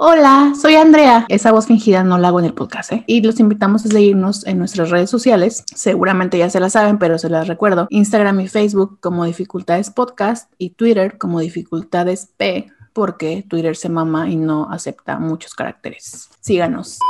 Hola, 0.00 0.52
soy 0.54 0.76
Andrea. 0.76 1.26
Esa 1.28 1.50
voz 1.50 1.66
fingida 1.66 2.04
no 2.04 2.18
la 2.18 2.28
hago 2.28 2.38
en 2.38 2.44
el 2.44 2.54
podcast, 2.54 2.92
¿eh? 2.92 3.02
Y 3.08 3.20
los 3.20 3.40
invitamos 3.40 3.84
a 3.84 3.88
seguirnos 3.88 4.46
en 4.46 4.56
nuestras 4.56 4.90
redes 4.90 5.10
sociales. 5.10 5.64
Seguramente 5.74 6.38
ya 6.38 6.48
se 6.50 6.60
la 6.60 6.70
saben, 6.70 7.00
pero 7.00 7.18
se 7.18 7.28
las 7.28 7.48
recuerdo. 7.48 7.88
Instagram 7.90 8.38
y 8.38 8.46
Facebook 8.46 9.00
como 9.00 9.24
Dificultades 9.24 9.90
Podcast 9.90 10.52
y 10.56 10.70
Twitter 10.70 11.18
como 11.18 11.40
Dificultades 11.40 12.28
P, 12.36 12.70
porque 12.92 13.44
Twitter 13.48 13.74
se 13.74 13.88
mama 13.88 14.30
y 14.30 14.36
no 14.36 14.70
acepta 14.70 15.18
muchos 15.18 15.54
caracteres. 15.54 16.30
Síganos. 16.38 17.00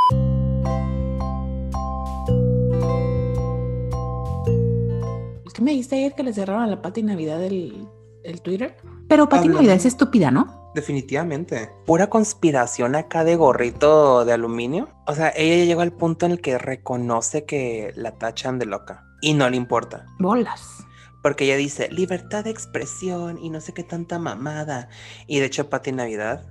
¿Qué 5.54 5.62
me 5.62 5.72
dijiste 5.72 5.96
ayer 5.96 6.14
que 6.14 6.22
le 6.22 6.32
cerraron 6.32 6.70
la 6.70 6.80
pata 6.80 7.00
y 7.00 7.02
Navidad 7.02 7.44
el, 7.44 7.86
el 8.24 8.40
Twitter? 8.40 8.76
Pero 9.08 9.28
Pati 9.28 9.38
Hablando- 9.40 9.58
Navidad 9.58 9.76
es 9.76 9.86
estúpida, 9.86 10.30
¿no? 10.30 10.70
Definitivamente. 10.74 11.70
Pura 11.86 12.08
conspiración 12.08 12.94
acá 12.94 13.24
de 13.24 13.36
gorrito 13.36 14.24
de 14.24 14.32
aluminio. 14.34 14.88
O 15.06 15.14
sea, 15.14 15.32
ella 15.34 15.56
ya 15.56 15.64
llegó 15.64 15.80
al 15.80 15.92
punto 15.92 16.26
en 16.26 16.32
el 16.32 16.40
que 16.40 16.58
reconoce 16.58 17.44
que 17.44 17.92
la 17.96 18.12
tachan 18.18 18.58
de 18.58 18.66
loca 18.66 19.02
y 19.22 19.34
no 19.34 19.48
le 19.48 19.56
importa. 19.56 20.06
Bolas. 20.18 20.84
Porque 21.22 21.46
ella 21.46 21.56
dice 21.56 21.88
libertad 21.90 22.44
de 22.44 22.50
expresión 22.50 23.38
y 23.38 23.50
no 23.50 23.60
sé 23.60 23.72
qué 23.72 23.82
tanta 23.82 24.18
mamada. 24.18 24.88
Y 25.26 25.40
de 25.40 25.46
hecho, 25.46 25.68
Pati 25.68 25.90
Navidad 25.90 26.44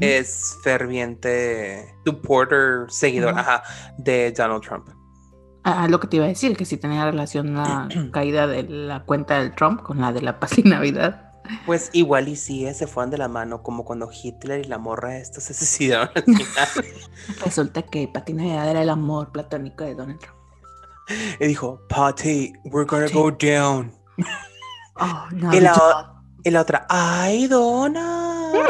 es 0.00 0.56
ferviente 0.62 1.92
supporter, 2.06 2.86
seguidor 2.88 3.36
ajá, 3.36 3.64
de 3.98 4.30
Donald 4.30 4.62
Trump. 4.62 4.88
Ah, 5.64 5.88
lo 5.88 5.98
que 5.98 6.06
te 6.06 6.16
iba 6.16 6.24
a 6.26 6.28
decir, 6.28 6.56
que 6.56 6.64
si 6.64 6.76
tenía 6.76 7.04
relación 7.04 7.54
la 7.54 7.88
caída 8.12 8.46
de 8.46 8.62
la 8.64 9.04
cuenta 9.04 9.40
del 9.40 9.54
Trump 9.56 9.82
con 9.82 10.00
la 10.00 10.12
de 10.12 10.22
la 10.22 10.38
y 10.56 10.62
Navidad. 10.68 11.31
Pues 11.66 11.90
igual 11.92 12.28
y 12.28 12.36
sí, 12.36 12.66
eh, 12.66 12.74
se 12.74 12.86
fueron 12.86 13.10
de 13.10 13.18
la 13.18 13.28
mano, 13.28 13.62
como 13.62 13.84
cuando 13.84 14.08
Hitler 14.12 14.60
y 14.64 14.68
la 14.68 14.78
morra 14.78 15.16
esta 15.18 15.40
se 15.40 15.52
suicidaron 15.58 16.10
al 16.14 16.22
final. 16.24 16.68
Resulta 17.44 17.82
que 17.82 18.08
Pati 18.08 18.32
Navidad 18.32 18.68
era 18.70 18.82
el 18.82 18.90
amor 18.90 19.32
platónico 19.32 19.84
de 19.84 19.94
Donald 19.94 20.20
Trump. 20.20 20.36
y 21.40 21.46
dijo, 21.46 21.80
Patty, 21.88 22.52
we're 22.64 22.86
gonna 22.86 23.06
Patty. 23.06 23.14
go 23.18 23.30
down. 23.30 23.92
Oh, 24.96 25.26
no, 25.32 25.52
Y 25.54 25.60
la, 25.60 26.14
y 26.44 26.50
la 26.50 26.60
otra, 26.60 26.86
ay, 26.88 27.46
Donna. 27.48 28.52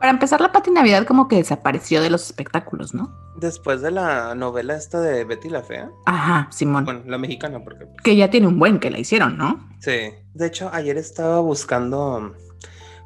Para 0.00 0.10
empezar, 0.10 0.40
la 0.40 0.52
Pati 0.52 0.70
Navidad 0.70 1.04
como 1.06 1.26
que 1.28 1.36
desapareció 1.36 2.00
de 2.00 2.10
los 2.10 2.24
espectáculos, 2.26 2.94
¿no? 2.94 3.12
Después 3.40 3.80
de 3.82 3.90
la 3.92 4.34
novela 4.34 4.74
esta 4.76 5.00
de 5.00 5.24
Betty 5.24 5.48
la 5.48 5.62
Fea, 5.62 5.90
Ajá, 6.06 6.48
Simón. 6.50 6.84
bueno, 6.84 7.02
la 7.06 7.18
mexicana, 7.18 7.62
porque 7.62 7.86
Que 8.02 8.16
ya 8.16 8.30
tiene 8.30 8.46
un 8.48 8.58
buen 8.58 8.80
que 8.80 8.90
la 8.90 8.98
hicieron, 8.98 9.36
¿no? 9.38 9.68
sí. 9.80 10.10
De 10.34 10.46
hecho, 10.46 10.70
ayer 10.72 10.96
estaba 10.96 11.40
buscando 11.40 12.34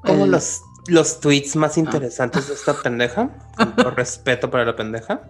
como 0.05 0.25
El- 0.25 0.31
los, 0.31 0.61
los 0.89 1.21
tweets 1.21 1.57
más 1.57 1.77
interesantes 1.79 2.49
de 2.49 2.55
esta 2.55 2.75
pendeja, 2.75 3.31
con 3.57 3.75
todo 3.77 3.91
respeto 3.97 4.51
para 4.51 4.65
la 4.65 4.75
pendeja. 4.77 5.23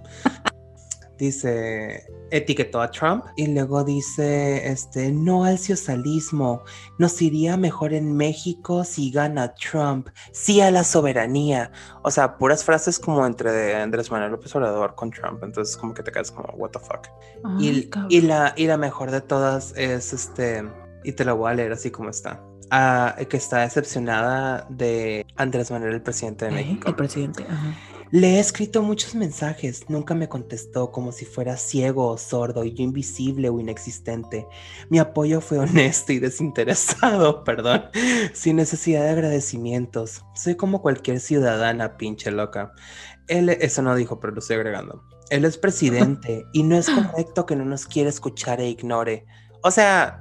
Dice, 1.23 2.05
etiquetó 2.33 2.81
a 2.81 2.91
Trump 2.91 3.27
y 3.37 3.47
luego 3.47 3.85
dice, 3.85 4.67
este, 4.67 5.13
no 5.13 5.45
al 5.45 5.57
socialismo, 5.57 6.65
nos 6.99 7.23
iría 7.23 7.57
mejor 7.57 7.95
en 7.95 8.17
México 8.17 8.83
si 8.83 9.13
gana 9.13 9.55
Trump, 9.55 10.09
sí 10.33 10.61
a 10.61 10.73
la 10.73 10.83
soberanía. 10.83 11.71
O 12.03 12.11
sea, 12.11 12.39
puras 12.39 12.65
frases 12.65 12.99
como 12.99 13.25
entre 13.25 13.77
Andrés 13.77 14.11
Manuel 14.11 14.33
López 14.33 14.53
Obrador 14.57 14.97
con 14.97 15.13
Trump, 15.13 15.45
entonces 15.45 15.77
como 15.77 15.95
que 15.95 16.03
te 16.03 16.11
quedas 16.11 16.33
como, 16.33 16.53
what 16.55 16.71
the 16.71 16.81
fuck. 16.81 17.07
Y 17.61 18.21
la, 18.23 18.53
y 18.57 18.67
la 18.67 18.77
mejor 18.77 19.13
de 19.13 19.21
todas 19.21 19.75
es 19.77 20.13
este, 20.13 20.69
y 21.05 21.13
te 21.13 21.25
la 21.25 21.35
voy 21.35 21.53
a 21.53 21.55
leer 21.55 21.71
así 21.71 21.93
como 21.93 22.11
está. 22.11 22.43
Ah, 22.73 23.15
que 23.29 23.37
está 23.37 23.61
decepcionada 23.61 24.67
de 24.71 25.25
Andrés 25.37 25.71
Manuel, 25.71 25.95
el 25.95 26.03
presidente 26.03 26.47
de 26.47 26.51
¿Eh? 26.51 26.55
México. 26.55 26.89
El 26.89 26.97
presidente. 26.97 27.47
Ajá. 27.49 27.77
Le 28.13 28.37
he 28.37 28.41
escrito 28.41 28.83
muchos 28.83 29.15
mensajes, 29.15 29.89
nunca 29.89 30.15
me 30.15 30.29
contestó 30.29 30.93
como 30.93 31.13
si 31.13 31.25
fuera 31.25 31.57
ciego 31.57 32.09
o 32.09 32.19
sordo 32.19 32.63
y 32.63 32.75
yo 32.75 32.85
invisible 32.85 33.49
o 33.49 33.59
inexistente. 33.59 34.47
Mi 34.91 34.99
apoyo 34.99 35.41
fue 35.41 35.59
honesto 35.61 36.13
y 36.13 36.19
desinteresado, 36.19 37.43
perdón, 37.45 37.85
sin 38.35 38.57
necesidad 38.57 39.05
de 39.05 39.09
agradecimientos. 39.09 40.27
Soy 40.35 40.57
como 40.57 40.83
cualquier 40.83 41.21
ciudadana, 41.21 41.97
pinche 41.97 42.31
loca. 42.31 42.75
Él, 43.29 43.49
eso 43.49 43.81
no 43.81 43.97
dijo, 43.97 44.21
pero 44.21 44.35
lo 44.35 44.41
estoy 44.41 44.57
agregando. 44.57 45.03
Él 45.31 45.47
es 45.47 45.57
presidente 45.57 46.45
y 46.53 46.65
no 46.65 46.77
es 46.77 46.91
correcto 46.91 47.47
que 47.47 47.57
no 47.57 47.65
nos 47.65 47.87
quiera 47.87 48.11
escuchar 48.11 48.61
e 48.61 48.69
ignore. 48.69 49.25
O 49.63 49.71
sea, 49.71 50.21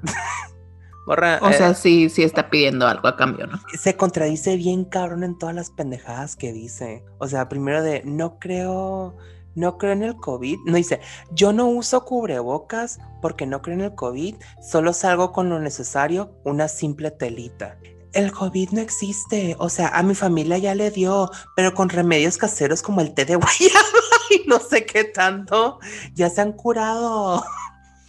borra, 1.11 1.39
O 1.41 1.49
eh, 1.49 1.53
sea, 1.53 1.73
sí, 1.73 2.09
sí 2.09 2.23
está 2.23 2.49
pidiendo 2.49 2.87
algo 2.87 3.07
a 3.07 3.17
cambio, 3.17 3.47
¿no? 3.47 3.59
se 3.77 3.97
contradice 3.97 4.55
bien 4.55 4.85
cabrón 4.85 5.23
en 5.23 5.37
todas 5.37 5.53
las 5.53 5.69
pendejadas 5.69 6.35
que 6.35 6.53
dice. 6.53 7.03
O 7.19 7.27
sea, 7.27 7.49
primero 7.49 7.83
de 7.83 8.01
no 8.05 8.39
creo, 8.39 9.17
no 9.55 9.77
creo 9.77 9.91
en 9.91 10.03
el 10.03 10.15
COVID. 10.15 10.59
No 10.65 10.77
dice, 10.77 11.01
yo 11.31 11.51
no 11.51 11.67
uso 11.67 12.05
cubrebocas 12.05 12.99
porque 13.21 13.45
no 13.45 13.61
creo 13.61 13.75
en 13.75 13.81
el 13.81 13.95
COVID, 13.95 14.35
solo 14.61 14.93
salgo 14.93 15.33
con 15.33 15.49
lo 15.49 15.59
necesario, 15.59 16.31
una 16.45 16.67
simple 16.67 17.11
telita. 17.11 17.77
El 18.13 18.31
COVID 18.31 18.71
no 18.71 18.81
existe, 18.81 19.55
o 19.57 19.69
sea, 19.69 19.89
a 19.89 20.03
mi 20.03 20.15
familia 20.15 20.57
ya 20.57 20.75
le 20.75 20.91
dio, 20.91 21.29
pero 21.55 21.73
con 21.73 21.89
remedios 21.89 22.37
caseros 22.37 22.81
como 22.81 23.01
el 23.01 23.13
té 23.13 23.25
de 23.25 23.35
guayaba 23.37 23.85
y 24.29 24.47
no 24.47 24.59
sé 24.59 24.85
qué 24.85 25.03
tanto, 25.05 25.79
ya 26.13 26.29
se 26.29 26.41
han 26.41 26.53
curado. 26.53 27.43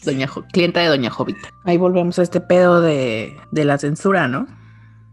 Doña 0.04 0.26
Jo- 0.26 0.44
clienta 0.52 0.80
de 0.80 0.88
Doña 0.88 1.10
Jovita. 1.10 1.48
Ahí 1.64 1.76
volvemos 1.78 2.18
a 2.18 2.22
este 2.22 2.40
pedo 2.40 2.80
de, 2.80 3.36
de 3.50 3.64
la 3.64 3.78
censura, 3.78 4.28
¿no? 4.28 4.46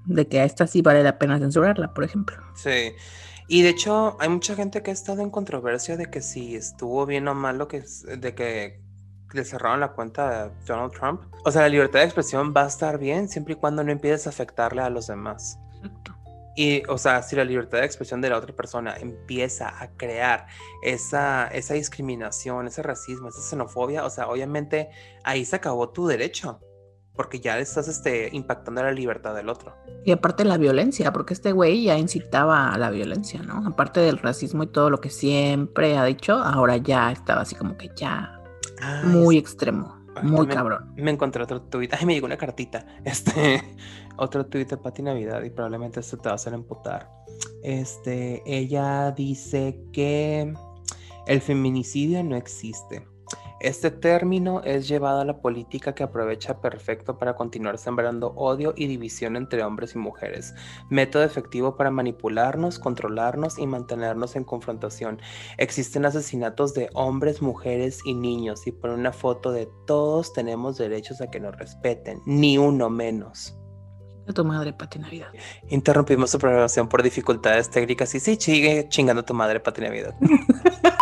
De 0.05 0.27
que 0.27 0.39
a 0.39 0.43
esta 0.45 0.65
sí 0.67 0.81
vale 0.81 1.03
la 1.03 1.17
pena 1.19 1.37
censurarla, 1.39 1.93
por 1.93 2.03
ejemplo. 2.03 2.37
Sí. 2.55 2.93
Y 3.47 3.61
de 3.63 3.69
hecho, 3.69 4.17
hay 4.19 4.29
mucha 4.29 4.55
gente 4.55 4.81
que 4.83 4.91
ha 4.91 4.93
estado 4.93 5.21
en 5.21 5.29
controversia 5.31 5.97
de 5.97 6.05
que 6.09 6.21
si 6.21 6.55
estuvo 6.55 7.05
bien 7.05 7.27
o 7.27 7.33
mal 7.35 7.57
lo 7.57 7.67
que 7.67 7.77
es- 7.77 8.03
de 8.03 8.35
que 8.35 8.81
le 9.33 9.45
cerraron 9.45 9.79
la 9.79 9.89
cuenta 9.93 10.43
a 10.45 10.49
Donald 10.65 10.91
Trump. 10.91 11.21
O 11.45 11.51
sea, 11.51 11.61
la 11.63 11.69
libertad 11.69 11.99
de 11.99 12.05
expresión 12.05 12.53
va 12.55 12.63
a 12.63 12.67
estar 12.67 12.97
bien 12.97 13.29
siempre 13.29 13.53
y 13.53 13.57
cuando 13.57 13.83
no 13.83 13.91
empieces 13.91 14.25
a 14.27 14.31
afectarle 14.31 14.81
a 14.81 14.89
los 14.89 15.05
demás. 15.07 15.59
Y, 16.61 16.83
o 16.89 16.97
sea, 16.97 17.23
si 17.23 17.37
la 17.37 17.45
libertad 17.45 17.77
de 17.77 17.85
expresión 17.85 18.19
de 18.19 18.29
la 18.29 18.37
otra 18.37 18.53
persona 18.53 18.97
empieza 18.99 19.81
a 19.81 19.95
crear 19.95 20.45
esa, 20.83 21.47
esa 21.47 21.73
discriminación, 21.73 22.67
ese 22.67 22.83
racismo, 22.83 23.29
esa 23.29 23.39
xenofobia, 23.41 24.03
o 24.03 24.09
sea, 24.09 24.27
obviamente 24.27 24.89
ahí 25.23 25.45
se 25.45 25.55
acabó 25.55 25.87
tu 25.91 26.05
derecho, 26.05 26.59
porque 27.15 27.39
ya 27.39 27.57
estás 27.59 27.87
este, 27.87 28.27
impactando 28.33 28.83
la 28.83 28.91
libertad 28.91 29.33
del 29.35 29.47
otro. 29.47 29.73
Y 30.03 30.11
aparte 30.11 30.43
la 30.43 30.57
violencia, 30.57 31.13
porque 31.13 31.33
este 31.33 31.53
güey 31.53 31.83
ya 31.83 31.97
incitaba 31.97 32.73
a 32.73 32.77
la 32.77 32.89
violencia, 32.89 33.41
¿no? 33.41 33.65
Aparte 33.65 34.01
del 34.01 34.17
racismo 34.17 34.63
y 34.63 34.67
todo 34.67 34.89
lo 34.89 34.99
que 34.99 35.09
siempre 35.11 35.97
ha 35.97 36.03
dicho, 36.03 36.33
ahora 36.33 36.75
ya 36.75 37.09
estaba 37.13 37.43
así 37.43 37.55
como 37.55 37.77
que 37.77 37.89
ya 37.95 38.37
Ay, 38.81 39.05
muy 39.05 39.37
extremo, 39.37 39.95
muy 40.23 40.39
también- 40.39 40.49
cabrón. 40.57 40.93
Me 40.97 41.11
encontré 41.11 41.41
otro 41.41 41.61
tuit. 41.61 41.93
Ay, 41.93 42.05
me 42.05 42.15
llegó 42.15 42.25
una 42.25 42.37
cartita. 42.37 42.85
Este, 43.05 43.63
otro 44.19 44.45
tuit 44.45 44.69
de 44.69 44.77
Pati 44.77 45.01
Navidad 45.01 45.41
y 45.43 45.49
probablemente 45.49 45.99
esto 45.99 46.17
te 46.17 46.29
va 46.29 46.33
a 46.33 46.35
hacer 46.35 46.53
emputar. 46.53 47.09
Este, 47.63 48.41
ella 48.45 49.11
dice 49.11 49.81
que 49.91 50.53
el 51.27 51.41
feminicidio 51.41 52.23
no 52.23 52.35
existe. 52.35 53.05
Este 53.59 53.91
término 53.91 54.61
es 54.63 54.87
llevado 54.87 55.19
a 55.19 55.25
la 55.25 55.41
política 55.41 55.93
que 55.93 56.03
aprovecha 56.03 56.61
perfecto 56.61 57.17
para 57.17 57.35
continuar 57.35 57.77
sembrando 57.77 58.33
odio 58.37 58.73
y 58.77 58.87
división 58.87 59.35
entre 59.35 59.63
hombres 59.63 59.95
y 59.95 59.97
mujeres. 59.97 60.55
Método 60.89 61.23
efectivo 61.23 61.75
para 61.75 61.91
manipularnos, 61.91 62.79
controlarnos 62.79 63.59
y 63.59 63.67
mantenernos 63.67 64.37
en 64.37 64.45
confrontación. 64.45 65.19
Existen 65.57 66.05
asesinatos 66.05 66.73
de 66.73 66.89
hombres, 66.93 67.41
mujeres 67.41 67.99
y 68.05 68.13
niños 68.13 68.65
y 68.65 68.71
por 68.71 68.91
una 68.91 69.11
foto 69.11 69.51
de 69.51 69.69
todos 69.85 70.31
tenemos 70.31 70.77
derechos 70.77 71.19
a 71.19 71.29
que 71.29 71.41
nos 71.41 71.57
respeten, 71.57 72.21
ni 72.25 72.57
uno 72.57 72.89
menos. 72.89 73.58
Tu 74.33 74.45
madre, 74.45 74.73
Pati 74.73 74.99
Navidad. 74.99 75.29
Interrumpimos 75.69 76.29
su 76.29 76.37
programación 76.37 76.87
por 76.87 77.01
dificultades 77.01 77.69
técnicas 77.69 78.13
y 78.13 78.19
sí, 78.19 78.37
sigue 78.39 78.87
chingando 78.87 79.25
tu 79.25 79.33
madre, 79.33 79.59
Pati 79.59 79.81
Navidad. 79.81 80.13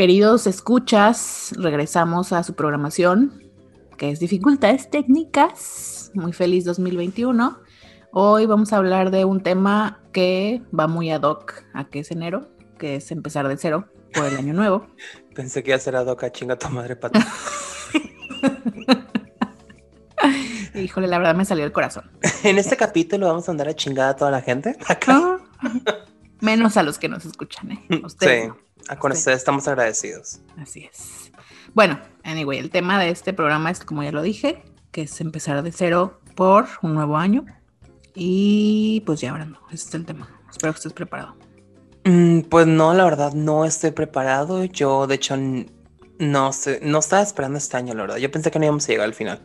Queridos 0.00 0.46
escuchas, 0.46 1.52
regresamos 1.58 2.32
a 2.32 2.42
su 2.42 2.54
programación, 2.54 3.50
que 3.98 4.08
es 4.10 4.18
Dificultades 4.18 4.88
Técnicas. 4.88 6.10
Muy 6.14 6.32
feliz 6.32 6.64
2021. 6.64 7.58
Hoy 8.12 8.46
vamos 8.46 8.72
a 8.72 8.76
hablar 8.76 9.10
de 9.10 9.24
un 9.24 9.40
tema 9.42 10.00
que 10.12 10.62
va 10.76 10.88
muy 10.88 11.10
ad 11.10 11.22
hoc 11.22 11.64
a 11.74 11.84
que 11.88 12.00
es 12.00 12.10
enero, 12.10 12.50
que 12.78 12.96
es 12.96 13.10
empezar 13.12 13.46
de 13.46 13.56
cero 13.56 13.88
por 14.12 14.26
el 14.26 14.36
año 14.36 14.52
nuevo. 14.52 14.86
Pensé 15.34 15.62
que 15.62 15.70
iba 15.70 15.76
a 15.76 15.80
ser 15.80 15.94
a 15.96 16.02
Doca, 16.04 16.32
chinga 16.32 16.58
tu 16.58 16.68
madre, 16.70 16.96
Pati. 16.96 17.20
Híjole, 20.74 21.06
la 21.08 21.18
verdad 21.18 21.34
me 21.34 21.44
salió 21.44 21.64
el 21.64 21.72
corazón. 21.72 22.10
en 22.42 22.58
este 22.58 22.76
capítulo 22.76 23.28
vamos 23.28 23.48
a 23.48 23.52
andar 23.52 23.68
a 23.68 23.74
chingada 23.74 24.10
a 24.10 24.16
toda 24.16 24.30
la 24.30 24.40
gente. 24.40 24.76
Acá. 24.88 25.38
Menos 26.40 26.76
a 26.76 26.82
los 26.82 26.98
que 26.98 27.08
nos 27.08 27.24
escuchan, 27.24 27.72
¿eh? 27.72 28.00
Ustedes 28.04 28.44
Sí. 28.44 28.48
no. 28.48 28.98
Con 28.98 29.12
ustedes 29.12 29.38
estamos 29.38 29.68
agradecidos. 29.68 30.40
Así 30.58 30.84
es. 30.84 31.30
Bueno, 31.74 32.00
anyway, 32.24 32.58
el 32.58 32.70
tema 32.70 32.98
de 32.98 33.10
este 33.10 33.32
programa 33.32 33.70
es, 33.70 33.84
como 33.84 34.02
ya 34.02 34.10
lo 34.10 34.22
dije, 34.22 34.64
que 34.90 35.02
es 35.02 35.20
empezar 35.20 35.62
de 35.62 35.70
cero 35.70 36.20
por 36.34 36.66
un 36.82 36.94
nuevo 36.94 37.16
año. 37.16 37.44
Y 38.22 39.00
pues 39.06 39.22
ya, 39.22 39.32
no, 39.32 39.58
ese 39.72 39.88
es 39.88 39.94
el 39.94 40.04
tema. 40.04 40.28
Espero 40.50 40.74
que 40.74 40.76
estés 40.76 40.92
preparado. 40.92 41.36
Mm, 42.04 42.40
pues 42.50 42.66
no, 42.66 42.92
la 42.92 43.04
verdad, 43.04 43.32
no 43.32 43.64
estoy 43.64 43.92
preparado. 43.92 44.62
Yo, 44.66 45.06
de 45.06 45.14
hecho, 45.14 45.38
no 46.18 46.52
sé, 46.52 46.80
no 46.82 46.98
estaba 46.98 47.22
esperando 47.22 47.56
este 47.56 47.78
año, 47.78 47.94
la 47.94 48.02
verdad. 48.02 48.16
Yo 48.18 48.30
pensé 48.30 48.50
que 48.50 48.58
no 48.58 48.66
íbamos 48.66 48.84
a 48.84 48.88
llegar 48.88 49.06
al 49.06 49.14
final. 49.14 49.40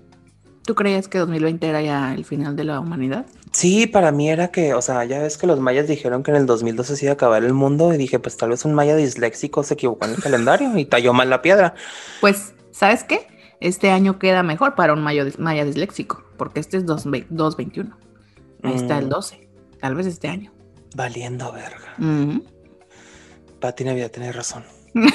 ¿Tú 0.66 0.76
creías 0.76 1.08
que 1.08 1.20
2020 1.20 1.66
era 1.66 1.82
ya 1.82 2.14
el 2.14 2.26
final 2.26 2.58
de 2.58 2.66
la 2.66 2.82
humanidad? 2.82 3.26
Sí, 3.54 3.88
para 3.88 4.12
mí 4.12 4.30
era 4.30 4.50
que, 4.50 4.74
o 4.74 4.82
sea, 4.82 5.06
ya 5.06 5.20
ves 5.20 5.38
que 5.38 5.48
los 5.48 5.62
mayas 5.62 5.88
dijeron 5.88 6.22
que 6.22 6.32
en 6.32 6.38
el 6.38 6.46
2012 6.46 6.98
se 6.98 7.06
iba 7.06 7.12
a 7.12 7.14
acabar 7.14 7.46
el 7.46 7.54
mundo 7.54 7.94
y 7.94 7.98
dije, 7.98 8.20
pues 8.20 8.36
tal 8.36 8.50
vez 8.50 8.66
un 8.66 8.74
maya 8.74 8.98
disléxico 8.98 9.64
se 9.64 9.76
equivocó 9.76 10.06
en 10.06 10.16
el 10.16 10.22
calendario 10.22 10.78
y 10.78 10.84
talló 10.84 11.14
mal 11.14 11.30
la 11.30 11.42
piedra. 11.42 11.76
Pues, 12.20 12.54
¿sabes 12.72 13.06
qué? 13.06 13.26
Este 13.62 13.92
año 13.92 14.20
queda 14.20 14.44
mejor 14.44 14.76
para 14.76 14.92
un 14.92 15.02
maya, 15.02 15.24
maya 15.38 15.64
disléxico, 15.64 16.26
porque 16.36 16.60
este 16.60 16.76
es 16.76 16.86
221. 16.86 18.05
Ahí 18.66 18.76
está 18.76 18.98
el 18.98 19.10
12. 19.10 19.36
Mm. 19.38 19.80
Tal 19.80 19.96
vez 19.96 20.08
este 20.08 20.28
año. 20.28 20.52
Valiendo 20.96 21.52
verga. 21.52 21.96
Uh 22.00 22.44
Pati 23.60 23.84
Navidad, 23.84 24.12
tenés 24.12 24.36
razón. 24.36 24.64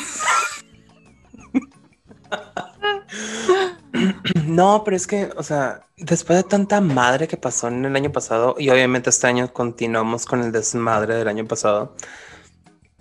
No, 4.46 4.82
pero 4.84 4.96
es 4.96 5.06
que, 5.06 5.30
o 5.36 5.42
sea, 5.42 5.86
después 5.96 6.36
de 6.36 6.48
tanta 6.48 6.80
madre 6.80 7.28
que 7.28 7.36
pasó 7.36 7.68
en 7.68 7.84
el 7.84 7.96
año 7.96 8.12
pasado, 8.12 8.54
y 8.58 8.70
obviamente 8.70 9.10
este 9.10 9.26
año 9.26 9.52
continuamos 9.52 10.26
con 10.26 10.42
el 10.42 10.52
desmadre 10.52 11.14
del 11.14 11.28
año 11.28 11.46
pasado, 11.46 11.94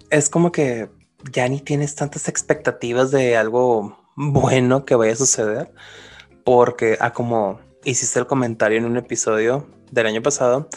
es 0.10 0.30
como 0.30 0.52
que 0.52 0.90
ya 1.32 1.48
ni 1.48 1.60
tienes 1.60 1.96
tantas 1.96 2.28
expectativas 2.28 3.12
de 3.12 3.38
algo 3.38 3.98
bueno 4.16 4.86
que 4.86 4.96
vaya 4.96 5.14
a 5.14 5.18
suceder, 5.18 5.74
porque, 6.44 6.98
a 7.00 7.08
ah, 7.08 7.14
como 7.14 7.60
hiciste 7.84 8.20
el 8.20 8.28
comentario 8.28 8.78
en 8.78 8.86
un 8.86 8.98
episodio 8.98 9.68
del 9.92 10.08
año 10.08 10.22
pasado, 10.22 10.70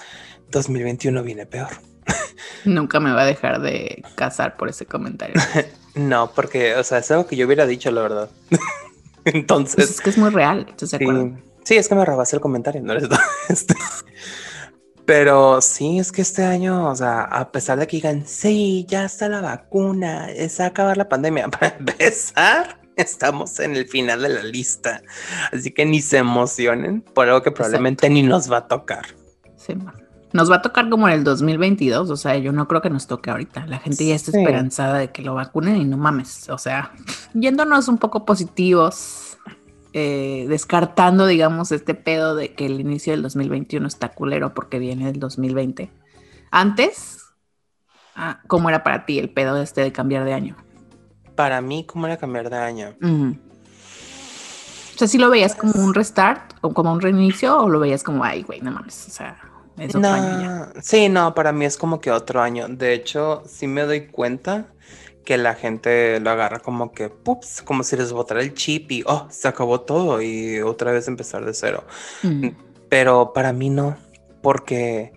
2021 0.51 1.23
viene 1.23 1.47
peor. 1.47 1.71
Nunca 2.65 3.01
me 3.01 3.13
va 3.13 3.23
a 3.23 3.27
dejar 3.27 3.61
de 3.61 4.05
casar 4.15 4.57
por 4.57 4.69
ese 4.69 4.87
comentario. 4.87 5.41
no, 5.95 6.33
porque, 6.35 6.75
o 6.75 6.85
sea, 6.85 6.99
es 6.99 7.11
algo 7.11 7.27
que 7.27 7.37
yo 7.37 7.47
hubiera 7.47 7.67
dicho, 7.67 7.91
la 7.91 8.03
verdad. 8.03 8.31
Entonces. 9.25 9.77
Pues 9.77 9.91
es 9.91 10.01
que 10.01 10.11
es 10.11 10.19
muy 10.19 10.31
real, 10.31 10.67
sí, 11.65 11.77
es 11.77 11.89
que 11.89 11.95
me 11.95 12.05
robaste 12.05 12.37
el 12.37 12.43
comentario, 12.43 12.83
¿no? 12.83 12.95
Este, 13.49 13.75
pero 15.05 15.61
sí, 15.61 15.99
es 15.99 16.13
que 16.13 16.23
este 16.23 16.45
año, 16.45 16.89
o 16.89 16.95
sea, 16.95 17.23
a 17.23 17.51
pesar 17.51 17.79
de 17.79 17.87
que 17.87 17.97
digan, 17.97 18.27
sí, 18.27 18.87
ya 18.89 19.05
está 19.05 19.29
la 19.29 19.41
vacuna, 19.41 20.31
es 20.31 20.61
a 20.61 20.67
acabar 20.67 20.97
la 20.97 21.09
pandemia, 21.09 21.49
para 21.49 21.77
empezar, 21.77 22.82
estamos 23.03 23.61
en 23.61 23.77
el 23.77 23.87
final 23.87 24.23
de 24.23 24.29
la 24.31 24.43
lista. 24.43 25.03
Así 25.53 25.71
que 25.73 25.85
ni 25.85 26.01
se 26.01 26.19
emocionen 26.19 27.03
por 27.03 27.29
algo 27.29 27.43
que 27.43 27.51
probablemente 27.51 28.09
ni 28.09 28.23
nos 28.23 28.51
va 28.51 28.59
a 28.59 28.69
tocar. 28.69 29.07
Sí, 29.57 29.75
nos 30.33 30.51
va 30.51 30.57
a 30.57 30.63
tocar 30.63 30.89
como 30.89 31.09
en 31.09 31.15
el 31.15 31.25
2022, 31.25 32.11
o 32.11 32.17
sea, 32.17 32.37
yo 32.39 32.53
no 32.53 32.67
creo 32.67 32.81
que 32.81 32.91
nos 32.91 33.07
toque 33.07 33.31
ahorita. 33.31 33.67
La 33.67 33.79
gente 33.79 34.07
ya 34.07 34.15
está 34.15 34.37
esperanzada 34.37 34.99
de 34.99 35.13
que 35.13 35.23
lo 35.23 35.35
vacunen 35.35 35.77
y 35.77 35.85
no 35.85 35.97
mames, 35.97 36.49
o 36.49 36.59
sea, 36.59 36.93
yéndonos 37.35 37.89
un 37.89 37.99
poco 37.99 38.25
positivos, 38.25 39.37
eh, 39.93 40.47
descartando, 40.49 41.27
digamos, 41.27 41.71
este 41.71 41.95
pedo 41.95 42.35
de 42.35 42.55
que 42.55 42.67
el 42.67 42.81
inicio 42.81 43.13
del 43.13 43.23
2021 43.23 43.87
está 43.87 44.09
culero 44.09 44.55
porque 44.55 44.79
viene 44.79 45.07
del 45.07 45.21
2020. 45.21 45.91
Antes, 46.51 47.19
ah, 48.15 48.41
¿cómo 48.47 48.71
era 48.71 48.83
para 48.83 49.05
ti 49.05 49.19
el 49.19 49.29
pedo 49.29 49.61
este 49.61 49.83
de 49.83 49.93
cambiar 49.93 50.25
de 50.25 50.33
año? 50.33 50.57
Para 51.35 51.61
mí, 51.61 51.85
¿cómo 51.85 52.07
era 52.07 52.17
cambiar 52.17 52.51
de 52.51 52.57
año? 52.57 52.95
O 54.95 54.99
sea, 54.99 55.09
si 55.09 55.19
lo 55.19 55.31
veías 55.31 55.55
como 55.55 55.73
un 55.75 55.95
restart 55.95 56.55
o 56.61 56.73
como 56.73 56.93
un 56.93 57.01
reinicio 57.01 57.59
o 57.59 57.69
lo 57.69 57.81
veías 57.81 58.03
como, 58.03 58.25
ay, 58.25 58.43
güey, 58.43 58.61
no 58.61 58.71
mames, 58.71 59.07
o 59.09 59.11
sea 59.11 59.53
no, 59.95 60.69
Sí, 60.81 61.09
no, 61.09 61.35
para 61.35 61.53
mí 61.53 61.65
es 61.65 61.77
como 61.77 62.01
que 62.01 62.11
otro 62.11 62.41
año. 62.41 62.69
De 62.69 62.93
hecho, 62.93 63.43
sí 63.47 63.67
me 63.67 63.83
doy 63.83 64.07
cuenta 64.07 64.67
que 65.25 65.39
la 65.39 65.55
gente 65.55 66.19
lo 66.21 66.31
agarra 66.31 66.59
como 66.59 66.93
que, 66.93 67.09
pups, 67.09 67.63
como 67.63 67.85
si 67.85 67.97
les 67.97 68.13
botara 68.13 68.43
el 68.43 68.55
chip 68.55 68.91
y, 68.91 69.05
oh, 69.07 69.29
se 69.31 69.49
acabó 69.49 69.81
todo 69.81 70.21
y 70.21 70.61
otra 70.61 70.93
vez 70.93 71.09
empezar 71.09 71.45
de 71.45 71.55
cero. 71.55 71.85
Mm. 72.23 72.49
Pero 72.89 73.33
para 73.33 73.53
mí 73.53 73.71
no, 73.71 73.97
porque, 74.43 75.13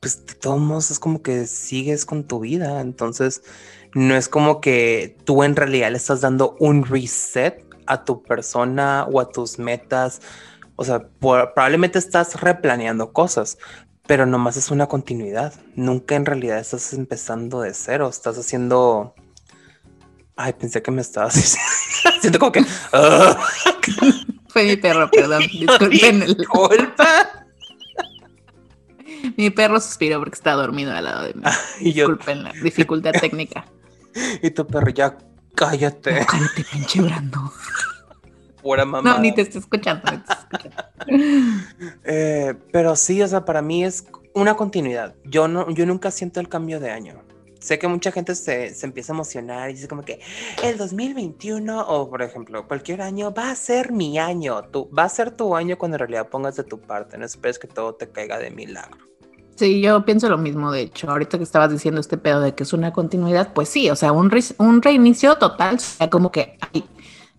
pues, 0.00 0.24
de 0.26 0.34
todos 0.34 0.60
modos 0.60 0.90
es 0.90 0.98
como 0.98 1.22
que 1.22 1.46
sigues 1.46 2.04
con 2.04 2.24
tu 2.24 2.40
vida. 2.40 2.80
Entonces, 2.80 3.42
no 3.98 4.14
es 4.14 4.28
como 4.28 4.60
que 4.60 5.16
tú 5.24 5.42
en 5.42 5.56
realidad 5.56 5.90
le 5.90 5.96
estás 5.96 6.20
dando 6.20 6.56
un 6.60 6.84
reset 6.84 7.64
a 7.86 8.04
tu 8.04 8.22
persona 8.22 9.04
o 9.10 9.20
a 9.20 9.28
tus 9.28 9.58
metas. 9.58 10.22
O 10.76 10.84
sea, 10.84 11.08
probablemente 11.18 11.98
estás 11.98 12.40
replaneando 12.40 13.12
cosas, 13.12 13.58
pero 14.06 14.24
nomás 14.24 14.56
es 14.56 14.70
una 14.70 14.86
continuidad. 14.86 15.52
Nunca 15.74 16.14
en 16.14 16.26
realidad 16.26 16.60
estás 16.60 16.92
empezando 16.92 17.60
de 17.60 17.74
cero, 17.74 18.08
estás 18.08 18.38
haciendo... 18.38 19.16
Ay, 20.36 20.52
pensé 20.52 20.80
que 20.80 20.92
me 20.92 21.00
estabas 21.00 21.34
Siento 22.20 22.38
como 22.38 22.52
que... 22.52 22.64
Fue 24.50 24.64
mi 24.64 24.76
perro, 24.76 25.10
perdón. 25.10 25.42
Disculpen. 25.52 26.20
Disculpa. 26.20 27.46
Mi 29.36 29.50
perro 29.50 29.80
suspiró 29.80 30.20
porque 30.20 30.36
está 30.36 30.52
dormido 30.52 30.92
al 30.92 31.04
lado 31.04 31.24
de 31.24 31.34
mí. 31.34 31.42
Disculpen 31.80 32.44
la 32.44 32.52
dificultad 32.62 33.10
técnica. 33.20 33.64
Y 34.42 34.50
tu 34.50 34.66
perro, 34.66 34.90
ya 34.90 35.16
cállate. 35.54 36.24
cállate, 36.26 36.64
pinche 36.72 37.00
Brando. 37.00 37.52
No, 39.02 39.18
ni 39.18 39.32
te 39.32 39.42
estoy 39.42 39.60
escuchando. 39.60 40.02
Eh, 42.04 42.54
pero 42.70 42.94
sí, 42.96 43.22
o 43.22 43.28
sea, 43.28 43.44
para 43.44 43.62
mí 43.62 43.82
es 43.82 44.04
una 44.34 44.56
continuidad. 44.56 45.14
Yo, 45.24 45.48
no, 45.48 45.70
yo 45.70 45.86
nunca 45.86 46.10
siento 46.10 46.40
el 46.40 46.48
cambio 46.48 46.80
de 46.80 46.90
año. 46.90 47.22
Sé 47.60 47.78
que 47.78 47.88
mucha 47.88 48.12
gente 48.12 48.34
se, 48.34 48.74
se, 48.74 48.84
empieza 48.84 49.12
a 49.12 49.16
emocionar 49.16 49.70
y 49.70 49.74
dice 49.74 49.88
como 49.88 50.02
que 50.02 50.20
el 50.62 50.76
2021 50.76 51.80
o 51.80 52.10
por 52.10 52.22
ejemplo 52.22 52.68
cualquier 52.68 53.00
año 53.00 53.32
va 53.32 53.50
a 53.50 53.54
ser 53.54 53.90
mi 53.90 54.18
año, 54.18 54.62
tú, 54.64 54.90
va 54.96 55.04
a 55.04 55.08
ser 55.08 55.30
tu 55.30 55.56
año 55.56 55.78
cuando 55.78 55.96
en 55.96 56.00
realidad 56.00 56.28
pongas 56.28 56.56
de 56.56 56.64
tu 56.64 56.78
parte, 56.78 57.16
no 57.16 57.24
esperes 57.24 57.58
que 57.58 57.68
todo 57.68 57.94
te 57.94 58.10
caiga 58.10 58.38
de 58.38 58.50
milagro. 58.50 58.98
Sí, 59.58 59.80
yo 59.80 60.04
pienso 60.04 60.28
lo 60.28 60.38
mismo, 60.38 60.70
de 60.70 60.82
hecho, 60.82 61.10
ahorita 61.10 61.36
que 61.36 61.42
estabas 61.42 61.72
diciendo 61.72 62.00
este 62.00 62.16
pedo 62.16 62.40
de 62.40 62.54
que 62.54 62.62
es 62.62 62.72
una 62.72 62.92
continuidad, 62.92 63.52
pues 63.52 63.68
sí, 63.68 63.90
o 63.90 63.96
sea, 63.96 64.12
un, 64.12 64.30
un 64.58 64.82
reinicio 64.82 65.34
total, 65.34 65.74
o 65.74 65.78
sea, 65.80 66.08
como 66.08 66.30
que 66.30 66.56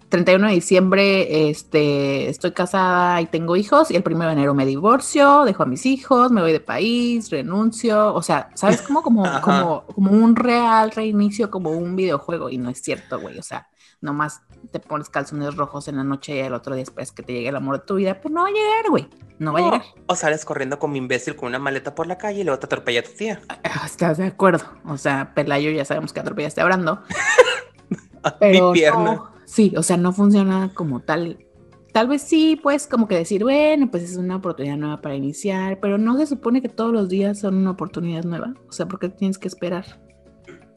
31 0.10 0.48
de 0.50 0.54
diciembre 0.54 1.50
este, 1.50 2.28
estoy 2.28 2.52
casada 2.52 3.22
y 3.22 3.28
tengo 3.28 3.56
hijos 3.56 3.90
y 3.90 3.96
el 3.96 4.04
1 4.06 4.26
de 4.26 4.32
enero 4.34 4.54
me 4.54 4.66
divorcio, 4.66 5.46
dejo 5.46 5.64
a 5.64 5.66
mis 5.66 5.86
hijos, 5.86 6.30
me 6.30 6.42
voy 6.42 6.52
de 6.52 6.60
país, 6.60 7.30
renuncio, 7.30 8.14
o 8.14 8.22
sea, 8.22 8.50
¿sabes? 8.54 8.82
Como, 8.82 9.02
como, 9.02 9.24
como, 9.40 9.86
como 9.86 10.12
un 10.12 10.36
real 10.36 10.92
reinicio, 10.92 11.50
como 11.50 11.70
un 11.70 11.96
videojuego 11.96 12.50
y 12.50 12.58
no 12.58 12.70
es 12.70 12.82
cierto, 12.82 13.22
güey, 13.22 13.40
o 13.40 13.44
sea, 13.44 13.70
nomás 14.02 14.42
te 14.72 14.80
pones 14.80 15.10
calzones 15.10 15.56
rojos 15.56 15.88
en 15.88 15.98
la 15.98 16.04
noche 16.04 16.36
y 16.36 16.40
el 16.40 16.54
otro 16.54 16.74
día 16.76 16.84
después 16.84 17.12
que 17.12 17.24
te 17.24 17.34
llegue 17.34 17.50
el 17.50 17.56
amor 17.56 17.80
de 17.80 17.86
tu 17.86 17.96
vida, 17.96 18.20
pues 18.22 18.34
no 18.34 18.44
va 18.44 18.48
a 18.48 18.52
llegar, 18.52 18.90
güey, 18.90 19.10
no 19.40 19.54
va 19.54 19.60
a 19.60 19.64
llegar. 19.64 19.82
O 20.08 20.16
sales 20.16 20.46
corriendo 20.46 20.80
como 20.80 20.96
imbécil 20.96 21.36
con 21.36 21.50
una 21.50 21.60
maleta 21.60 21.96
por 21.96 22.08
la 22.08 22.18
calle 22.18 22.42
y 22.42 22.44
luego 22.44 22.60
te 22.60 22.66
atropella 22.66 23.04
tu 23.04 23.12
tía. 23.12 23.42
Ah, 23.64 23.84
estás 23.86 24.18
de 24.18 24.28
acuerdo, 24.28 24.66
o 24.86 24.98
sea, 24.98 25.34
Pelayo 25.34 25.72
ya 25.72 25.86
sabemos 25.86 26.14
que 26.14 26.20
atropellaste 26.20 26.62
hablando. 26.62 27.02
pero 28.40 28.72
Mi 28.72 28.80
pierna. 28.80 29.32
Sí, 29.46 29.74
o 29.76 29.84
sea, 29.84 29.98
no 29.98 30.14
funciona 30.14 30.72
como 30.76 31.00
tal. 31.00 31.46
Tal 31.92 32.08
vez 32.08 32.22
sí, 32.22 32.60
pues 32.62 32.86
como 32.86 33.08
que 33.08 33.16
decir, 33.16 33.44
bueno, 33.44 33.90
pues 33.90 34.04
es 34.04 34.16
una 34.16 34.36
oportunidad 34.36 34.78
nueva 34.78 35.02
para 35.02 35.16
iniciar, 35.16 35.80
pero 35.80 35.98
no 35.98 36.18
se 36.18 36.28
supone 36.28 36.62
que 36.62 36.70
todos 36.70 36.94
los 36.94 37.10
días 37.10 37.40
son 37.40 37.56
una 37.56 37.72
oportunidad 37.72 38.24
nueva. 38.26 38.54
O 38.68 38.72
sea, 38.72 38.88
porque 38.88 39.10
tienes 39.10 39.40
que 39.40 39.48
esperar 39.48 40.00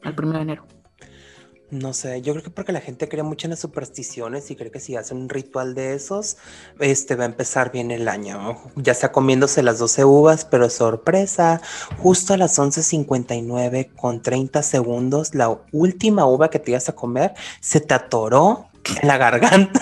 al 0.01 0.15
primero 0.15 0.39
de 0.39 0.43
enero. 0.43 0.65
No 1.73 1.91
sé, 1.91 2.21
yo 2.21 2.33
creo 2.33 2.43
que 2.43 2.51
porque 2.51 2.71
la 2.71 2.81
gente 2.81 3.09
cree 3.09 3.23
mucho 3.23 3.47
en 3.47 3.49
las 3.49 3.59
supersticiones 3.59 4.51
y 4.51 4.55
cree 4.55 4.69
que 4.69 4.79
si 4.79 4.95
hacen 4.95 5.17
un 5.17 5.27
ritual 5.27 5.73
de 5.73 5.95
esos, 5.95 6.37
este 6.79 7.15
va 7.15 7.23
a 7.23 7.25
empezar 7.25 7.71
bien 7.71 7.89
el 7.89 8.07
año. 8.07 8.61
Ya 8.75 8.93
sea 8.93 9.11
comiéndose 9.11 9.63
las 9.63 9.79
12 9.79 10.05
uvas, 10.05 10.45
pero 10.45 10.69
sorpresa, 10.69 11.61
justo 11.97 12.35
a 12.35 12.37
las 12.37 12.59
11.59 12.59 13.95
con 13.95 14.21
30 14.21 14.61
segundos, 14.61 15.33
la 15.33 15.61
última 15.71 16.27
uva 16.27 16.51
que 16.51 16.59
te 16.59 16.69
ibas 16.69 16.89
a 16.89 16.93
comer 16.93 17.33
se 17.59 17.81
te 17.81 17.95
atoró 17.95 18.67
en 19.01 19.07
la 19.07 19.17
garganta. 19.17 19.81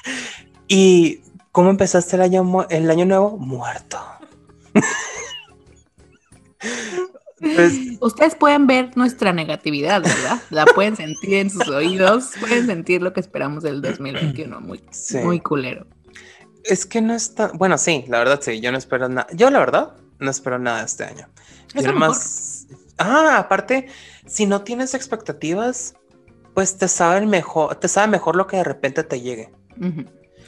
¿Y 0.68 1.22
cómo 1.50 1.70
empezaste 1.70 2.16
el 2.16 2.22
año, 2.22 2.66
el 2.68 2.90
año 2.90 3.06
nuevo? 3.06 3.38
Muerto. 3.38 3.96
Pues, 7.42 7.72
Ustedes 8.00 8.36
pueden 8.36 8.68
ver 8.68 8.96
nuestra 8.96 9.32
negatividad, 9.32 10.02
¿verdad? 10.02 10.40
La 10.50 10.64
pueden 10.64 10.96
sentir 10.96 11.34
en 11.34 11.50
sus 11.50 11.68
oídos, 11.68 12.30
pueden 12.38 12.66
sentir 12.66 13.02
lo 13.02 13.12
que 13.12 13.20
esperamos 13.20 13.64
del 13.64 13.82
2021, 13.82 14.60
muy, 14.60 14.80
muy 15.24 15.40
culero. 15.40 15.86
Es 16.62 16.86
que 16.86 17.00
no 17.00 17.14
está, 17.14 17.50
bueno, 17.54 17.78
sí, 17.78 18.04
la 18.06 18.18
verdad 18.18 18.40
sí, 18.40 18.60
yo 18.60 18.70
no 18.70 18.78
espero 18.78 19.08
nada, 19.08 19.26
yo 19.32 19.50
la 19.50 19.58
verdad 19.58 19.94
no 20.20 20.30
espero 20.30 20.60
nada 20.60 20.84
este 20.84 21.02
año. 21.02 21.28
Es 21.74 21.92
más, 21.92 22.68
ah, 22.98 23.38
aparte, 23.38 23.88
si 24.26 24.46
no 24.46 24.62
tienes 24.62 24.94
expectativas, 24.94 25.94
pues 26.54 26.76
te 26.76 26.86
sabe 26.86 27.26
mejor, 27.26 27.74
te 27.76 27.88
sabe 27.88 28.06
mejor 28.08 28.36
lo 28.36 28.46
que 28.46 28.58
de 28.58 28.64
repente 28.64 29.02
te 29.02 29.20
llegue. 29.20 29.50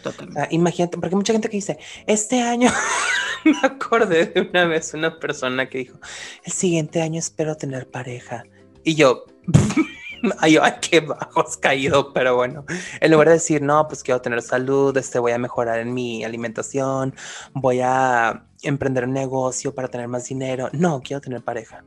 Totalmente. 0.05 0.55
imagínate, 0.55 0.99
porque 0.99 1.15
hay 1.15 1.17
mucha 1.17 1.33
gente 1.33 1.49
que 1.49 1.57
dice, 1.57 1.79
este 2.07 2.43
año, 2.43 2.71
me 3.45 3.57
acordé 3.63 4.27
de 4.27 4.43
una 4.43 4.67
vez 4.67 4.93
una 4.95 5.19
persona 5.19 5.69
que 5.69 5.79
dijo, 5.79 5.99
el 6.45 6.53
siguiente 6.53 7.01
año 7.01 7.19
espero 7.19 7.57
tener 7.57 7.91
pareja. 7.91 8.45
Y 8.85 8.95
yo, 8.95 9.25
ay, 10.39 10.59
ay, 10.61 10.73
qué 10.81 11.01
bajos 11.01 11.57
caído, 11.57 12.13
pero 12.13 12.37
bueno, 12.37 12.67
en 13.01 13.11
lugar 13.11 13.29
de 13.29 13.35
decir, 13.35 13.63
no, 13.63 13.89
pues 13.89 14.03
quiero 14.03 14.21
tener 14.21 14.43
salud, 14.43 14.97
este, 14.97 15.19
voy 15.19 15.33
a 15.33 15.39
mejorar 15.39 15.79
en 15.79 15.95
mi 15.95 16.23
alimentación, 16.23 17.15
voy 17.55 17.81
a 17.83 18.45
emprender 18.63 19.05
un 19.05 19.15
negocio 19.15 19.75
para 19.75 19.89
tener 19.89 20.09
más 20.09 20.29
dinero, 20.29 20.69
no, 20.73 21.01
quiero 21.01 21.21
tener 21.21 21.43
pareja. 21.43 21.83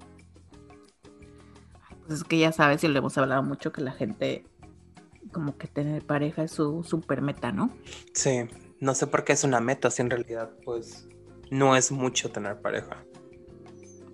Pues 2.08 2.20
es 2.20 2.24
que 2.24 2.40
ya 2.40 2.52
sabes, 2.52 2.84
y 2.84 2.88
lo 2.88 2.98
hemos 2.98 3.18
hablado 3.18 3.44
mucho, 3.44 3.72
que 3.72 3.82
la 3.82 3.92
gente 3.92 4.46
como 5.38 5.56
que 5.56 5.68
tener 5.68 6.02
pareja 6.02 6.42
es 6.42 6.52
su 6.52 6.84
super 6.84 7.22
meta, 7.22 7.52
¿no? 7.52 7.70
Sí, 8.12 8.48
no 8.80 8.96
sé 8.96 9.06
por 9.06 9.24
qué 9.24 9.34
es 9.34 9.44
una 9.44 9.60
meta, 9.60 9.92
si 9.92 10.02
en 10.02 10.10
realidad 10.10 10.50
pues 10.66 11.08
no 11.52 11.76
es 11.76 11.92
mucho 11.92 12.32
tener 12.32 12.60
pareja. 12.60 13.06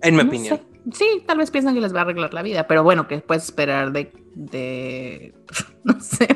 En 0.02 0.16
mi 0.16 0.22
opinión. 0.22 0.60
Sí, 0.92 1.24
tal 1.26 1.38
vez 1.38 1.50
piensan 1.50 1.72
que 1.74 1.80
les 1.80 1.94
va 1.94 2.00
a 2.00 2.02
arreglar 2.02 2.34
la 2.34 2.42
vida, 2.42 2.66
pero 2.66 2.82
bueno, 2.82 3.08
que 3.08 3.20
puedes 3.20 3.44
esperar 3.44 3.90
de, 3.92 4.12
de, 4.34 5.32
no 5.84 5.98
sé, 5.98 6.28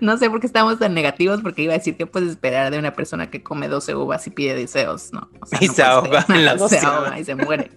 no 0.00 0.18
sé 0.18 0.28
por 0.28 0.40
qué 0.40 0.48
estamos 0.48 0.80
tan 0.80 0.92
negativos, 0.92 1.40
porque 1.40 1.62
iba 1.62 1.74
a 1.74 1.78
decir 1.78 1.96
que 1.96 2.06
puedes 2.06 2.30
esperar 2.30 2.72
de 2.72 2.80
una 2.80 2.94
persona 2.94 3.30
que 3.30 3.44
come 3.44 3.68
12 3.68 3.94
uvas 3.94 4.26
y 4.26 4.30
pide 4.30 4.56
deseos, 4.56 5.12
¿no? 5.12 5.30
y 5.60 5.68
se 5.68 5.84
ahoga 5.84 6.26
en 6.30 6.44
la 6.44 6.58
Se 6.68 6.78
ahoga 6.78 7.20
y 7.20 7.24
se 7.24 7.36
muere. 7.36 7.70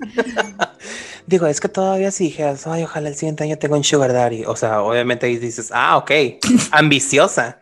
Digo, 1.28 1.48
es 1.48 1.60
que 1.60 1.70
todavía 1.70 2.12
si 2.12 2.26
dijeras, 2.26 2.66
ay, 2.68 2.84
ojalá 2.84 3.10
el 3.10 3.16
siguiente 3.16 3.44
año 3.44 3.58
tenga 3.58 3.76
un 3.78 3.84
sugar 3.84 4.14
daddy, 4.14 4.46
o 4.46 4.56
sea, 4.56 4.82
obviamente 4.82 5.26
ahí 5.26 5.38
dices, 5.38 5.72
ah, 5.74 5.98
ok, 5.98 6.12
ambiciosa 6.72 7.60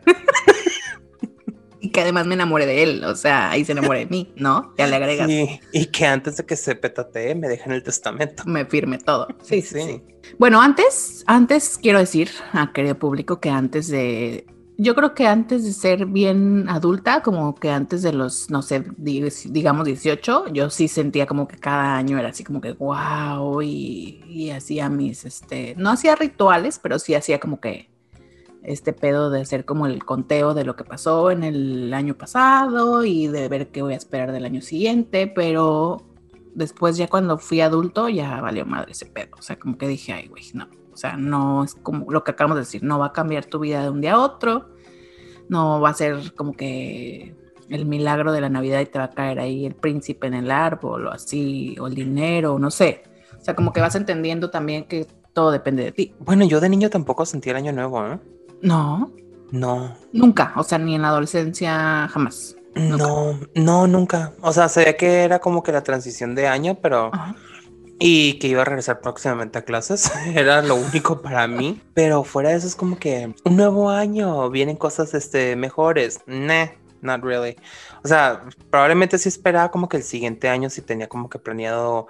y 1.80 1.90
que 1.90 2.00
además 2.00 2.26
me 2.26 2.34
enamore 2.34 2.66
de 2.66 2.82
él, 2.82 3.04
o 3.04 3.14
sea, 3.14 3.50
ahí 3.50 3.64
se 3.64 3.72
enamore 3.72 4.00
de 4.00 4.06
mí, 4.06 4.32
¿no? 4.36 4.74
Ya 4.76 4.86
le 4.86 4.96
agregas. 4.96 5.28
y 5.72 5.86
que 5.86 6.06
antes 6.06 6.36
de 6.36 6.44
que 6.44 6.56
se 6.56 6.74
petatee 6.74 7.34
me 7.34 7.48
dejen 7.48 7.72
el 7.72 7.82
testamento. 7.82 8.42
Me 8.46 8.64
firme 8.64 8.98
todo. 8.98 9.28
Sí, 9.42 9.62
sí, 9.62 9.80
sí. 9.80 10.02
Bueno, 10.38 10.60
antes, 10.60 11.24
antes 11.26 11.78
quiero 11.80 11.98
decir 11.98 12.30
a 12.52 12.72
querido 12.72 12.98
público 12.98 13.40
que 13.40 13.50
antes 13.50 13.88
de, 13.88 14.46
yo 14.80 14.94
creo 14.94 15.12
que 15.12 15.26
antes 15.26 15.64
de 15.64 15.72
ser 15.72 16.06
bien 16.06 16.68
adulta, 16.68 17.20
como 17.20 17.56
que 17.56 17.68
antes 17.68 18.00
de 18.02 18.12
los, 18.12 18.48
no 18.48 18.62
sé, 18.62 18.84
digamos 18.96 19.84
18, 19.84 20.52
yo 20.52 20.70
sí 20.70 20.86
sentía 20.86 21.26
como 21.26 21.48
que 21.48 21.56
cada 21.58 21.96
año 21.96 22.16
era 22.16 22.28
así 22.28 22.44
como 22.44 22.60
que 22.60 22.72
wow 22.74 23.60
y, 23.60 24.50
hacía 24.54 24.88
mis, 24.88 25.24
este, 25.24 25.74
no 25.76 25.90
hacía 25.90 26.14
rituales, 26.14 26.78
pero 26.80 27.00
sí 27.00 27.16
hacía 27.16 27.40
como 27.40 27.60
que 27.60 27.90
este 28.62 28.92
pedo 28.92 29.30
de 29.30 29.40
hacer 29.40 29.64
como 29.64 29.86
el 29.86 30.04
conteo 30.04 30.54
de 30.54 30.64
lo 30.64 30.76
que 30.76 30.84
pasó 30.84 31.32
en 31.32 31.42
el 31.42 31.92
año 31.92 32.16
pasado 32.16 33.04
y 33.04 33.26
de 33.26 33.48
ver 33.48 33.68
qué 33.70 33.82
voy 33.82 33.94
a 33.94 33.96
esperar 33.96 34.30
del 34.30 34.44
año 34.44 34.62
siguiente, 34.62 35.26
pero 35.26 36.06
después 36.54 36.96
ya 36.96 37.08
cuando 37.08 37.38
fui 37.38 37.60
adulto 37.62 38.08
ya 38.08 38.40
valió 38.40 38.64
madre 38.64 38.92
ese 38.92 39.06
pedo, 39.06 39.36
o 39.38 39.42
sea, 39.42 39.58
como 39.58 39.76
que 39.76 39.88
dije, 39.88 40.12
ay, 40.12 40.28
güey, 40.28 40.44
no, 40.54 40.68
o 40.98 41.00
sea, 41.00 41.16
no 41.16 41.62
es 41.62 41.76
como 41.76 42.10
lo 42.10 42.24
que 42.24 42.32
acabamos 42.32 42.56
de 42.56 42.62
decir, 42.62 42.82
no 42.82 42.98
va 42.98 43.06
a 43.06 43.12
cambiar 43.12 43.44
tu 43.44 43.60
vida 43.60 43.84
de 43.84 43.88
un 43.88 44.00
día 44.00 44.14
a 44.14 44.18
otro, 44.18 44.70
no 45.48 45.80
va 45.80 45.90
a 45.90 45.94
ser 45.94 46.34
como 46.34 46.54
que 46.54 47.36
el 47.68 47.86
milagro 47.86 48.32
de 48.32 48.40
la 48.40 48.48
Navidad 48.48 48.80
y 48.80 48.86
te 48.86 48.98
va 48.98 49.04
a 49.04 49.10
caer 49.10 49.38
ahí 49.38 49.64
el 49.64 49.76
príncipe 49.76 50.26
en 50.26 50.34
el 50.34 50.50
árbol 50.50 51.06
o 51.06 51.12
así, 51.12 51.76
o 51.78 51.86
el 51.86 51.94
dinero, 51.94 52.58
no 52.58 52.72
sé, 52.72 53.04
o 53.40 53.44
sea, 53.44 53.54
como 53.54 53.72
que 53.72 53.80
vas 53.80 53.94
entendiendo 53.94 54.50
también 54.50 54.88
que 54.88 55.06
todo 55.32 55.52
depende 55.52 55.84
de 55.84 55.92
ti. 55.92 56.14
Bueno, 56.18 56.44
yo 56.44 56.58
de 56.58 56.68
niño 56.68 56.90
tampoco 56.90 57.24
sentí 57.24 57.48
el 57.50 57.56
año 57.56 57.72
nuevo, 57.72 58.04
¿eh? 58.04 58.18
No. 58.60 59.12
No. 59.52 59.94
Nunca, 60.12 60.52
o 60.56 60.64
sea, 60.64 60.78
ni 60.78 60.96
en 60.96 61.02
la 61.02 61.10
adolescencia 61.10 62.08
jamás. 62.08 62.56
No, 62.74 63.38
no, 63.54 63.86
nunca. 63.86 64.32
O 64.40 64.52
sea, 64.52 64.68
sabía 64.68 64.96
que 64.96 65.22
era 65.22 65.38
como 65.38 65.62
que 65.62 65.70
la 65.70 65.84
transición 65.84 66.34
de 66.34 66.48
año, 66.48 66.76
pero... 66.82 67.12
Y 67.98 68.38
que 68.38 68.48
iba 68.48 68.62
a 68.62 68.64
regresar 68.64 69.00
próximamente 69.00 69.58
a 69.58 69.62
clases. 69.62 70.10
era 70.34 70.62
lo 70.62 70.76
único 70.76 71.20
para 71.20 71.46
mí. 71.48 71.80
Pero 71.94 72.24
fuera 72.24 72.50
de 72.50 72.56
eso 72.56 72.66
es 72.66 72.76
como 72.76 72.98
que 72.98 73.34
un 73.44 73.56
nuevo 73.56 73.90
año, 73.90 74.48
vienen 74.50 74.76
cosas 74.76 75.14
este, 75.14 75.56
mejores. 75.56 76.20
Nah, 76.26 76.66
not 77.00 77.22
really. 77.22 77.56
O 78.04 78.08
sea, 78.08 78.42
probablemente 78.70 79.18
sí 79.18 79.28
esperaba 79.28 79.70
como 79.70 79.88
que 79.88 79.96
el 79.96 80.02
siguiente 80.02 80.48
año 80.48 80.70
si 80.70 80.82
tenía 80.82 81.08
como 81.08 81.28
que 81.28 81.38
planeado 81.38 82.06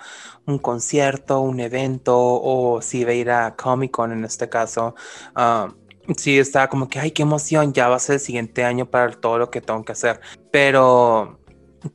un 0.47 0.59
concierto, 0.59 1.41
un 1.41 1.61
evento 1.61 2.17
o 2.19 2.81
si 2.83 3.01
iba 3.01 3.11
a 3.11 3.15
ir 3.15 3.31
a 3.31 3.57
Comic 3.57 3.91
Con 3.91 4.13
en 4.13 4.25
este 4.25 4.49
caso. 4.49 4.95
Uh, 5.37 5.73
sí 6.17 6.39
estaba 6.39 6.69
como 6.69 6.89
que, 6.89 6.99
ay, 6.99 7.11
qué 7.11 7.23
emoción, 7.23 7.73
ya 7.73 7.89
va 7.89 7.97
a 7.97 7.99
ser 7.99 8.15
el 8.15 8.21
siguiente 8.21 8.65
año 8.65 8.87
para 8.87 9.11
todo 9.13 9.39
lo 9.39 9.51
que 9.51 9.61
tengo 9.61 9.85
que 9.85 9.93
hacer. 9.93 10.21
Pero 10.51 11.39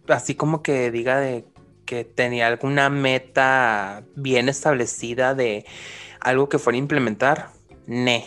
así 0.07 0.35
como 0.35 0.62
que 0.62 0.91
diga 0.91 1.19
de 1.19 1.45
que 1.85 2.03
tenía 2.03 2.47
alguna 2.47 2.89
meta 2.89 4.03
bien 4.15 4.49
establecida 4.49 5.35
de 5.35 5.65
algo 6.19 6.49
que 6.49 6.59
fuera 6.59 6.75
a 6.75 6.79
implementar, 6.79 7.49
ne, 7.85 8.25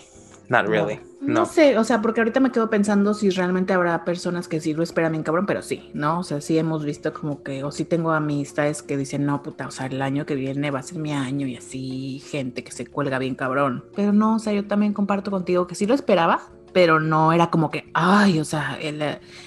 not 0.49 0.67
really. 0.67 1.01
No. 1.21 1.47
sé, 1.47 1.77
o 1.77 1.83
sea, 1.83 2.03
porque 2.03 2.21
ahorita 2.21 2.39
me 2.39 2.53
quedo 2.53 2.71
pensando 2.71 3.15
si 3.15 3.31
realmente 3.31 3.73
habrá 3.73 4.05
personas 4.05 4.47
que 4.47 4.61
sí 4.61 4.75
lo 4.75 4.83
esperan 4.83 5.13
bien 5.13 5.25
cabrón, 5.25 5.47
pero 5.47 5.63
sí, 5.63 5.91
¿no? 5.93 6.21
O 6.21 6.23
sea, 6.23 6.41
sí 6.41 6.57
hemos 6.57 6.85
visto 6.85 7.13
como 7.13 7.43
que, 7.43 7.65
o 7.65 7.73
sí 7.73 7.85
tengo 7.85 8.13
amistades 8.13 8.83
que 8.83 8.97
dicen, 8.97 9.27
no, 9.27 9.43
puta, 9.43 9.67
o 9.67 9.71
sea, 9.71 9.87
el 9.87 10.03
año 10.03 10.25
que 10.25 10.35
viene 10.37 10.71
va 10.71 10.81
a 10.81 10.83
ser 10.85 10.99
mi 10.99 11.13
año 11.13 11.47
y 11.49 11.57
así, 11.57 12.23
gente 12.31 12.63
que 12.63 12.71
se 12.71 12.87
cuelga 12.87 13.19
bien 13.19 13.35
cabrón. 13.35 13.87
Pero 13.97 14.13
no, 14.13 14.37
o 14.37 14.39
sea, 14.39 14.53
yo 14.53 14.67
también 14.67 14.93
comparto 14.93 15.31
contigo 15.31 15.67
que 15.67 15.75
sí 15.75 15.87
lo 15.87 15.95
esperaba, 15.95 16.43
pero 16.73 17.01
no 17.01 17.33
era 17.33 17.51
como 17.51 17.71
que, 17.71 17.91
ay, 17.95 18.39
o 18.39 18.45
sea, 18.45 18.79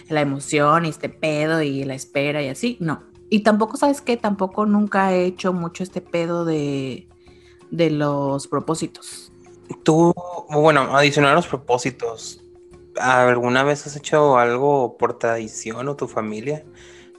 la 0.10 0.22
emoción 0.22 0.86
y 0.86 0.90
este 0.90 1.10
pedo 1.10 1.62
y 1.62 1.84
la 1.84 1.94
espera 1.94 2.42
y 2.42 2.50
así, 2.50 2.78
no. 2.82 3.09
Y 3.30 3.42
tampoco, 3.42 3.78
¿sabes 3.78 4.02
qué? 4.02 4.18
Tampoco 4.18 4.66
nunca 4.66 5.14
he 5.14 5.26
hecho 5.26 5.54
mucho 5.54 5.84
este 5.84 6.02
pedo 6.02 6.46
de, 6.46 7.08
de 7.70 7.90
los 7.92 8.48
propósitos 8.48 9.30
Tú, 9.84 10.14
bueno, 10.50 10.96
adicional 10.96 11.32
a 11.32 11.36
los 11.36 11.48
propósitos, 11.48 12.42
¿alguna 13.00 13.64
vez 13.64 13.86
has 13.86 13.96
hecho 13.96 14.38
algo 14.38 14.98
por 14.98 15.20
tradición 15.20 15.88
o 15.88 15.96
tu 15.96 16.08
familia? 16.08 16.66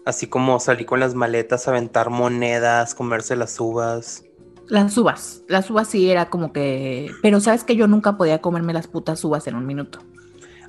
Así 0.05 0.26
como 0.26 0.59
salir 0.59 0.87
con 0.87 0.99
las 0.99 1.14
maletas, 1.14 1.69
aventar 1.69 2.11
monedas, 2.11 2.95
comerse 2.95 3.37
las 3.37 3.59
uvas. 3.61 4.25
Las 4.67 4.97
uvas, 4.99 5.43
las 5.49 5.71
uvas 5.71 5.88
sí 5.88 6.11
era 6.11 6.29
como 6.29 6.52
que, 6.52 7.11
pero 7.23 7.40
sabes 7.40 7.64
que 7.64 7.76
yo 7.76 7.87
nunca 7.87 8.17
podía 8.17 8.40
comerme 8.40 8.73
las 8.73 8.88
putas 8.88 9.23
uvas 9.25 9.47
en 9.47 9.55
un 9.55 9.67
minuto. 9.67 10.00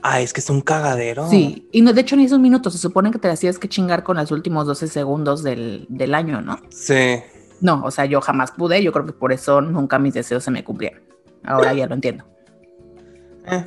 Ah, 0.03 0.21
es 0.21 0.33
que 0.33 0.39
es 0.39 0.49
un 0.49 0.61
cagadero. 0.61 1.29
Sí, 1.29 1.67
y 1.71 1.81
no, 1.81 1.93
de 1.93 2.01
hecho 2.01 2.15
ni 2.15 2.25
esos 2.25 2.39
minutos, 2.39 2.73
se 2.73 2.79
supone 2.79 3.11
que 3.11 3.19
te 3.19 3.29
hacías 3.29 3.59
que 3.59 3.69
chingar 3.69 4.03
con 4.03 4.17
los 4.17 4.31
últimos 4.31 4.65
12 4.65 4.87
segundos 4.87 5.43
del, 5.43 5.85
del 5.89 6.15
año, 6.15 6.41
¿no? 6.41 6.59
Sí. 6.69 7.21
No, 7.61 7.83
o 7.83 7.91
sea, 7.91 8.05
yo 8.05 8.21
jamás 8.21 8.51
pude, 8.51 8.81
yo 8.81 8.91
creo 8.91 9.05
que 9.05 9.13
por 9.13 9.31
eso 9.31 9.61
nunca 9.61 9.99
mis 9.99 10.15
deseos 10.15 10.43
se 10.43 10.51
me 10.51 10.63
cumplieron. 10.63 11.03
Ahora 11.43 11.73
ya 11.73 11.87
lo 11.87 11.93
entiendo. 11.93 12.25
Eh. 13.45 13.65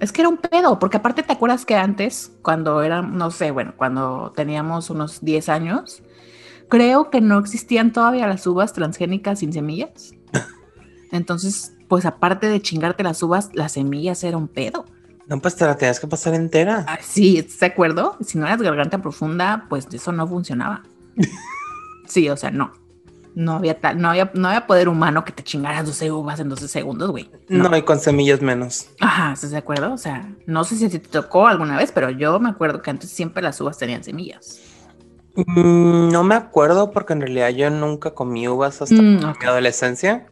Es 0.00 0.12
que 0.12 0.22
era 0.22 0.28
un 0.28 0.36
pedo, 0.36 0.78
porque 0.78 0.98
aparte 0.98 1.22
te 1.22 1.32
acuerdas 1.32 1.64
que 1.64 1.74
antes, 1.74 2.32
cuando 2.42 2.82
era, 2.82 3.02
no 3.02 3.30
sé, 3.30 3.50
bueno, 3.50 3.74
cuando 3.76 4.32
teníamos 4.34 4.90
unos 4.90 5.22
10 5.22 5.48
años, 5.48 6.02
creo 6.68 7.10
que 7.10 7.20
no 7.20 7.38
existían 7.38 7.92
todavía 7.92 8.26
las 8.26 8.46
uvas 8.46 8.72
transgénicas 8.72 9.38
sin 9.38 9.52
semillas. 9.52 10.12
Entonces, 11.12 11.74
pues 11.88 12.04
aparte 12.04 12.48
de 12.48 12.60
chingarte 12.60 13.04
las 13.04 13.22
uvas, 13.22 13.50
las 13.54 13.72
semillas 13.72 14.22
era 14.22 14.36
un 14.36 14.48
pedo. 14.48 14.84
No, 15.28 15.40
pues 15.40 15.56
te 15.56 15.64
la 15.64 15.76
tenías 15.76 15.98
que 15.98 16.06
pasar 16.06 16.34
entera. 16.34 16.84
Ah, 16.86 16.98
sí, 17.02 17.38
¿estás 17.38 17.60
de 17.60 17.66
acuerdo? 17.66 18.16
Si 18.20 18.38
no 18.38 18.46
eras 18.46 18.62
garganta 18.62 19.02
profunda, 19.02 19.66
pues 19.68 19.88
eso 19.92 20.12
no 20.12 20.26
funcionaba. 20.26 20.82
sí, 22.06 22.28
o 22.28 22.36
sea, 22.36 22.50
no. 22.50 22.72
No 23.34 23.52
había 23.52 23.78
tal, 23.78 24.00
no 24.00 24.08
había, 24.08 24.30
no 24.32 24.48
había 24.48 24.66
poder 24.66 24.88
humano 24.88 25.22
que 25.24 25.32
te 25.32 25.42
chingaras 25.42 25.84
12 25.84 26.10
uvas 26.10 26.40
en 26.40 26.48
12 26.48 26.68
segundos, 26.68 27.10
güey. 27.10 27.28
No. 27.48 27.68
hay 27.70 27.82
con 27.82 28.00
semillas 28.00 28.40
menos. 28.40 28.88
Ajá, 28.98 29.32
¿estás 29.32 29.50
de 29.50 29.58
acuerdo? 29.58 29.92
O 29.92 29.98
sea, 29.98 30.32
no 30.46 30.64
sé 30.64 30.76
si 30.76 30.88
te 30.88 30.98
tocó 31.00 31.46
alguna 31.46 31.76
vez, 31.76 31.92
pero 31.92 32.08
yo 32.08 32.38
me 32.40 32.48
acuerdo 32.48 32.80
que 32.80 32.88
antes 32.88 33.10
siempre 33.10 33.42
las 33.42 33.60
uvas 33.60 33.76
tenían 33.76 34.02
semillas. 34.02 34.60
Mm, 35.34 36.08
no 36.08 36.24
me 36.24 36.34
acuerdo 36.34 36.92
porque 36.92 37.12
en 37.12 37.20
realidad 37.20 37.50
yo 37.50 37.68
nunca 37.68 38.12
comí 38.12 38.48
uvas 38.48 38.80
hasta 38.80 38.94
mm, 38.94 39.18
mi 39.18 39.46
adolescencia. 39.46 40.28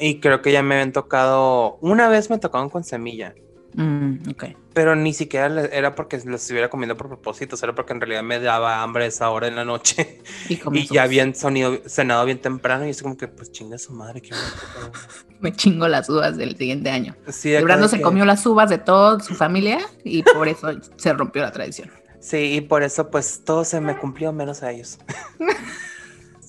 Y 0.00 0.18
creo 0.18 0.42
que 0.42 0.50
ya 0.50 0.62
me 0.62 0.74
habían 0.74 0.92
tocado, 0.92 1.78
una 1.82 2.08
vez 2.08 2.30
me 2.30 2.38
tocaron 2.38 2.68
con 2.68 2.82
semilla. 2.82 3.34
Mm, 3.78 4.32
Pero 4.74 4.96
ni 4.96 5.14
siquiera 5.14 5.66
era 5.66 5.94
porque 5.94 6.20
los 6.24 6.42
estuviera 6.42 6.68
comiendo 6.68 6.96
por 6.96 7.06
propósito, 7.06 7.56
era 7.62 7.76
porque 7.76 7.92
en 7.92 8.00
realidad 8.00 8.24
me 8.24 8.40
daba 8.40 8.82
hambre 8.82 9.06
esa 9.06 9.30
hora 9.30 9.46
en 9.46 9.54
la 9.54 9.64
noche. 9.64 10.20
Y, 10.48 10.58
ya 10.92 11.04
habían 11.04 11.32
sonido, 11.36 11.78
cenado 11.86 12.24
bien 12.24 12.40
temprano 12.40 12.86
y 12.86 12.90
es 12.90 13.00
como 13.00 13.16
que, 13.16 13.28
pues 13.28 13.52
chinga 13.52 13.78
su 13.78 13.92
madre. 13.92 14.22
me 15.40 15.52
chingo 15.52 15.86
las 15.86 16.10
uvas 16.10 16.36
del 16.36 16.56
siguiente 16.56 16.90
año. 16.90 17.14
Sí, 17.28 17.54
se 17.88 18.00
comió 18.00 18.24
las 18.24 18.44
uvas 18.46 18.68
de 18.68 18.78
toda 18.78 19.20
su 19.20 19.36
familia 19.36 19.78
y 20.02 20.24
por 20.24 20.48
eso 20.48 20.70
se 20.96 21.12
rompió 21.12 21.42
la 21.42 21.52
tradición. 21.52 21.88
Sí, 22.18 22.54
y 22.56 22.60
por 22.60 22.82
eso 22.82 23.10
pues 23.10 23.44
todo 23.44 23.64
se 23.64 23.80
me 23.80 23.96
cumplió 23.96 24.32
menos 24.32 24.64
a 24.64 24.72
ellos. 24.72 24.98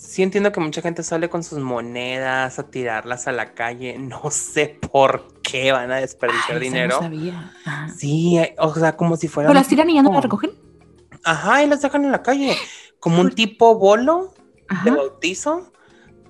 Sí 0.09 0.23
entiendo 0.23 0.51
que 0.51 0.59
mucha 0.59 0.81
gente 0.81 1.03
sale 1.03 1.29
con 1.29 1.43
sus 1.43 1.59
monedas 1.59 2.57
a 2.57 2.63
tirarlas 2.63 3.27
a 3.27 3.31
la 3.31 3.53
calle. 3.53 3.97
No 4.09 4.31
sé 4.31 4.79
por 4.91 5.39
qué 5.43 5.71
van 5.71 5.91
a 5.91 5.97
desperdiciar 5.97 6.57
Ay, 6.57 6.63
dinero. 6.63 6.95
No 6.95 7.01
sabía. 7.01 7.53
Ajá. 7.65 7.89
Sí, 7.95 8.39
o 8.57 8.73
sea, 8.73 8.97
como 8.97 9.17
si 9.17 9.27
fuera. 9.27 9.49
¿Pero 9.49 9.59
las 9.59 9.67
tiran 9.67 9.89
y 9.89 9.95
ya 9.95 10.01
no 10.01 10.11
las 10.11 10.23
recogen? 10.23 10.51
Ajá, 11.23 11.63
y 11.63 11.67
las 11.67 11.81
dejan 11.81 12.05
en 12.05 12.11
la 12.11 12.23
calle. 12.23 12.57
Como 12.99 13.21
un 13.21 13.31
tipo 13.31 13.75
bolo 13.75 14.33
de 14.83 14.89
Ajá. 14.89 14.95
bautizo. 14.95 15.71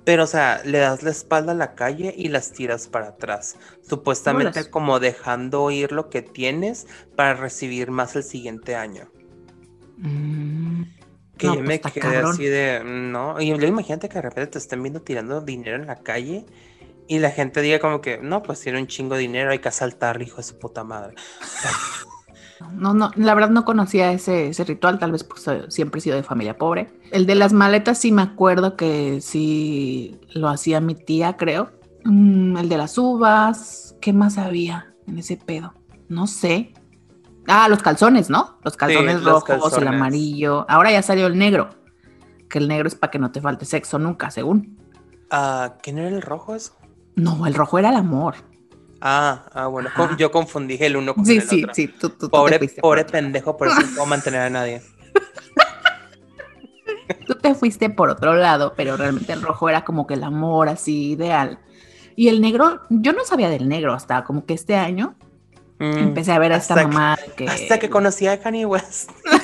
Pero, 0.03 0.25
o 0.25 0.27
sea, 0.27 0.61
le 0.65 0.77
das 0.77 1.01
la 1.01 1.09
espalda 1.09 1.53
a 1.53 1.55
la 1.55 1.73
calle 1.73 2.13
y 2.15 2.27
las 2.27 2.51
tiras 2.51 2.87
para 2.87 3.09
atrás. 3.09 3.57
Supuestamente 3.81 4.69
como 4.69 4.99
dejando 4.99 5.71
ir 5.71 5.91
lo 5.91 6.09
que 6.09 6.21
tienes 6.21 6.85
para 7.15 7.33
recibir 7.33 7.91
más 7.91 8.15
el 8.15 8.23
siguiente 8.23 8.75
año. 8.75 9.09
Mm. 9.97 10.83
Que 11.39 11.47
No, 11.47 11.55
yo 11.55 11.63
pues, 11.63 11.67
me 11.67 11.79
quedé 11.81 12.01
cabrón. 12.01 12.33
así 12.33 12.45
de, 12.45 12.83
no. 12.85 13.41
Y 13.41 13.47
luego 13.49 13.65
imagínate 13.65 14.09
que 14.09 14.15
de 14.15 14.21
repente 14.21 14.51
te 14.51 14.57
estén 14.59 14.83
viendo 14.83 15.01
tirando 15.01 15.41
dinero 15.41 15.77
en 15.77 15.87
la 15.87 15.95
calle 15.95 16.45
y 17.07 17.17
la 17.19 17.31
gente 17.31 17.61
diga 17.61 17.79
como 17.79 18.01
que, 18.01 18.19
no, 18.19 18.43
pues 18.43 18.59
tiene 18.61 18.79
un 18.79 18.87
chingo 18.87 19.15
de 19.15 19.21
dinero, 19.21 19.49
hay 19.51 19.59
que 19.59 19.69
asaltar, 19.69 20.21
hijo 20.21 20.37
de 20.37 20.43
su 20.43 20.59
puta 20.59 20.83
madre. 20.83 21.15
No, 22.73 22.93
no, 22.93 23.11
la 23.15 23.33
verdad 23.35 23.51
no 23.51 23.63
conocía 23.63 24.11
ese, 24.11 24.49
ese 24.49 24.65
ritual, 24.65 24.99
tal 24.99 25.13
vez 25.13 25.23
pues 25.23 25.47
eh, 25.47 25.63
siempre 25.69 25.99
he 25.99 26.01
sido 26.01 26.17
de 26.17 26.23
familia 26.23 26.57
pobre. 26.57 26.89
El 27.11 27.25
de 27.25 27.35
las 27.35 27.53
maletas 27.53 27.99
sí 27.99 28.11
me 28.11 28.21
acuerdo 28.21 28.75
que 28.75 29.21
sí 29.21 30.19
lo 30.33 30.49
hacía 30.49 30.81
mi 30.81 30.93
tía, 30.93 31.37
creo. 31.37 31.71
Mm, 32.03 32.57
el 32.57 32.67
de 32.67 32.77
las 32.77 32.97
uvas, 32.97 33.95
¿qué 34.01 34.11
más 34.11 34.37
había 34.37 34.93
en 35.07 35.17
ese 35.19 35.37
pedo? 35.37 35.73
No 36.09 36.27
sé. 36.27 36.73
Ah, 37.47 37.67
los 37.69 37.81
calzones, 37.81 38.29
¿no? 38.29 38.57
Los 38.63 38.77
calzones 38.77 39.21
los 39.21 39.25
rojos, 39.47 39.49
el 39.55 39.59
calzones. 39.61 39.87
amarillo. 39.89 40.65
Ahora 40.69 40.91
ya 40.91 41.01
salió 41.01 41.27
el 41.27 41.37
negro, 41.37 41.69
que 42.49 42.59
el 42.59 42.67
negro 42.67 42.87
es 42.87 42.95
para 42.95 43.09
que 43.11 43.19
no 43.19 43.31
te 43.31 43.41
falte 43.41 43.65
sexo 43.65 43.97
nunca, 43.97 44.29
según. 44.31 44.77
Ah, 45.31 45.75
¿quién 45.81 45.97
era 45.97 46.09
el 46.09 46.21
rojo 46.21 46.55
eso? 46.55 46.73
No, 47.15 47.45
el 47.47 47.53
rojo 47.53 47.79
era 47.79 47.89
el 47.89 47.95
amor. 47.95 48.35
Ah, 49.01 49.45
ah, 49.53 49.67
bueno, 49.67 49.89
Ajá. 49.89 50.15
yo 50.17 50.29
confundí 50.31 50.77
el 50.79 50.97
uno 50.97 51.15
con 51.15 51.25
Sí, 51.25 51.37
el 51.37 51.41
sí, 51.43 51.63
otro. 51.63 51.73
sí, 51.73 51.87
tú, 51.87 52.09
tú- 52.09 52.17
tú 52.17 52.25
te 52.27 52.29
Pobre, 52.29 52.59
por 52.59 52.75
pobre 52.81 53.05
pendejo, 53.05 53.55
por 53.57 53.67
eso 53.69 53.79
no 53.81 53.87
puedo 53.87 54.05
mantener 54.05 54.41
a 54.41 54.49
nadie. 54.49 54.81
Tú 57.25 57.35
te 57.35 57.55
fuiste 57.55 57.89
por 57.89 58.09
otro 58.09 58.35
lado, 58.35 58.73
pero 58.75 58.95
realmente 58.97 59.33
el 59.33 59.41
rojo 59.41 59.69
era 59.69 59.83
como 59.83 60.05
que 60.05 60.13
el 60.15 60.23
amor 60.23 60.69
así 60.69 61.11
ideal. 61.11 61.59
Y 62.15 62.27
el 62.27 62.41
negro, 62.41 62.81
yo 62.89 63.13
no 63.13 63.23
sabía 63.23 63.49
del 63.49 63.67
negro 63.69 63.93
hasta 63.93 64.23
como 64.23 64.45
que 64.45 64.53
este 64.53 64.75
año 64.75 65.15
Mm, 65.79 65.97
empecé 65.97 66.31
a 66.33 66.39
ver 66.39 66.51
a 66.53 66.57
esta 66.57 66.75
que- 66.75 66.87
mamá 66.87 67.17
que, 67.37 67.47
Hasta 67.47 67.79
que 67.79 67.89
conocí 67.89 68.27
a 68.27 68.39
Kanye 68.39 68.65
West. 68.65 69.11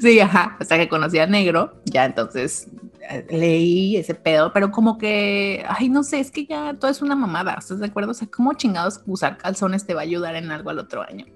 Sí, 0.00 0.18
ajá, 0.18 0.56
hasta 0.58 0.76
que 0.78 0.88
conocí 0.88 1.18
al 1.18 1.30
negro, 1.30 1.80
ya 1.84 2.04
entonces 2.06 2.66
eh, 3.10 3.26
leí 3.30 3.96
ese 3.96 4.14
pedo, 4.14 4.50
pero 4.52 4.70
como 4.70 4.96
que, 4.98 5.64
ay, 5.68 5.88
no 5.90 6.02
sé, 6.02 6.20
es 6.20 6.30
que 6.30 6.46
ya 6.46 6.74
todo 6.74 6.90
es 6.90 7.02
una 7.02 7.14
mamada, 7.14 7.54
¿estás 7.58 7.78
de 7.78 7.86
acuerdo? 7.86 8.12
O 8.12 8.14
sea, 8.14 8.26
¿cómo 8.34 8.54
chingados 8.54 9.02
usar 9.06 9.36
calzones 9.36 9.86
te 9.86 9.92
va 9.94 10.00
a 10.00 10.04
ayudar 10.04 10.34
en 10.36 10.50
algo 10.50 10.70
al 10.70 10.78
otro 10.78 11.02
año? 11.02 11.26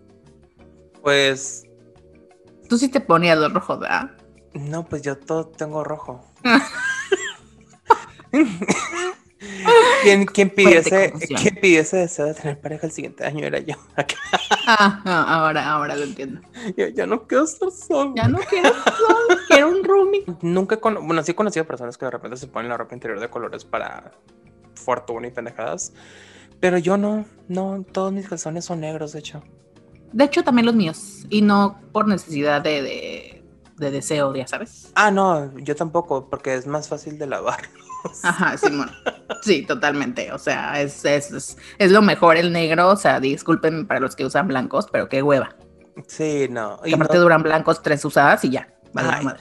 Pues, 1.02 1.64
Tú 2.68 2.78
sí 2.78 2.88
te 2.88 3.00
ponías 3.00 3.38
los 3.38 3.52
rojos, 3.52 3.78
¿verdad? 3.80 4.10
no, 4.54 4.84
pues 4.86 5.02
yo 5.02 5.16
todo 5.18 5.46
tengo 5.46 5.84
rojo. 5.84 6.24
¿Quién, 10.02 10.26
quién 10.26 10.50
pidió 10.50 10.82
Fuerte 10.82 10.88
ese, 11.04 11.10
confusión. 11.12 11.40
quién 11.42 11.54
pidió 11.60 11.80
ese 11.80 11.96
deseo 11.98 12.26
de 12.26 12.34
tener 12.34 12.60
pareja 12.60 12.86
el 12.86 12.92
siguiente 12.92 13.24
año? 13.24 13.46
Era 13.46 13.58
yo. 13.60 13.74
Ah, 14.66 15.00
ah, 15.04 15.24
ahora, 15.28 15.70
ahora 15.70 15.94
lo 15.96 16.04
entiendo. 16.04 16.40
Yo 16.76 16.88
ya 16.88 17.06
no 17.06 17.26
quiero 17.26 17.44
estar 17.44 17.70
solo. 17.70 18.12
Ya 18.16 18.28
no 18.28 18.38
quiero, 18.40 18.70
no, 18.70 19.36
quiero 19.48 19.68
un 19.68 19.84
roomie. 19.84 20.24
Nunca 20.42 20.74
he 20.76 20.80
cono- 20.80 21.00
bueno, 21.02 21.22
sí 21.22 21.32
he 21.32 21.34
conocido 21.34 21.64
personas 21.66 21.96
que 21.96 22.04
de 22.04 22.10
repente 22.10 22.36
se 22.36 22.46
ponen 22.48 22.68
la 22.68 22.76
ropa 22.76 22.94
interior 22.94 23.20
de 23.20 23.28
colores 23.30 23.64
para 23.64 24.12
fortuna 24.74 25.28
y 25.28 25.30
pendejadas. 25.30 25.92
Pero 26.60 26.78
yo 26.78 26.96
no, 26.96 27.24
no, 27.48 27.84
todos 27.92 28.12
mis 28.12 28.28
calzones 28.28 28.64
son 28.64 28.80
negros, 28.80 29.12
de 29.12 29.20
hecho. 29.20 29.42
De 30.12 30.24
hecho, 30.24 30.42
también 30.42 30.66
los 30.66 30.74
míos. 30.74 31.24
Y 31.30 31.42
no 31.42 31.80
por 31.92 32.08
necesidad 32.08 32.60
de, 32.62 32.82
de, 32.82 33.44
de 33.76 33.90
deseo, 33.90 34.34
ya 34.34 34.46
sabes. 34.48 34.90
Ah, 34.94 35.10
no, 35.10 35.56
yo 35.58 35.76
tampoco, 35.76 36.28
porque 36.28 36.54
es 36.54 36.66
más 36.66 36.88
fácil 36.88 37.18
de 37.18 37.26
lavar. 37.26 37.60
Ajá, 38.22 38.56
Simón. 38.56 38.90
Sí, 39.42 39.62
totalmente. 39.62 40.32
O 40.32 40.38
sea, 40.38 40.80
es, 40.80 41.04
es, 41.04 41.30
es, 41.32 41.56
es 41.78 41.90
lo 41.90 42.02
mejor 42.02 42.36
el 42.36 42.52
negro. 42.52 42.88
O 42.88 42.96
sea, 42.96 43.20
disculpen 43.20 43.86
para 43.86 44.00
los 44.00 44.16
que 44.16 44.24
usan 44.24 44.48
blancos, 44.48 44.86
pero 44.90 45.08
qué 45.08 45.22
hueva. 45.22 45.56
Sí, 46.06 46.46
no. 46.50 46.80
Y 46.84 46.94
aparte 46.94 47.16
no, 47.16 47.22
duran 47.22 47.42
blancos 47.42 47.82
tres 47.82 48.04
usadas 48.04 48.44
y 48.44 48.50
ya. 48.50 48.68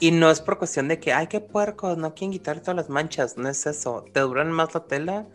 y 0.00 0.10
no 0.10 0.30
es 0.30 0.40
por 0.40 0.58
cuestión 0.58 0.88
de 0.88 0.98
que, 0.98 1.12
ay, 1.12 1.28
qué 1.28 1.40
puercos, 1.40 1.96
no 1.96 2.14
quieren 2.14 2.32
quitar 2.32 2.60
todas 2.60 2.76
las 2.76 2.88
manchas, 2.88 3.36
no 3.36 3.48
es 3.48 3.66
eso. 3.66 4.04
Te 4.12 4.20
duran 4.20 4.50
más 4.50 4.74
la 4.74 4.84
tela 4.84 5.26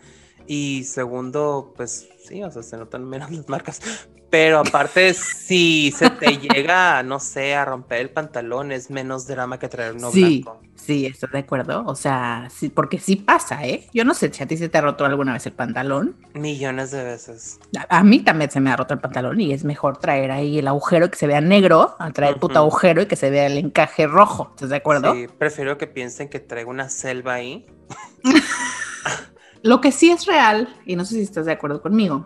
y 0.47 0.84
segundo, 0.84 1.73
pues 1.75 2.08
sí, 2.27 2.43
o 2.43 2.51
sea, 2.51 2.63
se 2.63 2.77
notan 2.77 3.08
menos 3.08 3.32
las 3.36 3.49
marcas. 3.49 3.82
Pero 4.29 4.58
aparte, 4.58 5.13
si 5.13 5.93
se 5.95 6.10
te 6.10 6.38
llega, 6.39 7.03
no 7.03 7.19
sé, 7.19 7.53
a 7.53 7.65
romper 7.65 8.01
el 8.01 8.10
pantalón, 8.10 8.71
es 8.71 8.89
menos 8.89 9.27
drama 9.27 9.60
que 9.60 9.69
traer 9.69 9.93
uno 9.93 10.10
sí, 10.10 10.41
blanco. 10.41 10.60
sí, 10.73 11.06
estoy 11.06 11.29
de 11.34 11.38
acuerdo. 11.38 11.84
O 11.86 11.93
sea, 11.93 12.47
sí, 12.51 12.69
porque 12.69 12.97
sí 12.97 13.15
pasa, 13.15 13.63
¿eh? 13.63 13.88
Yo 13.93 14.03
no 14.06 14.15
sé 14.15 14.34
si 14.34 14.41
a 14.41 14.47
ti 14.47 14.58
se 14.58 14.69
te 14.69 14.79
ha 14.79 14.82
roto 14.82 15.06
alguna 15.06 15.34
vez 15.34 15.45
el 15.45 15.53
pantalón. 15.53 16.15
Millones 16.34 16.89
de 16.89 17.03
veces. 17.03 17.60
A, 17.77 17.99
a 17.99 18.03
mí 18.03 18.21
también 18.21 18.49
se 18.49 18.60
me 18.60 18.71
ha 18.71 18.75
roto 18.75 18.95
el 18.95 18.99
pantalón 19.01 19.39
y 19.39 19.53
es 19.53 19.63
mejor 19.65 19.97
traer 19.97 20.32
ahí 20.32 20.58
el 20.58 20.67
agujero 20.67 21.12
que 21.12 21.17
se 21.19 21.27
vea 21.27 21.39
negro, 21.39 21.95
a 21.99 22.10
traer 22.10 22.34
el 22.34 22.39
puto 22.39 22.58
agujero 22.58 23.03
y 23.03 23.06
que 23.06 23.15
se 23.15 23.29
vea 23.29 23.45
el 23.45 23.60
encaje 23.60 24.08
rojo. 24.08 24.47
¿Estás 24.56 24.69
de 24.69 24.77
acuerdo? 24.77 25.13
Sí, 25.13 25.27
prefiero 25.38 25.77
que 25.77 25.86
piensen 25.86 26.27
que 26.27 26.39
traigo 26.39 26.71
una 26.71 26.89
selva 26.89 27.36
ahí. 27.36 27.67
Lo 29.63 29.80
que 29.80 29.93
sí 29.93 30.12
es 30.12 30.26
real, 30.26 30.67
y 30.86 30.97
no 30.97 31.06
sé 31.06 31.15
si 31.15 31.21
estás 31.21 31.45
de 31.45 31.54
acuerdo 31.54 31.82
conmigo, 31.82 32.26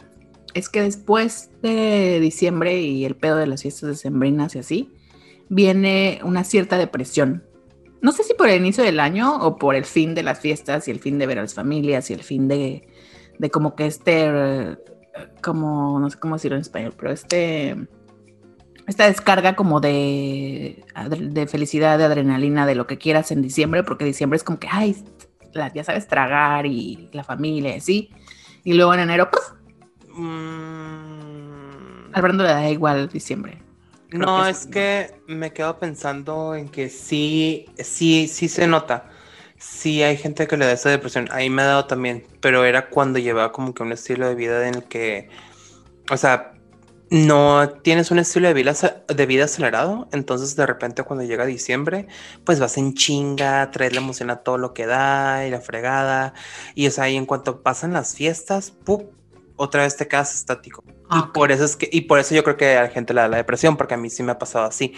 es 0.55 0.69
que 0.69 0.81
después 0.81 1.51
de 1.61 2.19
diciembre 2.19 2.81
y 2.81 3.05
el 3.05 3.15
pedo 3.15 3.37
de 3.37 3.45
las 3.45 3.61
fiestas 3.61 3.89
decembrinas 3.89 4.55
y 4.55 4.59
así, 4.59 4.93
viene 5.47 6.19
una 6.23 6.43
cierta 6.43 6.79
depresión. 6.79 7.43
No 8.01 8.11
sé 8.11 8.23
si 8.23 8.33
por 8.33 8.49
el 8.49 8.59
inicio 8.59 8.83
del 8.83 8.99
año 8.99 9.37
o 9.37 9.57
por 9.57 9.75
el 9.75 9.85
fin 9.85 10.15
de 10.15 10.23
las 10.23 10.39
fiestas 10.39 10.87
y 10.87 10.91
el 10.91 10.99
fin 10.99 11.19
de 11.19 11.27
ver 11.27 11.37
a 11.37 11.43
las 11.43 11.53
familias 11.53 12.09
y 12.09 12.13
el 12.13 12.23
fin 12.23 12.47
de, 12.47 12.87
de 13.37 13.51
como 13.51 13.75
que 13.75 13.85
este, 13.85 14.77
como, 15.43 15.99
no 15.99 16.09
sé 16.09 16.17
cómo 16.17 16.35
decirlo 16.35 16.57
en 16.57 16.61
español, 16.61 16.93
pero 16.97 17.11
este, 17.11 17.75
esta 18.87 19.05
descarga 19.05 19.55
como 19.55 19.79
de, 19.79 20.83
de 21.19 21.47
felicidad, 21.47 21.99
de 21.99 22.05
adrenalina, 22.05 22.65
de 22.65 22.75
lo 22.75 22.87
que 22.87 22.97
quieras 22.97 23.31
en 23.31 23.43
diciembre, 23.43 23.83
porque 23.83 24.05
diciembre 24.05 24.37
es 24.37 24.43
como 24.43 24.59
que, 24.59 24.67
ay, 24.71 24.95
la- 25.57 25.73
ya 25.73 25.83
sabes, 25.83 26.07
tragar 26.07 26.65
y 26.65 27.09
la 27.11 27.23
familia 27.23 27.73
y 27.75 27.77
así. 27.77 28.09
Y 28.63 28.73
luego 28.73 28.93
en 28.93 29.01
enero, 29.01 29.29
¡puf! 29.31 29.43
Mm, 30.57 32.13
al 32.13 32.21
Brando 32.21 32.43
le 32.43 32.49
da 32.49 32.69
igual 32.69 33.07
diciembre. 33.09 33.57
Creo 34.09 34.25
No, 34.25 34.43
que 34.43 34.49
es 34.51 34.59
eso- 34.61 34.69
que 34.71 35.15
me 35.27 35.51
quedo 35.51 35.77
pensando 35.79 36.55
en 36.55 36.69
que 36.69 36.89
sí, 36.89 37.65
sí, 37.77 38.27
sí 38.27 38.47
se 38.47 38.67
nota. 38.67 39.09
Sí 39.57 40.03
hay 40.03 40.17
gente 40.17 40.47
que 40.47 40.55
le 40.55 40.65
da 40.65 40.71
esa 40.73 40.89
depresión. 40.89 41.27
Ahí 41.31 41.49
me 41.49 41.63
ha 41.63 41.65
dado 41.65 41.85
también, 41.85 42.23
pero 42.41 42.63
era 42.63 42.89
cuando 42.89 43.19
llevaba 43.19 43.51
como 43.51 43.73
que 43.73 43.83
un 43.83 43.91
estilo 43.91 44.27
de 44.29 44.35
vida 44.35 44.67
en 44.67 44.75
el 44.75 44.83
que, 44.83 45.29
o 46.11 46.17
sea, 46.17 46.53
no 47.09 47.69
tienes 47.69 48.11
un 48.11 48.19
estilo 48.19 48.47
de 48.47 48.53
vida, 48.53 48.73
de 49.07 49.25
vida 49.25 49.45
acelerado, 49.45 50.07
entonces 50.11 50.55
de 50.55 50.65
repente 50.65 51.03
cuando 51.03 51.23
llega 51.23 51.45
diciembre, 51.45 52.07
pues 52.43 52.59
vas 52.59 52.77
en 52.77 52.93
chinga, 52.93 53.71
traes 53.71 53.93
la 53.93 54.01
emoción 54.01 54.29
a 54.29 54.37
todo 54.37 54.57
lo 54.57 54.73
que 54.73 54.85
da 54.85 55.45
y 55.45 55.51
la 55.51 55.61
fregada, 55.61 56.33
y 56.75 56.87
o 56.87 56.91
sea, 56.91 57.09
y 57.09 57.15
en 57.15 57.25
cuanto 57.25 57.61
pasan 57.61 57.93
las 57.93 58.15
fiestas, 58.15 58.71
¡pum! 58.71 59.03
otra 59.57 59.83
vez 59.83 59.97
te 59.97 60.07
quedas 60.07 60.33
estático. 60.35 60.83
Y 61.11 61.31
por 61.33 61.51
eso 61.51 61.65
es 61.65 61.75
que, 61.75 61.89
y 61.91 62.01
por 62.01 62.19
eso 62.19 62.35
yo 62.35 62.43
creo 62.43 62.57
que 62.57 62.77
a 62.77 62.83
la 62.83 62.89
gente 62.89 63.13
le 63.13 63.21
da 63.21 63.27
la 63.27 63.37
depresión, 63.37 63.75
porque 63.75 63.95
a 63.95 63.97
mí 63.97 64.09
sí 64.09 64.23
me 64.23 64.31
ha 64.31 64.39
pasado 64.39 64.65
así. 64.65 64.93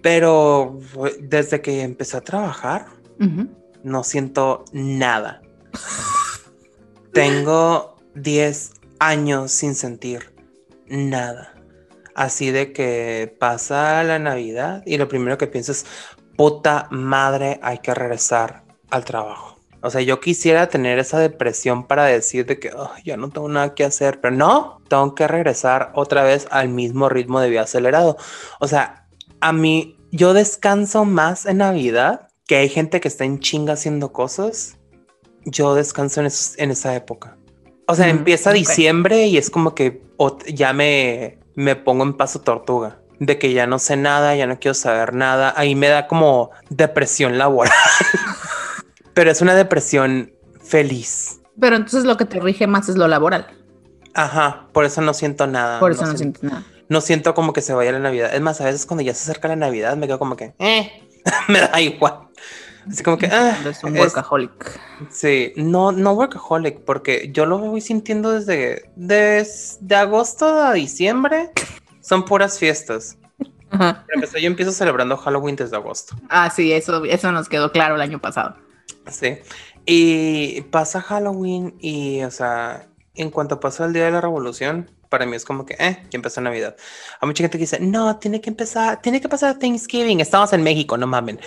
Pero 0.00 0.78
desde 1.20 1.60
que 1.60 1.82
empecé 1.82 2.16
a 2.16 2.20
trabajar, 2.22 2.86
no 3.82 4.04
siento 4.04 4.64
nada. 4.72 5.42
Tengo 7.12 7.96
10 8.14 8.72
años 9.00 9.50
sin 9.50 9.74
sentir 9.74 10.32
nada. 10.90 11.54
Así 12.14 12.50
de 12.50 12.72
que 12.72 13.34
pasa 13.38 14.02
la 14.02 14.18
Navidad 14.18 14.82
y 14.84 14.98
lo 14.98 15.08
primero 15.08 15.38
que 15.38 15.46
pienso 15.46 15.72
es, 15.72 15.86
puta 16.36 16.88
madre, 16.90 17.58
hay 17.62 17.78
que 17.78 17.94
regresar 17.94 18.64
al 18.90 19.04
trabajo. 19.04 19.56
O 19.82 19.88
sea, 19.88 20.02
yo 20.02 20.20
quisiera 20.20 20.68
tener 20.68 20.98
esa 20.98 21.18
depresión 21.18 21.86
para 21.86 22.04
decir 22.04 22.44
de 22.44 22.58
que 22.58 22.70
"Oh, 22.76 22.90
ya 23.02 23.16
no 23.16 23.30
tengo 23.30 23.48
nada 23.48 23.74
que 23.74 23.84
hacer, 23.84 24.20
pero 24.20 24.34
no, 24.36 24.82
tengo 24.88 25.14
que 25.14 25.26
regresar 25.26 25.90
otra 25.94 26.22
vez 26.22 26.46
al 26.50 26.68
mismo 26.68 27.08
ritmo 27.08 27.40
de 27.40 27.48
vida 27.48 27.62
acelerado. 27.62 28.18
O 28.58 28.68
sea, 28.68 29.06
a 29.40 29.52
mí, 29.54 29.96
yo 30.10 30.34
descanso 30.34 31.06
más 31.06 31.46
en 31.46 31.58
Navidad, 31.58 32.28
que 32.46 32.56
hay 32.56 32.68
gente 32.68 33.00
que 33.00 33.08
está 33.08 33.24
en 33.24 33.38
chinga 33.38 33.72
haciendo 33.74 34.12
cosas. 34.12 34.76
Yo 35.46 35.74
descanso 35.74 36.20
en, 36.20 36.26
esos- 36.26 36.58
en 36.58 36.70
esa 36.72 36.94
época. 36.94 37.38
O 37.86 37.94
sea, 37.94 38.06
Mm, 38.06 38.18
empieza 38.18 38.52
diciembre 38.52 39.26
y 39.28 39.38
es 39.38 39.48
como 39.48 39.74
que 39.74 40.02
ot- 40.20 40.44
ya 40.52 40.72
me, 40.74 41.38
me 41.54 41.74
pongo 41.76 42.04
en 42.04 42.12
paso 42.14 42.40
tortuga. 42.42 42.98
de 43.18 43.38
que 43.38 43.52
ya 43.52 43.66
no 43.66 43.78
sé 43.78 43.96
nada, 43.96 44.34
ya 44.34 44.46
no 44.46 44.58
quiero 44.58 44.74
saber 44.74 45.12
nada. 45.14 45.52
Ahí 45.56 45.74
me 45.74 45.88
da 45.88 46.06
como 46.06 46.50
depresión 46.70 47.36
laboral. 47.38 47.72
Pero 49.14 49.30
es 49.30 49.40
una 49.40 49.54
depresión 49.54 50.32
feliz. 50.62 51.40
Pero 51.60 51.76
entonces 51.76 52.04
lo 52.04 52.16
que 52.16 52.24
te 52.24 52.40
rige 52.40 52.66
más 52.66 52.88
es 52.88 52.96
lo 52.96 53.08
laboral. 53.08 53.46
Ajá, 54.14 54.68
por 54.72 54.84
eso 54.84 55.00
no 55.02 55.12
siento 55.14 55.46
nada. 55.46 55.80
Por 55.80 55.92
eso 55.92 56.06
no, 56.06 56.16
siento, 56.16 56.40
nada. 56.42 56.64
No 56.88 57.00
siento 57.00 57.34
como 57.34 57.52
que 57.52 57.60
se 57.60 57.74
vaya 57.74 57.92
la 57.92 57.98
Navidad. 57.98 58.34
Es 58.34 58.40
más, 58.40 58.60
a 58.60 58.64
veces 58.64 58.86
cuando 58.86 59.02
ya 59.02 59.12
se 59.14 59.30
acerca 59.30 59.48
la 59.48 59.56
Navidad 59.56 59.96
me 59.96 60.06
quedo 60.06 60.18
como 60.18 60.36
que, 60.36 60.54
eh, 60.58 60.90
me 61.48 61.60
da 61.60 61.80
igual. 61.80 62.29
Así 62.88 63.02
como 63.02 63.18
que, 63.18 63.26
ah, 63.26 63.58
es 63.68 63.82
un 63.84 63.96
workaholic. 63.96 64.80
sí, 65.10 65.52
no, 65.56 65.92
no 65.92 66.12
workaholic, 66.12 66.80
porque 66.80 67.30
yo 67.32 67.46
lo 67.46 67.58
voy 67.58 67.80
sintiendo 67.80 68.32
desde, 68.32 68.90
desde 68.96 69.96
agosto 69.96 70.46
a 70.46 70.72
diciembre. 70.72 71.50
Son 72.00 72.24
puras 72.24 72.58
fiestas. 72.58 73.16
Ajá. 73.70 74.04
yo 74.40 74.46
empiezo 74.46 74.72
celebrando 74.72 75.16
Halloween 75.16 75.56
desde 75.56 75.76
agosto. 75.76 76.16
Ah, 76.28 76.50
sí, 76.50 76.72
eso, 76.72 77.04
eso 77.04 77.30
nos 77.30 77.48
quedó 77.48 77.70
claro 77.70 77.94
el 77.94 78.00
año 78.00 78.20
pasado. 78.20 78.56
Sí. 79.08 79.38
Y 79.86 80.62
pasa 80.62 81.00
Halloween 81.00 81.76
y, 81.80 82.22
o 82.22 82.30
sea, 82.30 82.88
en 83.14 83.30
cuanto 83.30 83.60
pasa 83.60 83.86
el 83.86 83.92
Día 83.92 84.04
de 84.04 84.10
la 84.10 84.20
Revolución, 84.20 84.90
para 85.10 85.26
mí 85.26 85.36
es 85.36 85.44
como 85.44 85.66
que, 85.66 85.74
eh, 85.78 85.98
ya 86.10 86.16
empezó 86.16 86.40
Navidad. 86.40 86.76
Hay 87.20 87.26
mucha 87.26 87.42
gente 87.42 87.58
que 87.58 87.64
dice, 87.64 87.80
no, 87.80 88.16
tiene 88.18 88.40
que 88.40 88.48
empezar, 88.48 89.02
tiene 89.02 89.20
que 89.20 89.28
pasar 89.28 89.58
Thanksgiving, 89.58 90.20
estamos 90.20 90.52
en 90.54 90.62
México, 90.62 90.96
no 90.96 91.06
mamen. 91.06 91.38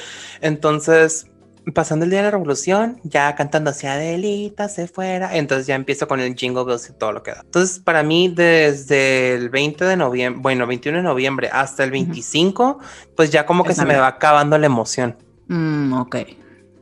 Entonces, 0.42 1.28
pasando 1.74 2.04
el 2.04 2.12
Día 2.12 2.20
de 2.20 2.26
la 2.26 2.32
Revolución, 2.32 3.00
ya 3.04 3.34
cantando 3.36 3.70
hacia 3.70 3.94
Adelita, 3.94 4.68
se 4.68 4.88
fuera, 4.88 5.36
entonces 5.36 5.66
ya 5.66 5.76
empiezo 5.76 6.08
con 6.08 6.20
el 6.20 6.36
Jingle 6.36 6.66
Bells 6.66 6.90
y 6.90 6.94
todo 6.94 7.14
lo 7.14 7.24
que 7.24 7.32
da. 7.32 7.42
Entonces, 7.42 7.80
para 7.80 8.04
mí, 8.04 8.28
desde 8.28 9.34
el 9.36 9.50
20 9.50 9.86
de 9.86 9.96
noviembre, 9.96 10.42
bueno, 10.42 10.68
21 10.68 10.98
de 10.98 11.04
noviembre 11.04 11.50
hasta 11.52 11.84
el 11.84 11.92
25, 11.92 12.80
pues 13.16 13.32
ya 13.32 13.46
como 13.46 13.64
que 13.64 13.74
se 13.74 13.86
me 13.86 13.96
va 13.96 14.08
acabando 14.08 14.58
la 14.58 14.66
emoción. 14.66 15.16
Mm, 15.48 15.94
ok. 15.94 16.18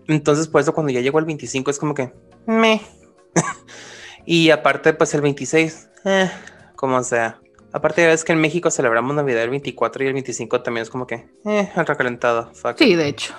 Entonces, 0.07 0.47
por 0.47 0.61
eso 0.61 0.73
cuando 0.73 0.91
ya 0.91 1.01
llego 1.01 1.19
el 1.19 1.25
25 1.25 1.69
es 1.69 1.77
como 1.77 1.93
que, 1.93 2.11
me. 2.47 2.81
y 4.25 4.49
aparte, 4.49 4.93
pues 4.93 5.13
el 5.13 5.21
26, 5.21 5.89
eh, 6.05 6.31
como 6.81 7.01
sea. 7.03 7.39
Aparte, 7.73 8.05
ves 8.05 8.25
que 8.25 8.33
en 8.33 8.41
México 8.41 8.69
celebramos 8.69 9.15
Navidad 9.15 9.43
el 9.43 9.51
24 9.51 10.03
y 10.03 10.07
el 10.07 10.13
25 10.13 10.61
también 10.61 10.81
es 10.81 10.89
como 10.89 11.07
que, 11.07 11.27
eh, 11.45 11.71
el 11.73 11.85
recalentado. 11.85 12.51
Sí, 12.77 12.95
de 12.95 13.07
hecho. 13.07 13.33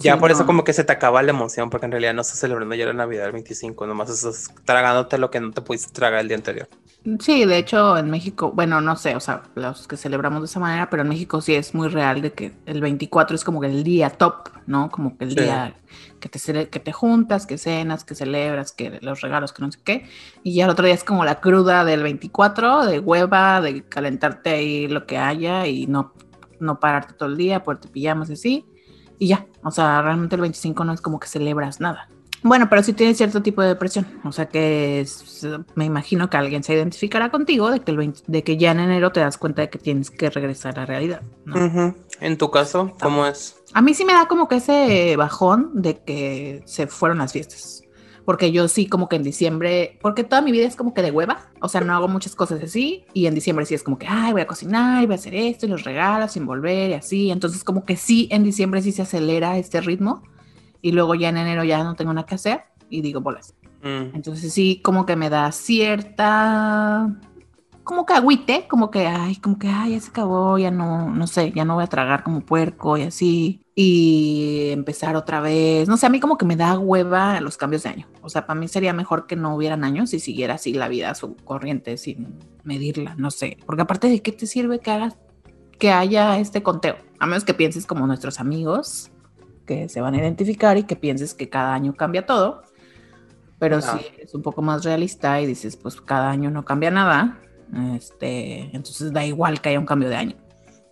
Ya 0.00 0.16
por 0.18 0.32
eso 0.32 0.44
como 0.44 0.64
que 0.64 0.72
se 0.72 0.82
te 0.82 0.92
acaba 0.92 1.22
la 1.22 1.30
emoción, 1.30 1.70
porque 1.70 1.86
en 1.86 1.92
realidad 1.92 2.14
no 2.14 2.22
estás 2.22 2.40
celebrando 2.40 2.74
ya 2.74 2.86
la 2.86 2.94
Navidad 2.94 3.26
el 3.26 3.32
25, 3.32 3.86
nomás 3.86 4.10
estás 4.10 4.52
tragándote 4.64 5.18
lo 5.18 5.30
que 5.30 5.38
no 5.38 5.52
te 5.52 5.60
pudiste 5.60 5.92
tragar 5.92 6.20
el 6.20 6.28
día 6.28 6.38
anterior. 6.38 6.66
Sí, 7.20 7.44
de 7.44 7.58
hecho 7.58 7.98
en 7.98 8.08
México, 8.10 8.52
bueno, 8.52 8.80
no 8.80 8.96
sé, 8.96 9.14
o 9.14 9.20
sea, 9.20 9.42
los 9.54 9.86
que 9.86 9.98
celebramos 9.98 10.40
de 10.40 10.46
esa 10.46 10.58
manera, 10.58 10.88
pero 10.88 11.02
en 11.02 11.10
México 11.10 11.42
sí 11.42 11.54
es 11.54 11.74
muy 11.74 11.88
real 11.88 12.22
de 12.22 12.32
que 12.32 12.54
el 12.64 12.80
24 12.80 13.36
es 13.36 13.44
como 13.44 13.60
que 13.60 13.66
el 13.66 13.84
día 13.84 14.08
top, 14.08 14.48
¿no? 14.66 14.90
Como 14.90 15.18
que 15.18 15.24
el 15.24 15.34
día 15.34 15.76
que 16.18 16.30
te, 16.30 16.68
que 16.70 16.80
te 16.80 16.92
juntas, 16.92 17.44
que 17.44 17.58
cenas, 17.58 18.04
que 18.04 18.14
celebras, 18.14 18.72
que 18.72 19.00
los 19.02 19.20
regalos, 19.20 19.52
que 19.52 19.62
no 19.62 19.70
sé 19.70 19.78
qué. 19.84 20.08
Y 20.42 20.54
ya 20.54 20.64
el 20.64 20.70
otro 20.70 20.86
día 20.86 20.94
es 20.94 21.04
como 21.04 21.26
la 21.26 21.40
cruda 21.40 21.84
del 21.84 22.02
24, 22.02 22.86
de 22.86 23.00
hueva, 23.00 23.60
de 23.60 23.84
calentarte 23.84 24.50
ahí 24.50 24.88
lo 24.88 25.06
que 25.06 25.18
haya 25.18 25.66
y 25.66 25.86
no, 25.86 26.14
no 26.58 26.80
pararte 26.80 27.12
todo 27.12 27.28
el 27.28 27.36
día, 27.36 27.62
ponerte 27.62 27.88
pijamas 27.88 28.30
y 28.30 28.32
así. 28.32 28.66
Y 29.18 29.28
ya, 29.28 29.46
o 29.62 29.70
sea, 29.70 30.00
realmente 30.00 30.36
el 30.36 30.40
25 30.40 30.84
no 30.84 30.94
es 30.94 31.02
como 31.02 31.20
que 31.20 31.28
celebras 31.28 31.80
nada. 31.80 32.08
Bueno, 32.44 32.68
pero 32.68 32.82
sí 32.82 32.92
tiene 32.92 33.14
cierto 33.14 33.42
tipo 33.42 33.62
de 33.62 33.68
depresión. 33.68 34.06
O 34.22 34.30
sea 34.30 34.46
que 34.46 35.06
me 35.74 35.86
imagino 35.86 36.28
que 36.28 36.36
alguien 36.36 36.62
se 36.62 36.74
identificará 36.74 37.30
contigo 37.30 37.70
de 37.70 37.80
que, 37.80 37.90
el 37.90 38.12
de 38.26 38.44
que 38.44 38.58
ya 38.58 38.72
en 38.72 38.80
enero 38.80 39.12
te 39.12 39.20
das 39.20 39.38
cuenta 39.38 39.62
de 39.62 39.70
que 39.70 39.78
tienes 39.78 40.10
que 40.10 40.28
regresar 40.28 40.78
a 40.78 40.82
la 40.82 40.86
realidad. 40.86 41.22
En 42.20 42.36
tu 42.36 42.50
caso, 42.50 42.92
¿cómo 43.00 43.24
es? 43.24 43.56
A 43.72 43.80
mí 43.80 43.94
sí 43.94 44.04
me 44.04 44.12
da 44.12 44.28
como 44.28 44.46
que 44.46 44.56
ese 44.56 45.16
bajón 45.16 45.70
de 45.72 45.96
que 45.96 46.62
se 46.66 46.86
fueron 46.86 47.16
las 47.16 47.32
fiestas. 47.32 47.82
Porque 48.26 48.52
yo 48.52 48.68
sí 48.68 48.88
como 48.88 49.08
que 49.08 49.16
en 49.16 49.22
diciembre, 49.22 49.98
porque 50.02 50.22
toda 50.22 50.42
mi 50.42 50.52
vida 50.52 50.66
es 50.66 50.76
como 50.76 50.92
que 50.92 51.00
de 51.00 51.12
hueva, 51.12 51.50
o 51.62 51.68
sea, 51.70 51.80
no 51.80 51.94
hago 51.94 52.08
muchas 52.08 52.34
cosas 52.34 52.62
así, 52.62 53.06
y 53.14 53.26
en 53.26 53.34
diciembre 53.34 53.64
sí 53.64 53.74
es 53.74 53.82
como 53.82 53.98
que, 53.98 54.06
ay, 54.06 54.32
voy 54.32 54.42
a 54.42 54.46
cocinar, 54.46 55.02
y 55.02 55.06
voy 55.06 55.14
a 55.14 55.16
hacer 55.16 55.34
esto, 55.34 55.64
y 55.64 55.70
los 55.70 55.84
regalos, 55.84 56.32
sin 56.32 56.44
volver, 56.44 56.90
y 56.90 56.94
así. 56.94 57.30
Entonces 57.30 57.64
como 57.64 57.86
que 57.86 57.96
sí, 57.96 58.28
en 58.30 58.44
diciembre 58.44 58.82
sí 58.82 58.92
se 58.92 59.00
acelera 59.00 59.56
este 59.56 59.80
ritmo 59.80 60.22
y 60.84 60.92
luego 60.92 61.14
ya 61.14 61.30
en 61.30 61.38
enero 61.38 61.64
ya 61.64 61.82
no 61.82 61.94
tengo 61.94 62.12
nada 62.12 62.26
que 62.26 62.34
hacer 62.34 62.64
y 62.90 63.00
digo 63.00 63.22
bolas. 63.22 63.54
Mm. 63.82 64.14
Entonces 64.14 64.52
sí, 64.52 64.82
como 64.84 65.06
que 65.06 65.16
me 65.16 65.30
da 65.30 65.50
cierta, 65.50 67.10
como 67.84 68.04
que 68.04 68.12
agüite, 68.12 68.66
como 68.68 68.90
que, 68.90 69.06
ay, 69.06 69.36
como 69.36 69.58
que, 69.58 69.66
ay, 69.68 69.92
ya 69.92 70.00
se 70.00 70.10
acabó, 70.10 70.58
ya 70.58 70.70
no, 70.70 71.08
no 71.08 71.26
sé, 71.26 71.52
ya 71.52 71.64
no 71.64 71.76
voy 71.76 71.84
a 71.84 71.86
tragar 71.86 72.22
como 72.22 72.42
puerco 72.42 72.98
y 72.98 73.02
así. 73.02 73.62
Y 73.74 74.68
empezar 74.72 75.16
otra 75.16 75.40
vez. 75.40 75.88
No 75.88 75.96
sé, 75.96 76.04
a 76.04 76.10
mí 76.10 76.20
como 76.20 76.36
que 76.36 76.44
me 76.44 76.54
da 76.54 76.78
hueva 76.78 77.40
los 77.40 77.56
cambios 77.56 77.84
de 77.84 77.88
año. 77.88 78.06
O 78.20 78.28
sea, 78.28 78.46
para 78.46 78.60
mí 78.60 78.68
sería 78.68 78.92
mejor 78.92 79.26
que 79.26 79.36
no 79.36 79.56
hubieran 79.56 79.84
años 79.84 80.12
y 80.12 80.20
siguiera 80.20 80.54
así 80.54 80.74
la 80.74 80.88
vida 80.88 81.08
a 81.08 81.14
su 81.14 81.34
corriente 81.34 81.96
sin 81.96 82.38
medirla, 82.62 83.14
no 83.16 83.30
sé. 83.30 83.56
Porque 83.64 83.80
aparte 83.80 84.10
de 84.10 84.20
qué 84.20 84.32
te 84.32 84.46
sirve 84.46 84.80
que 84.80 84.90
hagas, 84.90 85.16
que 85.78 85.92
haya 85.92 86.38
este 86.38 86.62
conteo. 86.62 86.96
A 87.18 87.24
menos 87.24 87.44
que 87.44 87.54
pienses 87.54 87.86
como 87.86 88.06
nuestros 88.06 88.38
amigos, 88.38 89.10
que 89.66 89.88
se 89.88 90.00
van 90.00 90.14
a 90.14 90.18
identificar 90.18 90.76
y 90.76 90.84
que 90.84 90.96
pienses 90.96 91.34
que 91.34 91.48
cada 91.48 91.74
año 91.74 91.94
cambia 91.94 92.26
todo. 92.26 92.62
Pero 93.58 93.80
si 93.80 93.98
es 94.18 94.34
un 94.34 94.42
poco 94.42 94.62
más 94.62 94.84
realista 94.84 95.40
y 95.40 95.46
dices, 95.46 95.76
pues 95.76 96.00
cada 96.00 96.30
año 96.30 96.50
no 96.50 96.64
cambia 96.64 96.90
nada, 96.90 97.38
este, 97.94 98.70
entonces 98.74 99.12
da 99.12 99.24
igual 99.24 99.60
que 99.60 99.70
haya 99.70 99.78
un 99.78 99.86
cambio 99.86 100.08
de 100.08 100.16
año. 100.16 100.36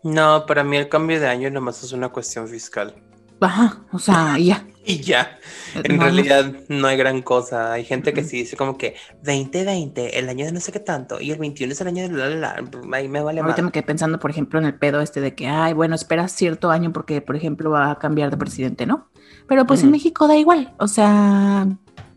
No, 0.03 0.47
para 0.47 0.65
mí 0.65 0.77
el 0.77 0.89
cambio 0.89 1.21
de 1.21 1.29
año 1.29 1.51
nomás 1.51 1.83
es 1.83 1.93
una 1.93 2.09
cuestión 2.09 2.49
fiscal. 2.49 2.95
Ajá, 3.41 3.83
o 3.93 3.99
sea, 3.99 4.39
ya. 4.39 4.67
y 4.87 5.01
ya. 5.01 5.39
En 5.75 6.01
realidad 6.01 6.53
no 6.69 6.87
hay 6.87 6.97
gran 6.97 7.23
cosa. 7.23 7.73
Hay 7.73 7.85
gente 7.85 8.13
que 8.13 8.25
sí 8.25 8.39
dice 8.39 8.57
como 8.57 8.77
que 8.77 8.97
2020, 9.23 10.19
el 10.19 10.29
año 10.29 10.47
de 10.47 10.53
no 10.53 10.61
sé 10.61 10.73
qué 10.73 10.81
tanto, 10.81 11.21
y 11.21 11.31
el 11.31 11.39
21 11.39 11.73
es 11.73 11.81
el 11.81 11.89
año 11.89 12.03
de 12.03 12.11
la, 12.11 12.29
la, 12.29 12.61
la. 12.61 12.97
Ahí 12.97 13.09
me 13.09 13.21
vale 13.21 13.41
Ahorita 13.41 13.63
me 13.63 13.71
quedé 13.71 13.83
pensando, 13.83 14.19
por 14.19 14.31
ejemplo, 14.31 14.59
en 14.59 14.67
el 14.67 14.75
pedo 14.75 15.01
este 15.01 15.21
de 15.21 15.35
que, 15.35 15.47
ay, 15.47 15.73
bueno, 15.73 15.95
espera 15.95 16.29
cierto 16.29 16.71
año 16.71 16.93
porque, 16.93 17.21
por 17.21 17.37
ejemplo, 17.37 17.71
va 17.71 17.91
a 17.91 17.99
cambiar 17.99 18.31
de 18.31 18.37
presidente, 18.37 18.87
¿no? 18.87 19.09
Pero 19.49 19.67
pues 19.67 19.83
en 19.83 19.91
México 19.91 20.29
da 20.29 20.37
igual. 20.37 20.73
O 20.79 20.89
sea, 20.89 21.67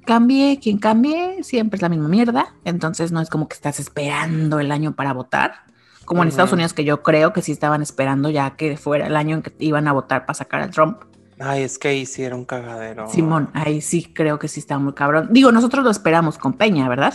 cambie 0.06 0.60
quien 0.62 0.78
cambie, 0.78 1.43
siempre 1.43 1.78
es 1.78 1.82
la 1.82 1.89
misma 1.89 2.08
mierda. 2.08 2.54
Entonces 2.63 3.12
no 3.12 3.21
es 3.21 3.30
como 3.30 3.47
que 3.47 3.56
estás 3.56 3.80
esperando 3.80 4.60
el 4.60 4.71
año 4.71 4.95
para 4.95 5.13
votar 5.13 5.65
como 6.06 6.21
en 6.21 6.30
Estados 6.30 6.54
Unidos, 6.54 6.73
que 6.73 6.86
yo 6.86 7.01
creo 7.01 7.34
que 7.34 7.41
sí 7.41 7.51
estaban 7.51 7.82
esperando 7.82 8.30
ya 8.30 8.51
que 8.51 8.78
fuera 8.78 9.08
el 9.08 9.15
año 9.15 9.38
en 9.38 9.41
que 9.41 9.54
iban 9.60 9.88
a 9.88 9.91
votar 9.91 10.25
para 10.25 10.36
sacar 10.36 10.62
al 10.62 10.69
Trump. 10.69 11.01
Ay, 11.39 11.63
es 11.63 11.78
que 11.78 12.08
un 12.34 12.45
cagadero. 12.45 13.10
Simón, 13.10 13.50
ahí 13.54 13.82
sí 13.82 14.12
creo 14.13 14.39
que 14.39 14.48
sí 14.48 14.60
está 14.60 14.78
muy 14.80 14.93
cabrón. 14.93 15.30
Digo, 15.32 15.52
nosotros 15.52 15.84
lo 15.84 15.91
esperamos 15.91 16.38
con 16.38 16.54
Peña, 16.54 16.88
¿verdad? 16.88 17.13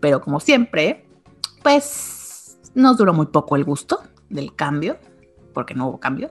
Pero 0.00 0.20
como 0.20 0.40
siempre, 0.40 1.06
pues 1.62 2.58
nos 2.74 2.96
duró 2.96 3.12
muy 3.12 3.26
poco 3.26 3.56
el 3.56 3.64
gusto 3.64 4.02
del 4.28 4.54
cambio, 4.54 4.98
porque 5.52 5.74
no 5.74 5.88
hubo 5.88 5.98
cambio. 5.98 6.30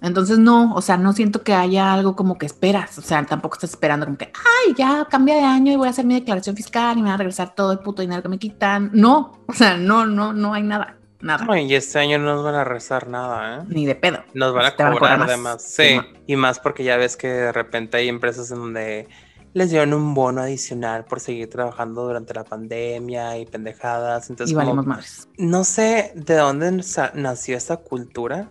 Entonces, 0.00 0.38
no, 0.38 0.74
o 0.74 0.82
sea, 0.82 0.98
no 0.98 1.14
siento 1.14 1.42
que 1.42 1.54
haya 1.54 1.92
algo 1.94 2.14
como 2.14 2.36
que 2.36 2.44
esperas. 2.44 2.98
O 2.98 3.02
sea, 3.02 3.24
tampoco 3.24 3.54
estás 3.54 3.70
esperando 3.70 4.04
como 4.04 4.18
que, 4.18 4.26
ay, 4.26 4.74
ya 4.76 5.06
cambia 5.10 5.36
de 5.36 5.42
año 5.42 5.72
y 5.72 5.76
voy 5.76 5.86
a 5.88 5.90
hacer 5.90 6.04
mi 6.04 6.14
declaración 6.14 6.54
fiscal 6.54 6.98
y 6.98 7.02
me 7.02 7.08
va 7.08 7.14
a 7.14 7.18
regresar 7.18 7.54
todo 7.54 7.72
el 7.72 7.78
puto 7.78 8.02
dinero 8.02 8.22
que 8.22 8.28
me 8.28 8.38
quitan. 8.38 8.90
No, 8.92 9.32
o 9.46 9.52
sea, 9.54 9.78
no, 9.78 10.04
no, 10.04 10.34
no 10.34 10.52
hay 10.52 10.62
nada 10.62 10.98
nada. 11.24 11.60
y 11.60 11.74
este 11.74 11.98
año 11.98 12.18
no 12.18 12.34
nos 12.34 12.44
van 12.44 12.54
a 12.54 12.64
rezar 12.64 13.08
nada, 13.08 13.58
¿eh? 13.58 13.64
Ni 13.68 13.86
de 13.86 13.94
pedo. 13.94 14.22
Nos 14.34 14.52
van 14.52 14.66
a 14.66 14.76
cobrar, 14.76 15.22
además. 15.22 15.62
Sí, 15.62 16.00
y 16.26 16.36
más 16.36 16.60
porque 16.60 16.84
ya 16.84 16.96
ves 16.96 17.16
que 17.16 17.28
de 17.28 17.52
repente 17.52 17.96
hay 17.96 18.08
empresas 18.08 18.50
en 18.50 18.58
donde 18.58 19.08
les 19.54 19.70
dieron 19.70 19.94
un 19.94 20.14
bono 20.14 20.42
adicional 20.42 21.04
por 21.04 21.20
seguir 21.20 21.48
trabajando 21.48 22.04
durante 22.04 22.34
la 22.34 22.44
pandemia 22.44 23.38
y 23.38 23.46
pendejadas. 23.46 24.28
Entonces, 24.28 24.52
y 24.52 24.56
valemos 24.56 24.84
más. 24.84 25.28
No 25.38 25.64
sé 25.64 26.12
de 26.14 26.34
dónde 26.34 26.82
nació 27.14 27.56
esa 27.56 27.76
cultura 27.78 28.50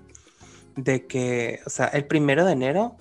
de 0.75 1.05
que, 1.05 1.59
o 1.65 1.69
sea, 1.69 1.87
el 1.87 2.05
primero 2.05 2.45
de 2.45 2.53
enero 2.53 2.97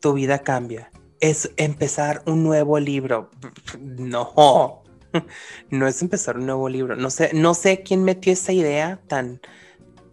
tu 0.00 0.14
vida 0.14 0.40
cambia. 0.40 0.90
Es 1.20 1.50
empezar 1.56 2.22
un 2.26 2.42
nuevo 2.42 2.78
libro. 2.78 3.30
No, 3.78 4.82
no 5.70 5.86
es 5.86 6.02
empezar 6.02 6.38
un 6.38 6.46
nuevo 6.46 6.68
libro. 6.68 6.96
No 6.96 7.10
sé, 7.10 7.30
no 7.34 7.54
sé 7.54 7.82
quién 7.82 8.04
metió 8.04 8.32
esa 8.32 8.52
idea 8.52 9.00
tan, 9.06 9.40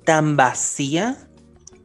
tan 0.03 0.37
vacía 0.37 1.17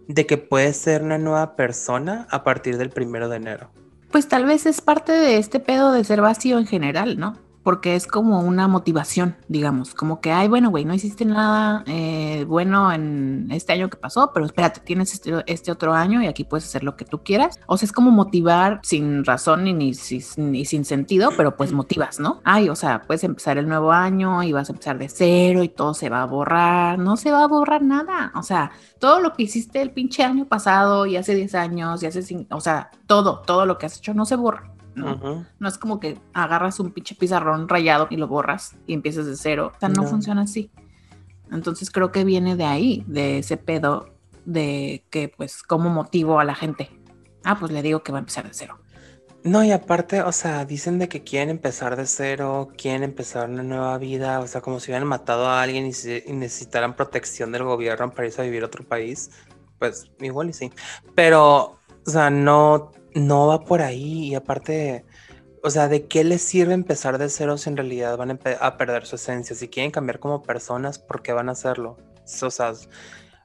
de 0.09 0.27
que 0.27 0.39
puedes 0.39 0.77
ser 0.77 1.03
una 1.03 1.19
nueva 1.19 1.57
persona 1.57 2.27
a 2.31 2.45
partir 2.45 2.79
del 2.79 2.91
primero 2.91 3.29
de 3.29 3.37
enero. 3.37 3.71
Pues 4.11 4.29
tal 4.29 4.47
vez 4.47 4.67
es 4.67 4.81
parte 4.81 5.13
de 5.13 5.39
este 5.39 5.61
pedo 5.61 5.93
de 5.93 6.05
ser 6.05 6.21
vacío 6.21 6.59
en 6.59 6.67
general, 6.67 7.19
¿no? 7.19 7.46
Porque 7.67 7.97
es 7.97 8.07
como 8.07 8.43
una 8.43 8.69
motivación, 8.69 9.35
digamos, 9.49 9.93
como 9.93 10.21
que, 10.21 10.31
ay, 10.31 10.47
bueno, 10.47 10.71
güey, 10.71 10.85
no 10.85 10.95
hiciste 10.95 11.25
nada 11.25 11.83
eh, 11.89 12.45
bueno 12.47 12.93
en 12.93 13.49
este 13.51 13.73
año 13.73 13.91
que 13.91 13.97
pasó, 13.97 14.31
pero 14.33 14.47
espérate, 14.47 14.79
tienes 14.79 15.13
este, 15.13 15.43
este, 15.49 15.73
otro 15.73 15.93
año 15.93 16.23
y 16.23 16.29
aquí 16.29 16.45
puedes 16.45 16.65
hacer 16.65 16.85
lo 16.85 16.95
que 16.95 17.05
tú 17.05 17.25
quieras. 17.25 17.59
O 17.67 17.77
sea, 17.77 17.87
es 17.87 17.93
como 17.93 18.13
motivar 18.13 18.79
sin 18.85 19.25
razón 19.25 19.65
ni, 19.65 19.73
ni, 19.73 19.91
ni, 20.37 20.65
sin 20.65 20.85
sentido, 20.85 21.31
pero 21.37 21.57
pues 21.57 21.73
motivas, 21.73 22.21
¿no? 22.21 22.41
Ay, 22.45 22.69
o 22.69 22.77
sea, 22.77 23.03
puedes 23.03 23.25
empezar 23.25 23.59
el 23.59 23.67
nuevo 23.67 23.91
año 23.91 24.45
y 24.45 24.53
vas 24.53 24.71
a 24.71 24.73
empezar 24.73 24.97
de 24.99 25.09
cero 25.09 25.65
y 25.65 25.69
todo 25.69 25.93
se 25.93 26.09
va 26.09 26.23
a 26.23 26.27
borrar, 26.27 27.01
no 27.01 27.17
se 27.17 27.33
va 27.33 27.43
a 27.43 27.49
borrar 27.49 27.83
nada, 27.83 28.31
o 28.37 28.45
sea, 28.45 28.71
todo 29.01 29.19
lo 29.19 29.33
que 29.33 29.43
hiciste 29.43 29.83
el 29.83 29.91
pinche 29.91 30.23
año 30.23 30.45
pasado 30.45 31.05
y 31.07 31.17
hace 31.17 31.35
10 31.35 31.57
años 31.57 32.01
y 32.05 32.07
hace, 32.07 32.47
o 32.49 32.61
sea, 32.61 32.93
todo, 33.09 33.41
todo 33.41 33.67
lo 33.67 33.77
que 33.77 33.87
has 33.87 33.97
hecho 33.97 34.15
no 34.15 34.25
se 34.25 34.37
borra 34.37 34.76
¿no? 34.97 35.47
No 35.59 35.69
es 35.69 35.79
como 35.79 36.01
que 36.01 36.19
agarras 36.33 36.81
un 36.81 36.91
pinche 36.91 37.15
pizarrón 37.15 37.69
rayado 37.69 38.09
y 38.11 38.17
lo 38.17 38.27
borras 38.27 38.77
y 38.87 38.95
empiezas 38.95 39.27
de 39.27 39.37
cero. 39.37 39.73
O 39.77 39.79
sea, 39.79 39.89
no, 39.89 40.03
funciona 40.05 40.43
así. 40.43 40.71
Entonces 41.53 41.91
creo 41.91 42.11
que 42.11 42.25
viene 42.25 42.57
de 42.57 42.65
ahí, 42.65 43.05
de 43.07 43.39
ese 43.39 43.57
pedo 43.57 44.15
de 44.45 45.05
que, 45.11 45.29
pues, 45.29 45.63
¿cómo 45.63 45.91
motivo 45.91 46.41
a 46.41 46.45
la 46.45 46.55
gente? 46.55 46.91
Ah, 47.45 47.59
pues 47.59 47.71
le 47.71 47.83
digo 47.83 48.03
que 48.03 48.11
va 48.11 48.19
a 48.19 48.21
empezar 48.21 48.45
de 48.45 48.55
cero. 48.55 48.79
No, 49.45 49.63
y 49.63 49.71
aparte, 49.71 50.23
o 50.23 50.33
sea, 50.33 50.65
dicen 50.65 50.99
de 50.99 51.09
que 51.09 51.23
quieren 51.23 51.51
empezar 51.51 51.95
de 51.95 52.07
cero, 52.07 52.69
quieren 52.77 53.05
empezar 53.05 53.49
una 53.49 53.63
nueva 53.63 53.97
vida, 53.99 54.41
o 54.41 54.47
sea, 54.49 54.61
como 54.61 54.81
si 54.81 54.91
hubieran 54.91 55.07
matado 55.07 55.47
a 55.47 55.63
alguien 55.63 55.87
y, 55.87 56.33
necesitaran 56.33 56.97
protección 56.97 57.53
del 57.53 57.63
gobierno 57.63 58.11
para 58.11 58.27
irse 58.27 58.41
a 58.41 58.45
vivir 58.45 58.65
a 58.65 58.67
otro 58.67 58.83
país. 58.85 59.31
Pues 59.79 60.11
igual 60.21 60.51
y 60.51 60.53
sí. 60.53 60.73
Pero, 61.15 61.79
o 62.05 62.11
sea, 62.11 62.29
no 62.31 62.91
no 63.17 63.47
va 63.47 63.65
por 63.65 63.81
ahí 63.81 64.29
y 64.29 64.35
aparte, 64.35 65.05
o 65.63 65.71
sea, 65.71 65.89
¿de 65.89 66.07
qué 66.07 66.23
les 66.23 66.43
sirve 66.43 66.75
empezar 66.75 67.17
de 67.19 67.31
cero 67.31 67.57
si 67.57 67.71
en 67.71 67.77
realidad 67.77 68.17
van 68.17 68.39
a, 68.61 68.77
perder 68.77 69.07
su 69.07 69.17
esencia? 69.17 69.57
Si 69.57 69.69
quieren 69.69 69.91
cambiar 69.91 70.21
como 70.21 70.43
personas, 70.43 70.99
¿por 70.99 71.23
qué 71.23 71.33
van 71.33 71.49
a 71.49 71.53
hacerlo? 71.53 71.97
O 72.43 72.51
sea, 72.51 72.75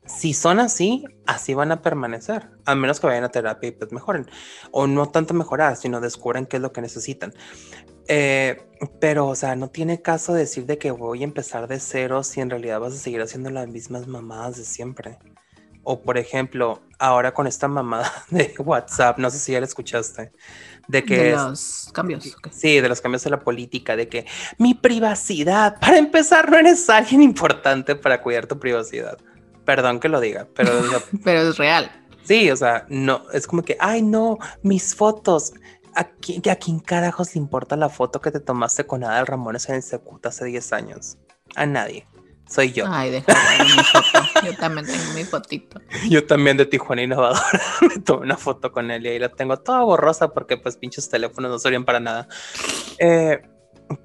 si 0.06 0.34
son 0.34 0.60
así, 0.60 1.06
así 1.26 1.54
van 1.54 1.72
a 1.72 1.82
permanecer, 1.82 2.50
a 2.66 2.76
menos 2.76 3.00
que 3.00 3.08
vayan 3.08 3.24
a 3.24 3.30
terapia 3.30 3.70
y 3.70 3.72
pues 3.72 3.94
mejoren, 3.94 4.30
o 4.72 4.88
no 4.88 5.08
tanto 5.08 5.34
mejorar, 5.34 5.78
sino 5.78 6.02
descubren 6.02 6.46
qué 6.48 6.58
es 6.58 6.62
lo 6.62 6.74
que 6.74 6.82
necesitan. 6.82 7.34
Eh, 8.10 8.62
pero, 9.00 9.28
o 9.28 9.36
sea, 9.36 9.56
no 9.56 9.70
tiene 9.70 10.02
caso 10.02 10.34
decir 10.34 10.66
de 10.66 10.78
que 10.78 10.92
voy 10.92 11.22
a 11.22 11.24
empezar 11.24 11.70
de 11.70 11.80
cero 11.80 12.24
si 12.24 12.42
en 12.42 12.50
realidad 12.50 12.82
vas 12.82 12.94
a 12.94 12.98
seguir 12.98 13.22
haciendo 13.22 13.50
las 13.52 13.70
mismas 13.70 14.08
mamadas 14.08 14.58
de 14.58 14.66
siempre. 14.66 15.18
O 15.84 16.02
por 16.02 16.18
ejemplo, 16.18 16.82
ahora 17.00 17.34
con 17.34 17.48
esta 17.48 17.68
mamada 17.68 18.12
de 18.30 18.54
WhatsApp, 18.60 19.18
no 19.18 19.30
sé 19.30 19.40
si 19.40 19.52
ya 19.52 19.60
la 19.60 19.66
escuchaste, 19.66 20.32
de 20.88 21.04
que... 21.04 21.18
De 21.18 21.32
los 21.32 21.90
cambios. 21.94 22.38
Sí, 22.52 22.80
de 22.80 22.88
los 22.88 23.02
cambios 23.02 23.24
de 23.24 23.32
la 23.32 23.40
política, 23.40 23.96
de 23.96 24.08
que 24.08 24.26
mi 24.58 24.74
privacidad, 24.74 25.80
para 25.80 25.98
empezar, 25.98 26.50
no 26.50 26.58
eres 26.58 26.90
alguien 26.90 27.22
importante 27.22 27.96
para 27.96 28.22
cuidar 28.22 28.48
tu 28.48 28.60
privacidad. 28.60 29.18
Perdón 29.66 30.00
que 30.00 30.10
lo 30.10 30.20
diga, 30.20 30.48
pero... 30.56 30.72
pero 31.24 31.50
es 31.50 31.58
real. 31.58 31.92
Sí, 32.24 32.52
o 32.52 32.56
sea, 32.56 32.86
no, 32.88 33.24
es 33.34 33.48
como 33.48 33.64
que, 33.64 33.76
ay, 33.80 34.04
no, 34.04 34.38
mis 34.62 34.96
fotos. 34.96 35.54
¿A 35.96 36.06
quién, 36.06 36.42
¿A 36.50 36.56
quién 36.56 36.80
carajos 36.80 37.36
le 37.36 37.42
importa 37.42 37.76
la 37.76 37.90
foto 37.90 38.22
que 38.22 38.32
te 38.32 38.40
tomaste 38.40 38.86
con 38.86 39.04
Adal 39.04 39.28
Ramones 39.28 39.68
en 39.68 39.76
el 39.76 39.84
Secut 39.84 40.26
hace 40.26 40.46
10 40.46 40.72
años? 40.72 41.18
A 41.56 41.66
nadie 41.66 42.08
soy 42.52 42.72
yo. 42.74 42.86
Ay, 42.88 43.12
déjame 43.12 43.64
mi 43.64 43.84
foto. 43.84 44.46
Yo 44.46 44.56
también 44.58 44.86
tengo 44.86 45.14
mi 45.16 45.24
fotito. 45.24 45.80
Yo 46.10 46.26
también 46.26 46.58
de 46.58 46.66
Tijuana 46.66 47.04
Innovadora 47.04 47.62
me 47.82 48.02
tomé 48.02 48.24
una 48.24 48.38
foto 48.38 48.72
con 48.72 48.92
él 48.92 49.06
y 49.06 49.10
ahí 49.10 49.20
la 49.20 49.30
tengo 49.30 49.58
toda 49.58 49.82
borrosa 49.84 50.34
porque 50.34 50.58
pues 50.58 50.78
pinches 50.78 51.10
teléfonos 51.10 51.50
no 51.50 51.60
servían 51.60 51.86
para 51.86 52.00
nada. 52.00 52.28
Eh, 53.00 53.42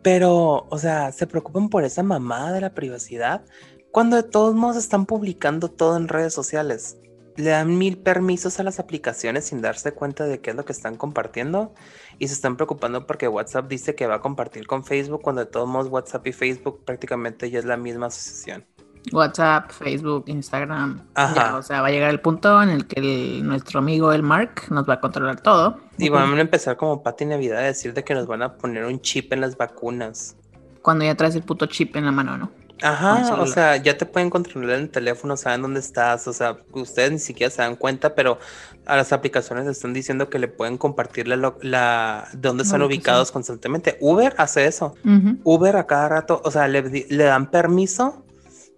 pero, 0.03 0.67
o 0.69 0.79
sea, 0.79 1.13
se 1.13 1.27
preocupan 1.27 1.69
por 1.69 1.85
esa 1.85 2.03
mamada 2.03 2.53
de 2.53 2.61
la 2.61 2.75
privacidad 2.75 3.45
cuando 3.93 4.17
de 4.17 4.25
todos 4.25 4.55
modos 4.55 4.77
están 4.77 5.07
publicando 5.07 5.71
todo 5.71 5.97
en 5.97 6.09
redes 6.09 6.35
sociales 6.35 6.99
le 7.37 7.51
dan 7.51 7.77
mil 7.79 7.99
permisos 7.99 8.59
a 8.61 8.63
las 8.63 8.79
aplicaciones 8.79 9.47
sin 9.47 9.61
darse 9.61 9.93
cuenta 9.93 10.25
de 10.25 10.41
qué 10.41 10.51
es 10.51 10.57
lo 10.57 10.65
que 10.65 10.73
están 10.73 10.97
compartiendo 10.97 11.75
y 12.19 12.29
se 12.29 12.35
están 12.35 12.57
preocupando 12.57 13.07
porque 13.07 13.29
WhatsApp 13.29 13.69
dice 13.69 13.95
que 13.95 14.07
va 14.07 14.17
a 14.17 14.21
compartir 14.21 14.67
con 14.67 14.85
Facebook 14.85 15.23
cuando 15.23 15.45
de 15.45 15.51
todos 15.51 15.69
modos 15.69 15.89
WhatsApp 15.89 16.27
y 16.27 16.33
Facebook 16.33 16.85
prácticamente 16.85 17.51
ya 17.51 17.59
es 17.59 17.65
la 17.65 17.77
misma 17.77 18.07
asociación. 18.07 18.65
WhatsApp, 19.13 19.71
Facebook, 19.71 20.25
Instagram. 20.27 21.07
o 21.55 21.63
sea, 21.63 21.81
va 21.81 21.89
a 21.89 21.91
llegar 21.91 22.11
el 22.11 22.21
punto 22.21 22.61
en 22.63 22.71
el 22.71 22.87
que 22.87 23.41
nuestro 23.43 23.79
amigo 23.79 24.13
el 24.13 24.23
Mark 24.23 24.63
nos 24.71 24.89
va 24.89 24.95
a 24.95 25.01
controlar 25.01 25.41
todo. 25.41 25.79
Y 25.99 26.09
vamos 26.09 26.37
a 26.37 26.41
empezar 26.41 26.77
como 26.77 27.03
Pati 27.03 27.25
Navidad 27.25 27.59
a 27.59 27.63
decir 27.63 27.95
de 27.95 28.03
que 28.03 28.15
nos 28.15 28.27
van 28.27 28.43
a 28.43 28.55
poner 28.55 28.85
un 28.85 29.01
chip 29.01 29.33
en 29.33 29.43
las 29.43 29.57
vacunas. 29.57 30.37
Cuando 30.83 31.05
ya 31.05 31.15
traes 31.15 31.37
el 31.37 31.43
puto 31.43 31.67
chip 31.67 31.95
en 31.97 32.05
la 32.05 32.13
mano, 32.13 32.37
¿no? 32.37 32.51
Ajá, 32.83 33.41
o 33.41 33.47
sea, 33.47 33.77
ya 33.77 33.97
te 33.97 34.05
pueden 34.05 34.29
controlar 34.29 34.77
en 34.77 34.83
el 34.83 34.91
teléfono, 34.91 35.37
saben 35.37 35.63
dónde 35.63 35.81
estás, 35.81 36.29
o 36.29 36.33
sea, 36.35 36.59
ustedes 36.73 37.11
ni 37.11 37.19
siquiera 37.19 37.51
se 37.51 37.63
dan 37.63 37.75
cuenta, 37.75 38.15
pero 38.15 38.39
a 38.85 38.97
las 38.97 39.13
aplicaciones 39.13 39.67
están 39.67 39.95
diciendo 39.95 40.29
que 40.29 40.39
le 40.39 40.49
pueden 40.49 40.77
compartir 40.77 41.27
la, 41.27 41.55
la 41.63 42.29
dónde 42.35 42.65
están 42.65 42.83
ubicados 42.83 43.33
constantemente. 43.33 43.97
Uber 44.01 44.35
hace 44.37 44.67
eso. 44.67 44.95
Uber 45.43 45.77
a 45.77 45.87
cada 45.87 46.09
rato, 46.09 46.43
o 46.45 46.51
sea, 46.51 46.69
le, 46.69 46.83
le, 46.83 47.25
dan 47.25 47.51
permiso 47.51 48.23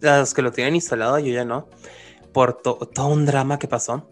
a 0.03 0.19
los 0.19 0.33
que 0.33 0.43
lo 0.43 0.53
tienen 0.53 0.77
instalado, 0.77 1.19
yo 1.19 1.33
ya 1.33 1.45
no, 1.45 1.67
por 2.33 2.55
todo 2.55 3.09
un 3.09 3.27
drama 3.27 3.59
que 3.59 3.67
pasó. 3.67 4.09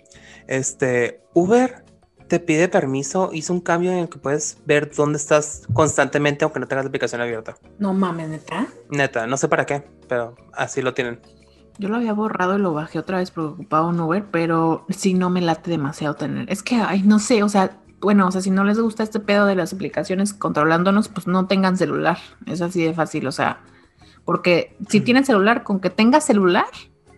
Este, 0.49 1.23
Uber 1.33 1.86
te 2.29 2.41
pide 2.41 2.69
permiso, 2.69 3.31
hizo 3.33 3.53
un 3.53 3.61
cambio 3.61 3.93
en 3.93 3.99
el 3.99 4.09
que 4.09 4.19
puedes 4.19 4.59
ver 4.67 4.93
dónde 4.95 5.19
estás 5.19 5.63
constantemente 5.73 6.45
aunque 6.45 6.61
no 6.61 6.67
tengas 6.67 6.85
la 6.85 6.89
aplicación 6.89 7.21
abierta. 7.21 7.57
No 7.79 7.95
mames, 7.95 8.29
neta. 8.29 8.67
Neta, 8.91 9.27
no 9.27 9.37
sé 9.37 9.49
para 9.49 9.67
qué, 9.67 9.85
pero 10.09 10.35
así 10.53 10.83
lo 10.83 10.95
tienen. 10.95 11.21
Yo 11.79 11.89
lo 11.89 11.97
había 11.97 12.13
borrado 12.15 12.57
y 12.57 12.61
lo 12.61 12.73
bajé 12.73 12.99
otra 12.99 13.19
vez 13.19 13.31
porque 13.31 13.55
ocupaba 13.55 13.87
un 13.87 14.01
Uber, 14.01 14.25
pero 14.31 14.87
sí 14.89 15.15
no 15.15 15.31
me 15.31 15.41
late 15.41 15.71
demasiado 15.71 16.15
tener. 16.15 16.51
Es 16.51 16.63
que, 16.63 16.77
ay, 16.77 17.03
no 17.03 17.19
sé, 17.19 17.43
o 17.43 17.49
sea, 17.49 17.79
bueno, 18.01 18.27
o 18.27 18.31
sea, 18.31 18.41
si 18.41 18.51
no 18.51 18.65
les 18.65 18.79
gusta 18.79 19.03
este 19.03 19.21
pedo 19.21 19.47
de 19.47 19.55
las 19.55 19.73
aplicaciones 19.73 20.33
controlándonos, 20.33 21.09
pues 21.09 21.27
no 21.27 21.47
tengan 21.47 21.77
celular. 21.77 22.19
Es 22.47 22.63
así 22.63 22.83
de 22.83 22.95
fácil, 22.95 23.27
o 23.27 23.33
sea, 23.33 23.61
porque 24.25 24.77
si 24.89 25.01
tienen 25.01 25.25
celular, 25.25 25.63
con 25.63 25.81
que 25.81 25.91
tengas 25.91 26.25
celular, 26.25 26.67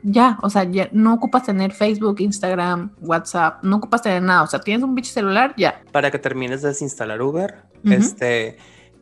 ya, 0.03 0.39
o 0.43 0.51
sea, 0.51 0.65
ya 0.65 0.89
no 0.93 1.15
ocupas 1.15 1.45
tener 1.45 1.73
Facebook, 1.73 2.21
Instagram, 2.21 2.91
WhatsApp, 3.01 3.63
no 3.63 3.77
ocupas 3.77 4.03
tener 4.03 4.23
nada, 4.23 4.43
o 4.43 4.47
sea, 4.47 4.61
tienes 4.61 4.83
un 4.83 4.95
bicho 4.95 5.13
celular, 5.13 5.55
ya. 5.57 5.83
Para 5.93 6.11
que 6.11 6.19
termines 6.19 6.63
de 6.63 6.69
desinstalar 6.69 7.21
Uber, 7.21 7.63
este 7.85 8.59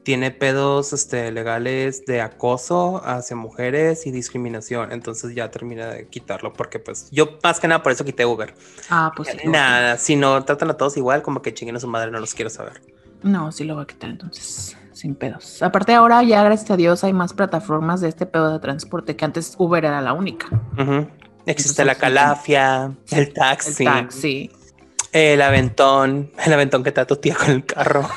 tiene 0.06 0.30
pedos 0.30 0.92
este, 0.92 1.32
legales 1.32 2.06
de 2.06 2.20
acoso 2.20 3.04
hacia 3.04 3.34
mujeres 3.34 4.06
y 4.06 4.12
discriminación. 4.12 4.92
Entonces 4.92 5.34
ya 5.34 5.50
termina 5.50 5.86
de 5.88 6.06
quitarlo 6.06 6.52
porque 6.52 6.78
pues 6.78 7.10
yo 7.10 7.40
más 7.42 7.58
que 7.58 7.66
nada 7.66 7.82
por 7.82 7.90
eso 7.90 8.04
quité 8.04 8.24
Uber. 8.24 8.54
Ah, 8.88 9.10
pues 9.16 9.30
sí. 9.30 9.48
Nada, 9.48 9.98
si 9.98 10.14
no 10.14 10.44
tratan 10.44 10.70
a 10.70 10.74
todos 10.74 10.96
igual, 10.96 11.22
como 11.22 11.42
que 11.42 11.52
chinguen 11.52 11.74
a 11.74 11.80
su 11.80 11.88
madre, 11.88 12.12
no 12.12 12.20
los 12.20 12.34
quiero 12.34 12.50
saber. 12.50 12.80
No, 13.24 13.50
sí 13.50 13.64
lo 13.64 13.74
voy 13.74 13.82
a 13.82 13.86
quitar 13.88 14.10
entonces 14.10 14.76
sin 14.96 15.14
pedos. 15.14 15.62
Aparte 15.62 15.94
ahora 15.94 16.22
ya 16.22 16.42
gracias 16.42 16.70
a 16.70 16.76
Dios 16.76 17.04
hay 17.04 17.12
más 17.12 17.34
plataformas 17.34 18.00
de 18.00 18.08
este 18.08 18.26
pedo 18.26 18.52
de 18.52 18.58
transporte 18.58 19.14
que 19.14 19.24
antes 19.24 19.54
Uber 19.58 19.84
era 19.84 20.00
la 20.00 20.12
única. 20.12 20.48
Existe 21.44 21.84
la 21.84 21.94
calafia, 21.94 22.92
el 23.10 23.32
taxi. 23.32 23.84
El 23.84 23.92
taxi. 23.92 24.50
El 25.12 25.42
aventón, 25.42 26.32
el 26.44 26.52
aventón 26.52 26.82
que 26.82 26.92
te 26.92 27.00
da 27.00 27.06
tu 27.06 27.16
tía 27.16 27.36
con 27.36 27.50
el 27.50 27.64
carro. 27.64 28.08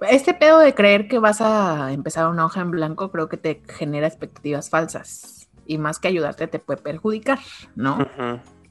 este 0.10 0.34
pedo 0.34 0.58
de 0.58 0.74
creer 0.74 1.06
que 1.06 1.18
vas 1.18 1.40
a 1.40 1.92
empezar 1.92 2.28
una 2.28 2.46
hoja 2.46 2.62
en 2.62 2.70
blanco 2.70 3.10
creo 3.10 3.28
que 3.28 3.36
te 3.36 3.62
genera 3.68 4.06
expectativas 4.06 4.70
falsas 4.70 5.48
y 5.66 5.78
más 5.78 5.98
que 5.98 6.08
ayudarte 6.08 6.46
te 6.46 6.58
puede 6.58 6.80
perjudicar, 6.80 7.38
¿no? 7.76 7.98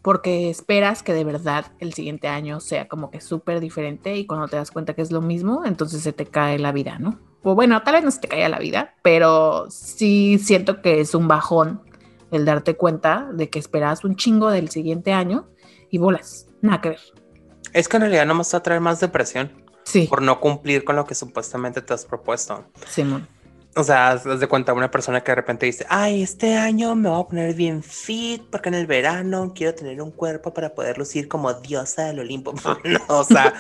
Porque 0.08 0.50
esperas 0.50 1.04
que 1.04 1.14
de 1.14 1.26
verdad 1.26 1.66
el 1.80 1.92
siguiente 1.92 2.30
año 2.30 2.62
sea 2.62 2.88
como 2.88 3.12
que 3.12 3.20
súper 3.20 3.60
diferente 3.60 4.16
y 4.16 4.26
cuando 4.26 4.48
te 4.48 4.56
das 4.56 4.72
cuenta 4.72 4.94
que 4.94 5.02
es 5.02 5.12
lo 5.12 5.20
mismo, 5.20 5.66
entonces 5.66 6.02
se 6.02 6.14
te 6.14 6.26
cae 6.26 6.60
la 6.60 6.72
vida, 6.72 6.98
¿no? 6.98 7.20
O 7.44 7.56
bueno, 7.56 7.84
tal 7.84 7.96
vez 7.96 8.06
no 8.06 8.12
se 8.12 8.22
te 8.22 8.30
caiga 8.30 8.48
la 8.48 8.60
vida, 8.60 8.96
pero 9.02 9.70
sí 9.70 10.40
siento 10.40 10.82
que 10.82 11.02
es 11.02 11.14
un 11.14 11.28
bajón 11.28 11.82
el 12.32 12.46
darte 12.46 12.78
cuenta 12.78 13.28
de 13.34 13.50
que 13.50 13.60
esperas 13.60 14.06
un 14.06 14.16
chingo 14.16 14.50
del 14.50 14.70
siguiente 14.70 15.12
año 15.12 15.50
y 15.92 15.98
bolas, 15.98 16.48
nada 16.62 16.80
que 16.80 16.88
ver. 16.92 17.02
Es 17.74 17.90
que 17.90 17.98
en 17.98 18.04
realidad 18.04 18.26
no 18.26 18.34
me 18.34 18.44
va 18.44 18.58
a 18.58 18.64
traer 18.64 18.80
más 18.80 19.02
depresión. 19.02 19.66
Sí. 19.84 20.08
Por 20.08 20.22
no 20.22 20.40
cumplir 20.40 20.86
con 20.86 20.96
lo 20.96 21.04
que 21.04 21.16
supuestamente 21.16 21.82
te 21.82 21.94
has 21.94 22.06
propuesto. 22.06 22.64
Simón. 22.88 23.28
O 23.78 23.84
sea, 23.84 24.10
haz 24.10 24.40
de 24.40 24.48
cuenta 24.48 24.74
una 24.74 24.90
persona 24.90 25.22
que 25.22 25.32
de 25.32 25.36
repente 25.36 25.68
dice, 25.68 25.86
ay, 25.88 26.24
este 26.24 26.56
año 26.56 26.96
me 26.96 27.10
voy 27.10 27.22
a 27.22 27.28
poner 27.28 27.54
bien 27.54 27.84
fit 27.84 28.42
porque 28.50 28.70
en 28.70 28.76
el 28.76 28.88
verano 28.88 29.54
quiero 29.56 29.76
tener 29.76 30.02
un 30.02 30.10
cuerpo 30.10 30.52
para 30.52 30.74
poder 30.74 30.98
lucir 30.98 31.28
como 31.28 31.54
diosa 31.54 32.06
del 32.06 32.20
Olimpo. 32.20 32.56
o 33.08 33.24
sea, 33.24 33.54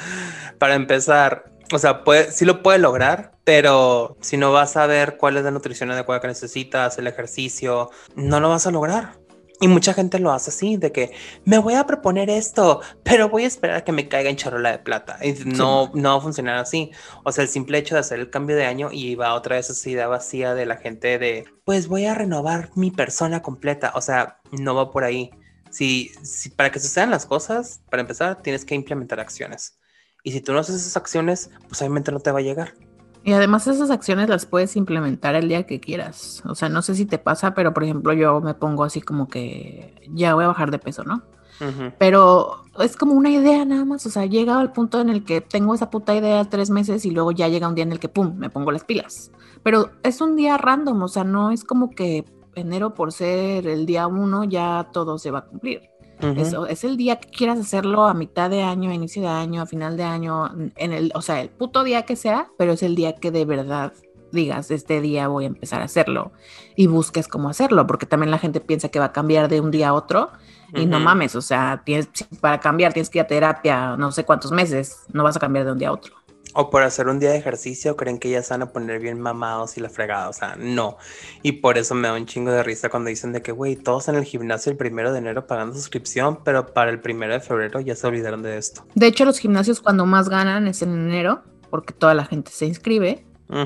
para 0.58 0.74
empezar, 0.74 1.52
o 1.72 1.78
sea, 1.78 2.04
puede, 2.04 2.32
sí 2.32 2.46
lo 2.46 2.64
puede 2.64 2.80
lograr, 2.80 3.34
pero 3.44 4.18
si 4.20 4.38
no 4.38 4.52
vas 4.52 4.76
a 4.76 4.88
ver 4.88 5.18
cuál 5.18 5.38
es 5.38 5.44
la 5.44 5.52
nutrición 5.52 5.92
adecuada 5.92 6.20
que 6.20 6.28
necesitas, 6.28 6.98
el 6.98 7.06
ejercicio, 7.06 7.92
no 8.16 8.40
lo 8.40 8.50
vas 8.50 8.66
a 8.66 8.72
lograr. 8.72 9.27
Y 9.60 9.67
mucha 9.67 9.93
gente 9.93 10.20
lo 10.20 10.32
hace 10.32 10.52
así, 10.52 10.78
de 10.78 10.91
que 10.91 11.12
me 11.43 11.58
voy 11.58 11.74
a 11.74 11.86
proponer 11.86 12.30
esto, 12.30 12.82
pero 13.04 13.30
voy 13.30 13.43
a 13.43 13.48
esperar 13.48 13.78
a 13.78 13.84
que 13.84 13.91
me 13.91 14.08
caiga 14.08 14.30
en 14.30 14.36
charola 14.36 14.72
de 14.72 14.80
plata. 14.80 15.17
Y 15.24 15.34
no, 15.46 15.89
no 15.96 16.12
va 16.12 16.17
a 16.17 16.22
funcionar 16.22 16.58
así. 16.58 16.91
O 17.24 17.32
sea, 17.32 17.43
el 17.43 17.50
simple 17.50 17.80
hecho 17.80 17.96
de 17.96 18.02
hacer 18.02 18.20
el 18.20 18.30
cambio 18.30 18.56
de 18.56 18.65
año 18.65 18.89
y 18.91 19.15
va 19.15 19.34
otra 19.34 19.56
vez 19.56 19.70
esa 19.70 19.89
idea 19.89 20.08
vacía 20.08 20.54
de 20.54 20.67
la 20.67 20.78
gente 20.78 21.17
de, 21.17 21.46
pues 21.65 21.88
voy 21.88 22.06
a 22.06 22.13
renovar 22.13 22.70
mi 22.76 22.91
persona 22.91 23.41
completa. 23.41 23.93
O 23.96 24.02
sea, 24.02 24.39
no 24.52 24.76
va 24.76 24.91
por 24.91 25.04
ahí. 25.04 25.32
Si, 25.72 26.12
si 26.22 26.50
para 26.50 26.72
que 26.72 26.80
sucedan 26.80 27.10
las 27.10 27.26
cosas, 27.26 27.82
para 27.89 28.02
empezar, 28.02 28.41
tienes 28.43 28.63
que 28.63 28.76
implementar 28.76 29.20
acciones. 29.20 29.80
Y 30.24 30.34
si 30.34 30.41
tú 30.41 30.54
no 30.54 30.60
haces 30.60 30.76
esas 30.76 30.98
acciones, 30.98 31.50
pues 31.67 31.82
obviamente 31.82 32.12
no 32.12 32.20
te 32.20 32.32
va 32.32 32.39
a 32.39 32.43
llegar. 32.43 32.74
Y 33.28 33.34
además 33.34 33.68
esas 33.68 33.92
acciones 33.92 34.30
las 34.30 34.46
puedes 34.46 34.78
implementar 34.78 35.36
el 35.36 35.50
día 35.50 35.63
que 35.68 35.82
quieras. 35.82 36.42
O 36.46 36.56
sea, 36.56 36.70
no 36.70 36.82
sé 36.82 36.96
si 36.96 37.06
te 37.06 37.18
pasa, 37.18 37.54
pero 37.54 37.74
por 37.74 37.84
ejemplo 37.84 38.13
yo 38.13 38.40
me 38.40 38.54
pongo 38.54 38.86
así 38.86 39.02
como 39.02 39.28
que 39.28 39.94
ya 40.13 40.34
voy 40.34 40.46
a 40.46 40.48
bajar 40.48 40.72
de 40.72 40.80
peso, 40.80 41.04
¿no? 41.04 41.24
Pero 41.98 42.63
es 42.80 42.96
como 42.96 43.12
una 43.16 43.30
idea 43.30 43.66
nada 43.66 43.84
más. 43.84 44.06
O 44.06 44.10
sea, 44.10 44.24
he 44.24 44.30
llegado 44.30 44.60
al 44.60 44.72
punto 44.72 45.02
en 45.02 45.10
el 45.10 45.26
que 45.26 45.42
tengo 45.42 45.76
esa 45.76 45.90
puta 45.90 46.16
idea 46.16 46.46
tres 46.46 46.70
meses 46.70 47.04
y 47.04 47.12
luego 47.12 47.34
ya 47.34 47.50
llega 47.50 47.68
un 47.68 47.76
día 47.76 47.84
en 47.84 47.92
el 47.92 48.00
que, 48.00 48.08
¡pum!, 48.08 48.34
me 48.38 48.50
pongo 48.50 48.72
las 48.72 48.86
pilas. 48.86 49.30
Pero 49.62 49.90
es 50.04 50.22
un 50.22 50.38
día 50.38 50.58
random, 50.58 51.04
o 51.04 51.10
sea, 51.10 51.26
no 51.26 51.52
es 51.52 51.66
como 51.66 51.90
que 51.90 52.24
enero 52.56 52.94
por 52.94 53.12
ser 53.12 53.68
el 53.68 53.86
día 53.86 54.08
uno 54.08 54.46
ya 54.46 54.88
todo 54.94 55.18
se 55.18 55.32
va 55.32 55.40
a 55.40 55.46
cumplir. 55.48 55.82
Es 56.20 56.84
el 56.84 56.98
día 56.98 57.20
que 57.20 57.30
quieras 57.30 57.60
hacerlo 57.60 58.04
a 58.04 58.14
mitad 58.14 58.50
de 58.50 58.64
año, 58.64 58.90
a 58.90 58.94
inicio 58.94 59.22
de 59.22 59.28
año, 59.28 59.62
a 59.62 59.66
final 59.66 59.98
de 59.98 60.04
año, 60.04 60.50
en 60.76 60.94
el, 60.94 61.12
o 61.14 61.22
sea, 61.22 61.42
el 61.42 61.50
puto 61.50 61.84
día 61.84 62.04
que 62.04 62.16
sea, 62.16 62.50
pero 62.58 62.74
es 62.74 62.84
el 62.84 62.96
día 62.96 63.16
que 63.16 63.32
de 63.32 63.46
verdad 63.46 63.94
digas, 64.32 64.72
este 64.72 65.00
día 65.02 65.28
voy 65.28 65.46
a 65.46 65.48
empezar 65.48 65.82
a 65.82 65.86
hacerlo 65.86 66.32
y 66.76 66.88
busques 66.88 67.28
cómo 67.28 67.50
hacerlo, 67.50 67.88
porque 67.88 68.06
también 68.06 68.32
la 68.32 68.40
gente 68.40 68.60
piensa 68.60 68.90
que 68.90 69.00
va 69.00 69.06
a 69.06 69.12
cambiar 69.14 69.48
de 69.48 69.62
un 69.62 69.72
día 69.72 69.90
a 69.90 69.94
otro 69.94 70.32
y 70.74 70.86
no 70.86 71.00
mames, 71.00 71.36
o 71.36 71.42
sea, 71.42 71.82
tienes, 71.86 72.10
para 72.42 72.60
cambiar 72.60 72.92
tienes 72.92 73.10
que 73.10 73.20
ir 73.20 73.24
a 73.24 73.28
terapia 73.28 73.96
no 73.96 74.12
sé 74.12 74.26
cuántos 74.26 74.52
meses, 74.52 75.06
no 75.14 75.24
vas 75.24 75.38
a 75.38 75.40
cambiar 75.40 75.66
de 75.66 75.72
un 75.72 75.78
día 75.78 75.90
a 75.90 75.94
otro. 75.94 76.17
O 76.60 76.72
por 76.72 76.82
hacer 76.82 77.08
un 77.08 77.20
día 77.20 77.30
de 77.30 77.38
ejercicio 77.38 77.96
creen 77.96 78.17
que 78.17 78.32
ya 78.32 78.41
se 78.41 78.52
van 78.52 78.63
a 78.63 78.72
poner 78.72 79.00
bien 79.00 79.22
mamados 79.22 79.78
y 79.78 79.80
la 79.80 79.89
fregada. 79.89 80.28
O 80.28 80.34
sea, 80.34 80.56
no. 80.58 80.98
Y 81.43 81.52
por 81.52 81.78
eso 81.78 81.93
me 81.93 82.08
da 82.08 82.15
un 82.15 82.26
chingo 82.26 82.50
de 82.50 82.63
risa 82.63 82.89
cuando 82.89 83.10
dicen 83.10 83.32
de 83.32 83.43
que, 83.43 83.52
güey, 83.52 83.76
todos 83.76 84.08
en 84.08 84.15
el 84.15 84.24
gimnasio 84.24 84.72
el 84.72 84.78
primero 84.78 85.12
de 85.12 85.20
enero 85.20 85.46
pagando 85.46 85.76
suscripción, 85.76 86.39
pero 86.43 86.74
para 86.74 86.89
el 86.89 87.00
primero 87.00 87.34
de 87.34 87.41
febrero 87.41 87.80
ya 87.80 87.96
se 87.96 88.08
olvidaron 88.08 88.41
de 88.41 88.58
esto. 88.58 88.84
De 88.96 89.06
hecho, 89.06 89.24
los 89.24 89.38
gimnasios 89.38 89.82
cuando 89.82 90.08
más 90.08 90.30
ganan 90.30 90.65
es 90.65 90.82
en 90.82 90.93
enero, 90.93 91.43
porque 91.70 91.93
toda 91.93 92.15
la 92.15 92.26
gente 92.26 92.50
se 92.50 92.65
inscribe, 92.65 93.24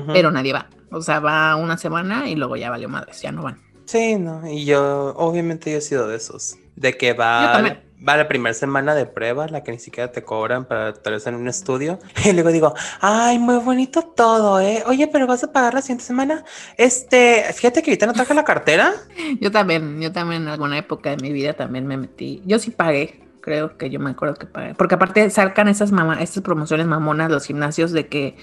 pero 0.08 0.30
nadie 0.30 0.52
va. 0.52 0.68
O 0.90 1.00
sea, 1.00 1.20
va 1.20 1.56
una 1.56 1.78
semana 1.78 2.28
y 2.28 2.34
luego 2.34 2.56
ya 2.56 2.68
valió 2.68 2.90
madres, 2.90 3.22
ya 3.22 3.32
no 3.32 3.42
van. 3.42 3.58
Sí, 3.86 4.16
no. 4.16 4.46
Y 4.46 4.66
yo, 4.66 5.14
obviamente, 5.16 5.72
yo 5.72 5.78
he 5.78 5.80
sido 5.80 6.08
de 6.08 6.16
esos. 6.16 6.56
De 6.76 6.94
que 6.94 7.14
va 7.14 7.62
va 8.06 8.16
la 8.16 8.28
primera 8.28 8.54
semana 8.54 8.94
de 8.94 9.06
prueba, 9.06 9.46
la 9.48 9.62
que 9.62 9.72
ni 9.72 9.78
siquiera 9.78 10.10
te 10.10 10.22
cobran 10.22 10.64
para 10.64 10.90
estar 10.90 11.34
en 11.34 11.40
un 11.40 11.48
estudio. 11.48 11.98
Y 12.24 12.32
luego 12.32 12.50
digo, 12.50 12.74
ay, 13.00 13.38
muy 13.38 13.58
bonito 13.58 14.02
todo, 14.02 14.60
¿eh? 14.60 14.82
Oye, 14.86 15.08
pero 15.08 15.26
vas 15.26 15.44
a 15.44 15.52
pagar 15.52 15.74
la 15.74 15.82
siguiente 15.82 16.04
semana. 16.04 16.44
Este, 16.76 17.44
fíjate 17.52 17.82
que 17.82 17.90
ahorita 17.90 18.06
no 18.06 18.12
traje 18.12 18.34
la 18.34 18.44
cartera. 18.44 18.92
yo 19.40 19.50
también, 19.50 20.00
yo 20.00 20.12
también 20.12 20.42
en 20.42 20.48
alguna 20.48 20.78
época 20.78 21.10
de 21.10 21.16
mi 21.16 21.32
vida 21.32 21.54
también 21.54 21.86
me 21.86 21.96
metí. 21.96 22.42
Yo 22.46 22.58
sí 22.58 22.70
pagué, 22.70 23.22
creo 23.40 23.76
que 23.76 23.90
yo 23.90 24.00
me 24.00 24.10
acuerdo 24.10 24.36
que 24.36 24.46
pagué. 24.46 24.74
Porque 24.74 24.94
aparte 24.94 25.28
sacan 25.30 25.68
esas, 25.68 25.92
mama, 25.92 26.22
estas 26.22 26.42
promociones 26.42 26.86
mamonas 26.86 27.30
los 27.30 27.44
gimnasios 27.44 27.92
de 27.92 28.06
que 28.08 28.36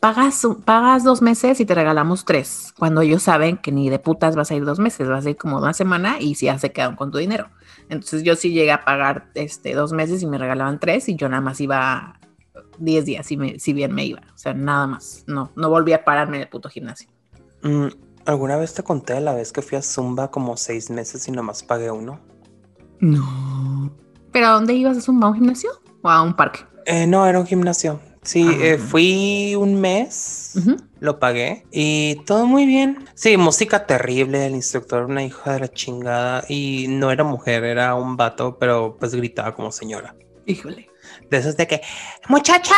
pagas, 0.00 0.46
pagas 0.64 1.04
dos 1.04 1.20
meses 1.20 1.60
y 1.60 1.66
te 1.66 1.74
regalamos 1.74 2.24
tres. 2.24 2.72
Cuando 2.78 3.02
ellos 3.02 3.22
saben 3.22 3.58
que 3.58 3.72
ni 3.72 3.90
de 3.90 3.98
putas 3.98 4.36
vas 4.36 4.50
a 4.50 4.54
ir 4.54 4.64
dos 4.64 4.78
meses, 4.78 5.08
vas 5.08 5.26
a 5.26 5.30
ir 5.30 5.36
como 5.36 5.58
una 5.58 5.74
semana 5.74 6.16
y 6.20 6.34
ya 6.34 6.58
se 6.58 6.72
quedan 6.72 6.96
con 6.96 7.10
tu 7.10 7.18
dinero. 7.18 7.50
Entonces 7.94 8.22
yo 8.22 8.36
sí 8.36 8.52
llegué 8.52 8.72
a 8.72 8.84
pagar 8.84 9.30
este, 9.34 9.74
dos 9.74 9.92
meses 9.92 10.22
y 10.22 10.26
me 10.26 10.38
regalaban 10.38 10.78
tres 10.78 11.08
y 11.08 11.16
yo 11.16 11.28
nada 11.28 11.40
más 11.40 11.60
iba 11.60 12.20
diez 12.78 13.04
días 13.04 13.26
si, 13.26 13.36
me, 13.36 13.58
si 13.58 13.72
bien 13.72 13.94
me 13.94 14.04
iba. 14.04 14.20
O 14.34 14.38
sea, 14.38 14.54
nada 14.54 14.86
más. 14.86 15.24
No, 15.26 15.50
no 15.56 15.70
volví 15.70 15.92
a 15.92 16.04
pararme 16.04 16.36
en 16.36 16.42
el 16.42 16.48
puto 16.48 16.68
gimnasio. 16.68 17.08
Mm, 17.62 17.88
¿Alguna 18.26 18.56
vez 18.56 18.74
te 18.74 18.82
conté 18.82 19.20
la 19.20 19.34
vez 19.34 19.52
que 19.52 19.62
fui 19.62 19.78
a 19.78 19.82
Zumba 19.82 20.30
como 20.30 20.56
seis 20.56 20.90
meses 20.90 21.26
y 21.28 21.32
nomás 21.32 21.62
pagué 21.62 21.90
uno? 21.90 22.20
No. 23.00 23.92
¿Pero 24.32 24.46
a 24.46 24.50
dónde 24.50 24.74
ibas 24.74 24.96
a 24.96 25.00
Zumba? 25.00 25.26
¿A 25.26 25.30
un 25.30 25.36
gimnasio 25.36 25.70
o 26.02 26.08
a 26.08 26.22
un 26.22 26.34
parque? 26.34 26.60
Eh, 26.86 27.06
no, 27.06 27.26
era 27.26 27.38
un 27.38 27.46
gimnasio. 27.46 28.00
Sí, 28.24 28.46
ah. 28.48 28.58
eh, 28.60 28.78
fui 28.78 29.54
un 29.54 29.80
mes, 29.80 30.54
lo 30.98 31.18
pagué 31.18 31.66
y 31.70 32.16
todo 32.26 32.46
muy 32.46 32.66
bien. 32.66 33.06
Sí, 33.14 33.36
música 33.36 33.86
terrible, 33.86 34.46
el 34.46 34.54
instructor 34.54 35.04
una 35.04 35.22
hija 35.22 35.52
de 35.52 35.60
la 35.60 35.68
chingada 35.68 36.44
y 36.48 36.86
no 36.88 37.10
era 37.10 37.22
mujer, 37.22 37.64
era 37.64 37.94
un 37.94 38.16
vato, 38.16 38.58
pero 38.58 38.96
pues 38.98 39.14
gritaba 39.14 39.54
como 39.54 39.70
señora. 39.70 40.16
Híjole. 40.46 40.88
De 41.30 41.36
esos 41.36 41.56
de 41.56 41.66
que, 41.66 41.82
muchachas, 42.28 42.74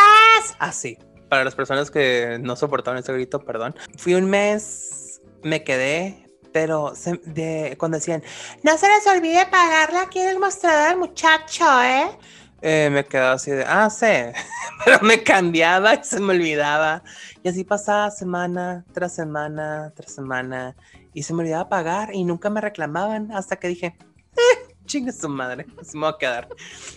así. 0.59 0.97
para 1.29 1.43
las 1.43 1.55
personas 1.55 1.89
que 1.89 2.37
no 2.41 2.55
soportaban 2.55 2.99
ese 2.99 3.13
grito, 3.13 3.39
perdón. 3.39 3.75
Fui 3.97 4.13
un 4.13 4.29
mes, 4.29 5.21
me 5.43 5.63
quedé, 5.63 6.25
pero 6.51 6.93
de, 7.23 7.75
cuando 7.77 7.97
decían, 7.97 8.23
no 8.63 8.77
se 8.77 8.87
les 8.87 9.07
olvide 9.07 9.45
pagarle 9.45 9.99
aquí 9.99 10.19
en 10.19 10.29
el 10.29 10.39
mostrador, 10.39 10.97
muchacho, 10.97 11.65
¿eh? 11.83 12.09
Eh, 12.61 12.89
me 12.91 13.05
quedaba 13.05 13.33
así 13.33 13.51
de, 13.51 13.63
ah, 13.65 13.89
sí, 13.89 14.05
pero 14.99 15.01
me 15.01 15.21
cambiaba 15.21 15.95
y 15.95 16.03
se 16.03 16.19
me 16.19 16.33
olvidaba. 16.33 17.03
Y 17.43 17.49
así 17.49 17.65
pasaba 17.65 18.09
semana 18.09 18.85
tras 18.93 19.13
semana 19.13 19.91
tras 19.95 20.13
semana 20.13 20.75
y 21.13 21.23
se 21.23 21.33
me 21.33 21.41
olvidaba 21.41 21.67
pagar 21.67 22.15
y 22.15 22.23
nunca 22.23 22.49
me 22.49 22.61
reclamaban 22.61 23.31
hasta 23.33 23.57
que 23.57 23.67
dije, 23.67 23.97
eh, 24.31 24.75
chingue 24.85 25.11
su 25.11 25.27
madre, 25.27 25.65
se 25.81 25.97
me 25.97 26.03
va 26.03 26.11
a 26.11 26.17
quedar. 26.17 26.47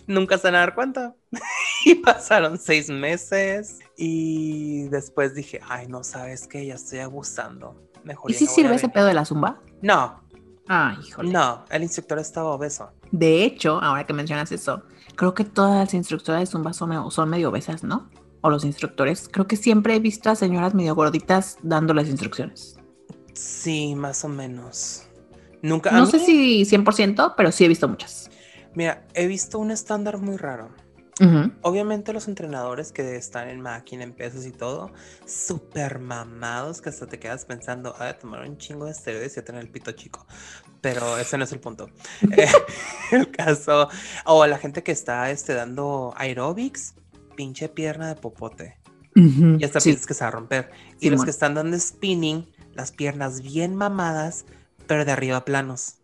Nunca 0.06 0.38
se 0.38 0.44
van 0.44 0.54
a 0.54 0.58
dar 0.60 0.74
cuenta. 0.76 1.16
y 1.84 1.96
pasaron 1.96 2.58
seis 2.58 2.88
meses 2.90 3.80
y 3.96 4.88
después 4.88 5.34
dije, 5.34 5.60
ay, 5.68 5.88
no 5.88 6.04
sabes 6.04 6.46
qué, 6.46 6.64
ya 6.66 6.74
estoy 6.74 7.00
abusando. 7.00 7.90
Mejor 8.04 8.30
¿Y 8.30 8.34
si 8.34 8.46
sirve 8.46 8.76
ese 8.76 8.88
pedo 8.88 9.06
de 9.06 9.14
la 9.14 9.24
zumba? 9.24 9.60
No. 9.82 10.22
Ah, 10.68 10.96
híjole. 11.04 11.32
No, 11.32 11.64
el 11.70 11.82
instructor 11.82 12.20
estaba 12.20 12.50
obeso. 12.50 12.92
De 13.10 13.42
hecho, 13.42 13.82
ahora 13.82 14.06
que 14.06 14.12
mencionas 14.12 14.52
eso, 14.52 14.84
creo 15.20 15.34
que 15.34 15.44
todas 15.44 15.76
las 15.76 15.92
instructoras 15.92 16.40
de 16.40 16.46
Zumba 16.46 16.72
son, 16.72 17.10
son 17.10 17.28
medio 17.28 17.50
obesas, 17.50 17.84
¿no? 17.84 18.08
O 18.40 18.48
los 18.48 18.64
instructores. 18.64 19.28
Creo 19.30 19.46
que 19.46 19.56
siempre 19.56 19.94
he 19.94 20.00
visto 20.00 20.30
a 20.30 20.34
señoras 20.34 20.72
medio 20.72 20.94
gorditas 20.94 21.58
dando 21.62 21.92
las 21.92 22.08
instrucciones. 22.08 22.78
Sí, 23.34 23.94
más 23.94 24.24
o 24.24 24.28
menos. 24.28 25.02
Nunca. 25.60 25.90
No 25.90 26.06
sé 26.06 26.20
si 26.20 26.62
100%, 26.62 27.34
pero 27.36 27.52
sí 27.52 27.66
he 27.66 27.68
visto 27.68 27.86
muchas. 27.86 28.30
Mira, 28.74 29.06
he 29.12 29.26
visto 29.26 29.58
un 29.58 29.70
estándar 29.70 30.16
muy 30.16 30.38
raro. 30.38 30.70
Obviamente 31.60 32.14
los 32.14 32.26
entrenadores 32.26 32.90
que 32.90 33.16
están 33.16 33.50
en 33.50 33.60
máquina, 33.60 34.04
en 34.04 34.14
pesos 34.14 34.46
y 34.46 34.52
todo, 34.52 34.90
súper 35.26 35.98
mamados 35.98 36.80
que 36.80 36.88
hasta 36.88 37.06
te 37.06 37.18
quedas 37.18 37.44
pensando, 37.44 37.94
a 37.98 38.14
tomar 38.14 38.48
un 38.48 38.56
chingo 38.56 38.86
de 38.86 38.92
esteroides 38.92 39.36
y 39.36 39.40
a 39.40 39.44
tener 39.44 39.60
el 39.60 39.68
pito 39.68 39.92
chico. 39.92 40.26
Pero 40.80 41.18
ese 41.18 41.36
no 41.36 41.44
es 41.44 41.52
el 41.52 41.60
punto. 41.60 41.90
Eh, 42.36 42.48
el 43.12 43.30
caso, 43.30 43.88
o 44.24 44.46
la 44.46 44.58
gente 44.58 44.82
que 44.82 44.92
está 44.92 45.30
este, 45.30 45.54
dando 45.54 46.14
aerobics, 46.16 46.94
pinche 47.36 47.68
pierna 47.68 48.08
de 48.08 48.14
popote. 48.14 48.78
Y 49.14 49.64
hasta 49.64 49.80
piensas 49.80 50.06
que 50.06 50.14
se 50.14 50.24
va 50.24 50.28
a 50.28 50.30
romper. 50.30 50.70
y 51.00 51.10
los 51.10 51.24
que 51.24 51.30
están 51.30 51.54
dando 51.54 51.78
spinning, 51.78 52.46
las 52.74 52.92
piernas 52.92 53.42
bien 53.42 53.74
mamadas, 53.74 54.44
pero 54.86 55.04
de 55.04 55.12
arriba 55.12 55.44
planos. 55.44 55.96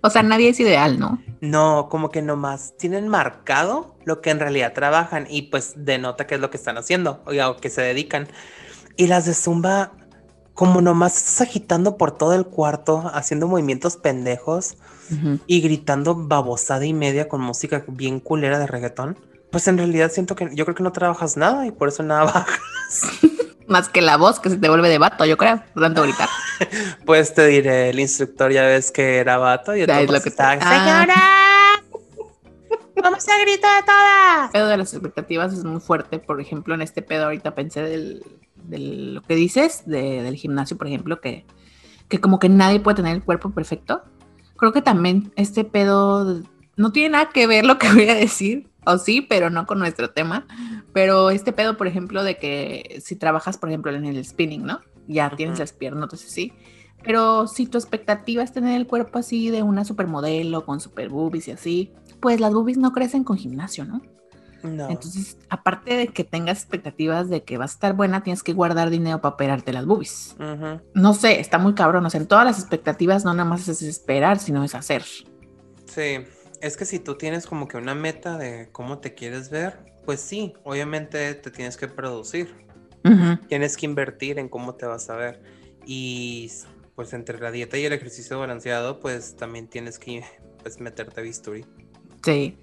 O 0.00 0.10
sea, 0.10 0.22
nadie 0.22 0.50
es 0.50 0.60
ideal, 0.60 0.98
¿no? 0.98 1.22
No, 1.40 1.88
como 1.90 2.10
que 2.10 2.20
nomás 2.20 2.76
tienen 2.76 3.08
marcado 3.08 3.96
lo 4.04 4.20
que 4.20 4.30
en 4.30 4.38
realidad 4.38 4.74
trabajan 4.74 5.26
y 5.30 5.42
pues 5.42 5.72
denota 5.76 6.26
qué 6.26 6.34
es 6.34 6.40
lo 6.42 6.50
que 6.50 6.58
están 6.58 6.76
haciendo 6.76 7.22
o 7.24 7.56
que 7.56 7.70
se 7.70 7.80
dedican. 7.80 8.28
Y 8.96 9.06
las 9.06 9.24
de 9.24 9.32
Zumba, 9.32 9.92
como 10.54 10.80
nomás 10.80 11.16
estás 11.16 11.40
agitando 11.42 11.96
por 11.96 12.16
todo 12.16 12.34
el 12.34 12.46
cuarto, 12.46 13.10
haciendo 13.12 13.48
movimientos 13.48 13.96
pendejos 13.96 14.76
y 15.46 15.60
gritando 15.60 16.14
babosada 16.14 16.86
y 16.86 16.94
media 16.94 17.28
con 17.28 17.40
música 17.40 17.84
bien 17.88 18.20
culera 18.20 18.58
de 18.58 18.66
reggaetón, 18.66 19.18
pues 19.50 19.68
en 19.68 19.76
realidad 19.76 20.10
siento 20.10 20.34
que 20.34 20.50
yo 20.54 20.64
creo 20.64 20.74
que 20.74 20.82
no 20.82 20.92
trabajas 20.92 21.36
nada 21.36 21.66
y 21.66 21.70
por 21.72 21.88
eso 21.88 22.02
nada 22.02 22.24
bajas. 22.24 22.58
Más 23.66 23.88
que 23.88 24.02
la 24.02 24.16
voz 24.16 24.40
que 24.40 24.50
se 24.50 24.56
te 24.56 24.68
vuelve 24.68 24.88
de 24.88 24.98
vato, 24.98 25.24
yo 25.24 25.36
creo, 25.36 25.62
tanto 25.74 26.02
gritar. 26.02 26.28
pues 27.06 27.34
te 27.34 27.46
diré, 27.46 27.90
el 27.90 27.98
instructor 27.98 28.52
ya 28.52 28.62
ves 28.62 28.92
que 28.92 29.18
era 29.18 29.38
vato 29.38 29.74
y 29.74 29.82
es 29.82 30.10
lo 30.10 30.20
que 30.20 30.28
está. 30.28 30.52
¡Señora! 30.52 31.14
¡Vamos 33.02 33.28
a 33.28 33.38
gritar 33.42 33.80
de 33.80 33.86
todas! 33.86 34.44
El 34.46 34.50
pedo 34.52 34.68
de 34.68 34.76
las 34.76 34.92
expectativas 34.92 35.52
es 35.52 35.64
muy 35.64 35.80
fuerte. 35.80 36.18
Por 36.18 36.40
ejemplo, 36.40 36.74
en 36.74 36.82
este 36.82 37.02
pedo 37.02 37.24
ahorita 37.24 37.54
pensé 37.54 37.82
del, 37.82 38.22
lo 38.68 39.22
que 39.22 39.34
dices, 39.34 39.84
del 39.86 40.36
gimnasio, 40.36 40.76
por 40.76 40.86
ejemplo, 40.86 41.20
que, 41.20 41.44
que 42.08 42.20
como 42.20 42.38
que 42.38 42.48
nadie 42.48 42.80
puede 42.80 42.96
tener 42.96 43.16
el 43.16 43.22
cuerpo 43.22 43.50
perfecto. 43.50 44.02
Creo 44.56 44.72
que 44.72 44.82
también 44.82 45.32
este 45.36 45.64
pedo 45.64 46.42
no 46.76 46.92
tiene 46.92 47.10
nada 47.10 47.30
que 47.30 47.46
ver 47.46 47.64
lo 47.64 47.78
que 47.78 47.92
voy 47.92 48.08
a 48.08 48.14
decir, 48.14 48.68
o 48.84 48.98
sí, 48.98 49.20
pero 49.20 49.50
no 49.50 49.66
con 49.66 49.78
nuestro 49.78 50.10
tema. 50.10 50.46
Pero 50.92 51.30
este 51.30 51.52
pedo, 51.52 51.76
por 51.76 51.86
ejemplo, 51.86 52.22
de 52.22 52.38
que 52.38 53.00
si 53.04 53.16
trabajas, 53.16 53.58
por 53.58 53.68
ejemplo, 53.68 53.92
en 53.92 54.04
el 54.04 54.24
spinning, 54.24 54.64
¿no? 54.64 54.80
Ya 55.06 55.30
tienes 55.30 55.58
las 55.58 55.72
piernas, 55.72 56.04
entonces 56.04 56.30
sí. 56.30 56.52
Pero 57.02 57.46
si 57.46 57.66
tu 57.66 57.76
expectativa 57.76 58.42
es 58.42 58.52
tener 58.52 58.76
el 58.76 58.86
cuerpo 58.86 59.18
así 59.18 59.50
de 59.50 59.62
una 59.62 59.84
supermodelo 59.84 60.64
con 60.64 60.80
super 60.80 61.10
boobies 61.10 61.48
y 61.48 61.50
así, 61.50 61.92
pues 62.20 62.40
las 62.40 62.54
boobies 62.54 62.78
no 62.78 62.92
crecen 62.92 63.24
con 63.24 63.36
gimnasio, 63.36 63.84
¿no? 63.84 64.00
No. 64.64 64.88
Entonces, 64.88 65.36
aparte 65.50 65.94
de 65.94 66.08
que 66.08 66.24
tengas 66.24 66.58
expectativas 66.58 67.28
de 67.28 67.44
que 67.44 67.58
vas 67.58 67.72
a 67.72 67.74
estar 67.74 67.92
buena, 67.92 68.22
tienes 68.22 68.42
que 68.42 68.54
guardar 68.54 68.90
dinero 68.90 69.20
para 69.20 69.34
operarte 69.34 69.72
las 69.72 69.84
boobies. 69.84 70.34
No 70.94 71.14
sé, 71.14 71.38
está 71.38 71.58
muy 71.58 71.74
cabrón. 71.74 72.04
O 72.06 72.10
sea, 72.10 72.20
en 72.20 72.26
todas 72.26 72.46
las 72.46 72.58
expectativas 72.58 73.24
no 73.24 73.34
nada 73.34 73.48
más 73.48 73.68
es 73.68 73.82
esperar, 73.82 74.38
sino 74.38 74.64
es 74.64 74.74
hacer. 74.74 75.04
Sí, 75.84 76.24
es 76.60 76.76
que 76.76 76.86
si 76.86 76.98
tú 76.98 77.16
tienes 77.16 77.46
como 77.46 77.68
que 77.68 77.76
una 77.76 77.94
meta 77.94 78.38
de 78.38 78.70
cómo 78.72 78.98
te 78.98 79.14
quieres 79.14 79.50
ver, 79.50 79.92
pues 80.04 80.20
sí, 80.20 80.54
obviamente 80.64 81.34
te 81.34 81.50
tienes 81.50 81.76
que 81.76 81.88
producir. 81.88 82.64
Tienes 83.48 83.76
que 83.76 83.84
invertir 83.84 84.38
en 84.38 84.48
cómo 84.48 84.76
te 84.76 84.86
vas 84.86 85.10
a 85.10 85.16
ver. 85.16 85.42
Y 85.84 86.50
pues 86.94 87.12
entre 87.12 87.38
la 87.38 87.50
dieta 87.50 87.76
y 87.76 87.84
el 87.84 87.92
ejercicio 87.92 88.38
balanceado, 88.38 88.98
pues 88.98 89.36
también 89.36 89.68
tienes 89.68 89.98
que 89.98 90.24
pues 90.62 90.80
meterte 90.80 91.20
a 91.20 91.22
bisturí. 91.22 91.66
Sí. 92.24 92.56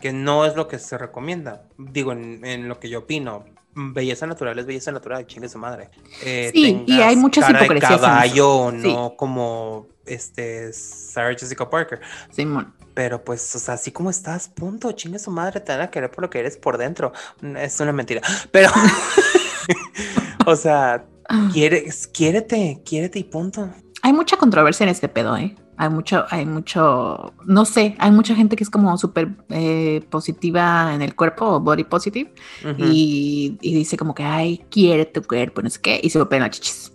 Que 0.00 0.12
no 0.12 0.44
es 0.44 0.54
lo 0.56 0.68
que 0.68 0.78
se 0.78 0.98
recomienda. 0.98 1.64
Digo, 1.78 2.12
en, 2.12 2.44
en 2.44 2.68
lo 2.68 2.78
que 2.78 2.88
yo 2.88 3.00
opino. 3.00 3.44
Belleza 3.76 4.26
natural 4.26 4.56
es 4.58 4.66
belleza 4.66 4.92
natural, 4.92 5.26
chingue 5.26 5.48
su 5.48 5.58
madre. 5.58 5.90
Eh, 6.22 6.50
Sí, 6.54 6.84
y 6.86 7.00
hay 7.00 7.16
muchas 7.16 7.44
cara 7.44 7.58
de 7.58 7.64
hipocresías 7.64 7.90
en 7.90 7.96
eso. 7.96 8.04
caballo 8.06 8.70
Sí. 8.70 8.92
no 8.92 9.16
como 9.16 9.88
este 10.06 10.72
Sarah 10.72 11.34
Jessica 11.36 11.68
Parker. 11.68 12.00
Simón. 12.30 12.72
Pero 12.94 13.24
pues, 13.24 13.52
o 13.56 13.58
sea, 13.58 13.74
así 13.74 13.90
como 13.90 14.10
estás, 14.10 14.48
punto, 14.48 14.92
chingue 14.92 15.18
su 15.18 15.32
madre, 15.32 15.58
te 15.60 15.72
van 15.72 15.80
a 15.80 15.90
querer 15.90 16.10
por 16.12 16.22
lo 16.22 16.30
que 16.30 16.38
eres 16.38 16.56
por 16.56 16.78
dentro. 16.78 17.12
Es 17.56 17.80
una 17.80 17.92
mentira. 17.92 18.20
Pero, 18.52 18.70
o 20.46 20.54
sea, 20.54 21.04
quieres, 21.52 22.06
quiérete, 22.06 22.80
quiérete 22.84 23.18
y 23.18 23.24
punto. 23.24 23.70
Hay 24.02 24.12
mucha 24.12 24.36
controversia 24.36 24.84
en 24.84 24.90
este 24.90 25.08
pedo, 25.08 25.36
¿eh? 25.36 25.56
Hay 25.76 25.88
mucho, 25.88 26.24
hay 26.30 26.46
mucho, 26.46 27.32
no 27.46 27.64
sé, 27.64 27.96
hay 27.98 28.10
mucha 28.12 28.34
gente 28.36 28.54
que 28.54 28.62
es 28.62 28.70
como 28.70 28.96
súper 28.96 29.30
eh, 29.50 30.04
positiva 30.08 30.94
en 30.94 31.02
el 31.02 31.16
cuerpo, 31.16 31.58
body 31.60 31.84
positive, 31.84 32.32
y, 32.78 33.58
y 33.60 33.74
dice 33.74 33.96
como 33.96 34.14
que, 34.14 34.22
ay, 34.22 34.64
quiere 34.70 35.04
tu 35.06 35.22
cuerpo, 35.22 35.62
no 35.62 35.70
sé 35.70 35.80
qué, 35.80 36.00
y 36.02 36.10
se 36.10 36.20
operan 36.20 36.46
las 36.48 36.56
chichis. 36.56 36.92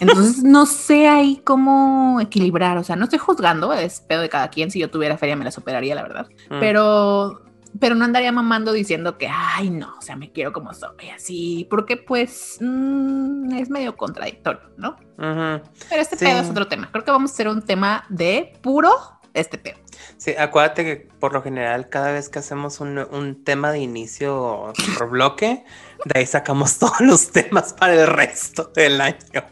Entonces, 0.00 0.42
no 0.44 0.66
sé 0.66 1.08
ahí 1.08 1.40
cómo 1.44 2.20
equilibrar, 2.20 2.76
o 2.78 2.84
sea, 2.84 2.94
no 2.96 3.04
estoy 3.04 3.18
juzgando, 3.18 3.72
es 3.72 4.00
pedo 4.00 4.20
de 4.20 4.28
cada 4.28 4.48
quien, 4.50 4.70
si 4.70 4.78
yo 4.78 4.90
tuviera 4.90 5.16
feria 5.16 5.36
me 5.36 5.44
las 5.44 5.56
operaría, 5.58 5.94
la 5.94 6.02
verdad, 6.02 6.28
Mm. 6.50 6.60
pero, 6.60 7.40
pero 7.78 7.94
no 7.94 8.04
andaría 8.04 8.32
mamando 8.32 8.72
diciendo 8.72 9.16
que, 9.16 9.28
ay, 9.28 9.70
no, 9.70 9.94
o 9.98 10.02
sea, 10.02 10.16
me 10.16 10.32
quiero 10.32 10.52
como 10.52 10.74
soy, 10.74 11.10
así, 11.14 11.66
porque 11.70 11.96
pues 11.96 12.58
mm, 12.60 13.52
es 13.54 13.70
medio 13.70 13.96
contradictorio, 13.96 14.60
¿no? 14.76 14.96
Pero 15.16 15.62
este 16.02 16.16
Sí. 16.16 16.24
pedo 16.24 16.40
es 16.40 16.50
otro 16.50 16.66
tema. 16.66 16.88
Creo 16.90 17.04
que 17.04 17.10
vamos 17.10 17.30
a 17.30 17.34
hacer 17.34 17.48
un 17.48 17.62
tema 17.62 18.04
de 18.08 18.52
puro 18.62 18.90
este 19.34 19.58
pedo. 19.58 19.78
Sí, 20.16 20.34
acuérdate 20.36 20.84
que 20.84 21.08
por 21.20 21.32
lo 21.32 21.42
general 21.42 21.88
cada 21.88 22.10
vez 22.10 22.28
que 22.28 22.38
hacemos 22.40 22.80
un, 22.80 22.98
un 22.98 23.44
tema 23.44 23.70
de 23.70 23.78
inicio 23.80 24.72
por 24.98 25.10
bloque, 25.10 25.64
de 26.06 26.18
ahí 26.18 26.26
sacamos 26.26 26.78
todos 26.78 27.00
los 27.00 27.30
temas 27.30 27.72
para 27.74 27.94
el 27.94 28.06
resto 28.06 28.72
del 28.74 29.00
año. 29.00 29.44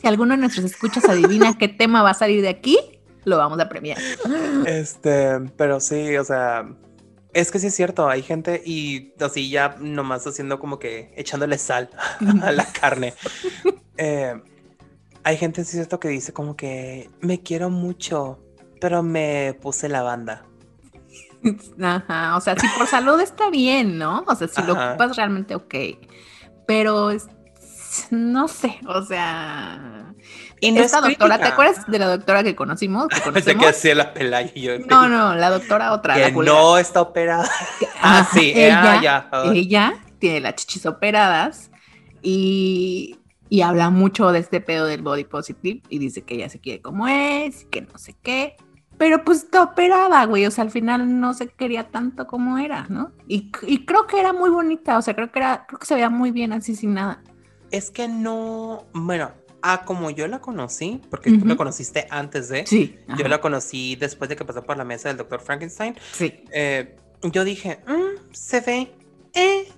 Si 0.00 0.06
alguno 0.06 0.32
de 0.34 0.38
nuestros 0.38 0.64
escuchas 0.64 1.08
adivina 1.08 1.56
qué 1.58 1.68
tema 1.68 2.02
va 2.02 2.10
a 2.10 2.14
salir 2.14 2.42
de 2.42 2.48
aquí, 2.48 2.78
lo 3.24 3.36
vamos 3.38 3.58
a 3.60 3.68
premiar. 3.68 3.98
Este, 4.66 5.40
pero 5.56 5.80
sí, 5.80 6.16
o 6.16 6.24
sea, 6.24 6.66
es 7.34 7.50
que 7.50 7.58
sí 7.58 7.66
es 7.66 7.74
cierto, 7.74 8.08
hay 8.08 8.22
gente 8.22 8.62
y 8.64 9.12
así 9.20 9.50
ya 9.50 9.76
nomás 9.80 10.26
haciendo 10.26 10.58
como 10.58 10.78
que 10.78 11.12
echándole 11.16 11.58
sal 11.58 11.90
a 12.42 12.52
la 12.52 12.64
carne. 12.66 13.14
Eh, 13.96 14.34
hay 15.22 15.36
gente, 15.36 15.62
sí 15.62 15.68
es 15.68 15.74
cierto, 15.76 16.00
que 16.00 16.08
dice 16.08 16.32
como 16.32 16.56
que 16.56 17.08
me 17.20 17.40
quiero 17.42 17.70
mucho, 17.70 18.40
pero 18.80 19.04
me 19.04 19.56
puse 19.62 19.88
la 19.88 20.02
banda. 20.02 20.44
Ajá, 21.80 22.36
o 22.36 22.40
sea, 22.40 22.58
si 22.58 22.66
por 22.76 22.88
salud 22.88 23.20
está 23.20 23.50
bien, 23.50 23.96
¿no? 23.98 24.24
O 24.26 24.34
sea, 24.34 24.48
si 24.48 24.60
lo 24.62 24.72
ocupas 24.72 25.16
realmente, 25.16 25.54
ok. 25.54 25.74
Pero 26.66 27.12
es- 27.12 27.28
no 28.10 28.48
sé, 28.48 28.78
o 28.86 29.02
sea. 29.02 30.12
No 30.62 30.80
esta 30.80 30.98
es 30.98 31.04
doctora, 31.04 31.38
¿te 31.38 31.44
acuerdas 31.44 31.86
de 31.86 31.98
la 31.98 32.08
doctora 32.08 32.42
que 32.42 32.56
conocimos? 32.56 33.08
Que 33.08 33.20
conocemos? 33.24 33.62
que 33.62 33.68
hacía 33.68 33.94
la 33.94 34.14
pelaya 34.14 34.50
y 34.54 34.62
yo. 34.62 34.78
No, 34.78 35.08
no, 35.08 35.34
la 35.34 35.50
doctora 35.50 35.92
otra. 35.92 36.14
Que 36.14 36.32
no 36.32 36.78
está 36.78 37.00
operada. 37.00 37.48
Ah, 38.06 38.28
sí, 38.34 38.52
ah, 38.70 39.00
ya. 39.02 39.28
ah. 39.32 39.50
ella 39.54 39.94
tiene 40.18 40.40
las 40.40 40.56
chichis 40.56 40.84
operadas 40.84 41.70
y, 42.20 43.18
y 43.48 43.62
habla 43.62 43.88
mucho 43.88 44.30
de 44.30 44.40
este 44.40 44.60
pedo 44.60 44.84
del 44.84 45.00
body 45.00 45.24
positive 45.24 45.80
y 45.88 45.98
dice 45.98 46.20
que 46.20 46.34
ella 46.34 46.50
se 46.50 46.60
quiere 46.60 46.82
como 46.82 47.08
es, 47.08 47.64
que 47.70 47.80
no 47.80 47.96
sé 47.96 48.14
qué. 48.22 48.56
Pero 48.98 49.24
pues 49.24 49.44
está 49.44 49.62
operada, 49.62 50.22
güey. 50.26 50.44
O 50.44 50.50
sea, 50.50 50.64
al 50.64 50.70
final 50.70 51.18
no 51.18 51.32
se 51.32 51.48
quería 51.48 51.84
tanto 51.84 52.26
como 52.26 52.58
era, 52.58 52.86
¿no? 52.90 53.12
Y, 53.26 53.50
y 53.62 53.86
creo 53.86 54.06
que 54.06 54.20
era 54.20 54.34
muy 54.34 54.50
bonita. 54.50 54.98
O 54.98 55.02
sea, 55.02 55.14
creo 55.14 55.32
que 55.32 55.38
era, 55.38 55.64
creo 55.66 55.78
que 55.78 55.86
se 55.86 55.94
veía 55.94 56.10
muy 56.10 56.30
bien 56.30 56.52
así 56.52 56.76
sin 56.76 56.92
nada. 56.92 57.22
Es 57.74 57.90
que 57.90 58.06
no, 58.08 58.84
bueno, 58.92 59.32
ah, 59.62 59.82
como 59.84 60.10
yo 60.10 60.28
la 60.28 60.40
conocí, 60.40 61.00
porque 61.10 61.36
tú 61.36 61.44
la 61.44 61.56
conociste 61.56 62.06
antes 62.10 62.48
de, 62.48 62.66
Sí. 62.66 62.96
yo 63.18 63.26
la 63.28 63.40
conocí 63.40 63.96
después 63.96 64.28
de 64.28 64.36
que 64.36 64.44
pasó 64.44 64.62
por 64.62 64.76
la 64.76 64.84
mesa 64.84 65.08
del 65.08 65.16
doctor 65.16 65.40
Frankenstein, 65.40 65.96
Sí. 66.12 66.44
eh, 66.52 66.96
yo 67.22 67.42
dije, 67.44 67.80
"Mm, 67.86 68.32
se 68.32 68.60
ve, 68.60 68.92
eh, 69.34 69.68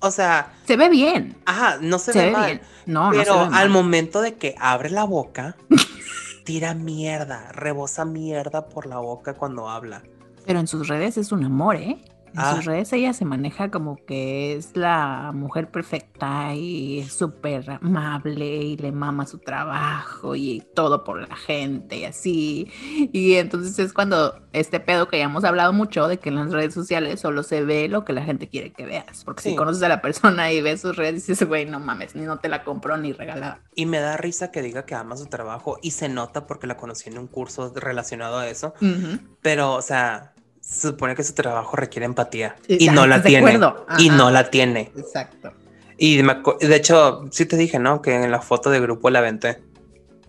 o 0.00 0.10
sea, 0.10 0.52
Se 0.66 0.76
ve 0.76 0.88
bien. 0.88 1.36
ajá, 1.46 1.78
no 1.80 1.98
se, 1.98 2.12
Se, 2.12 2.18
ve, 2.18 2.24
ve 2.26 2.30
mal, 2.32 2.46
bien. 2.46 2.60
No, 2.86 3.04
no 3.06 3.12
se 3.12 3.18
pero 3.18 3.48
al 3.52 3.68
momento 3.70 4.20
de 4.20 4.34
que 4.34 4.54
abre 4.58 4.90
la 4.90 5.04
boca, 5.04 5.56
tira 6.44 6.74
mierda, 6.74 7.50
rebosa 7.52 8.04
mierda 8.04 8.68
por 8.68 8.86
la 8.86 8.98
boca 8.98 9.34
cuando 9.34 9.68
habla. 9.68 10.02
Pero 10.46 10.60
en 10.60 10.66
sus 10.66 10.88
redes 10.88 11.16
es 11.16 11.30
un 11.32 11.44
amor, 11.44 11.76
¿eh? 11.76 11.98
En 12.34 12.40
Ah. 12.40 12.54
sus 12.56 12.64
redes 12.64 12.92
ella 12.92 13.12
se 13.12 13.24
maneja 13.24 13.70
como 13.70 13.96
que 14.06 14.54
es 14.56 14.76
la 14.76 15.32
mujer 15.34 15.70
perfecta 15.70 16.54
y 16.54 17.00
es 17.00 17.12
súper 17.12 17.70
amable 17.70 18.46
y 18.46 18.76
le 18.76 18.92
mama 18.92 19.26
su 19.26 19.38
trabajo 19.38 20.34
y 20.36 20.62
todo 20.74 21.04
por 21.04 21.20
la 21.28 21.34
gente 21.36 21.98
y 21.98 22.04
así. 22.04 22.70
Y 23.12 23.34
entonces 23.34 23.78
es 23.78 23.92
cuando 23.92 24.40
este 24.52 24.80
pedo 24.80 25.08
que 25.08 25.18
ya 25.18 25.24
hemos 25.24 25.44
hablado 25.44 25.72
mucho 25.72 26.08
de 26.08 26.18
que 26.18 26.28
en 26.28 26.36
las 26.36 26.52
redes 26.52 26.74
sociales 26.74 27.20
solo 27.20 27.42
se 27.42 27.62
ve 27.64 27.88
lo 27.88 28.04
que 28.04 28.12
la 28.12 28.22
gente 28.22 28.48
quiere 28.48 28.72
que 28.72 28.84
veas. 28.86 29.24
Porque 29.24 29.42
Sí. 29.42 29.50
si 29.50 29.56
conoces 29.56 29.82
a 29.82 29.88
la 29.88 30.00
persona 30.02 30.52
y 30.52 30.60
ves 30.62 30.80
sus 30.80 30.96
redes 30.96 31.26
dices, 31.26 31.46
güey, 31.46 31.66
no 31.66 31.80
mames, 31.80 32.14
ni 32.14 32.24
no 32.24 32.38
te 32.38 32.48
la 32.48 32.64
compro 32.64 32.96
ni 32.96 33.12
regalada. 33.12 33.60
Y 33.74 33.86
me 33.86 34.00
da 34.00 34.16
risa 34.16 34.50
que 34.50 34.62
diga 34.62 34.84
que 34.86 34.94
ama 34.94 35.16
su 35.16 35.26
trabajo 35.26 35.78
y 35.82 35.92
se 35.92 36.08
nota 36.08 36.46
porque 36.46 36.66
la 36.66 36.76
conocí 36.76 37.08
en 37.10 37.18
un 37.18 37.26
curso 37.26 37.72
relacionado 37.74 38.38
a 38.38 38.48
eso. 38.48 38.74
Ujú. 38.80 39.18
Pero, 39.42 39.74
o 39.74 39.82
sea, 39.82 40.32
se 40.68 40.88
supone 40.88 41.14
que 41.14 41.24
su 41.24 41.32
trabajo 41.32 41.76
requiere 41.76 42.04
empatía 42.04 42.56
y 42.68 42.90
no 42.90 43.06
la 43.06 43.16
¿estás 43.16 43.32
de 43.32 43.38
tiene. 43.40 43.60
Y 43.98 44.10
no 44.10 44.30
la 44.30 44.50
tiene. 44.50 44.92
Exacto. 44.96 45.52
Y 45.96 46.22
me 46.22 46.42
de 46.60 46.76
hecho, 46.76 47.24
sí 47.30 47.46
te 47.46 47.56
dije, 47.56 47.78
¿no? 47.78 48.02
Que 48.02 48.14
en 48.14 48.30
la 48.30 48.40
foto 48.42 48.70
de 48.70 48.78
grupo 48.78 49.08
la 49.08 49.20
aventé. 49.20 49.62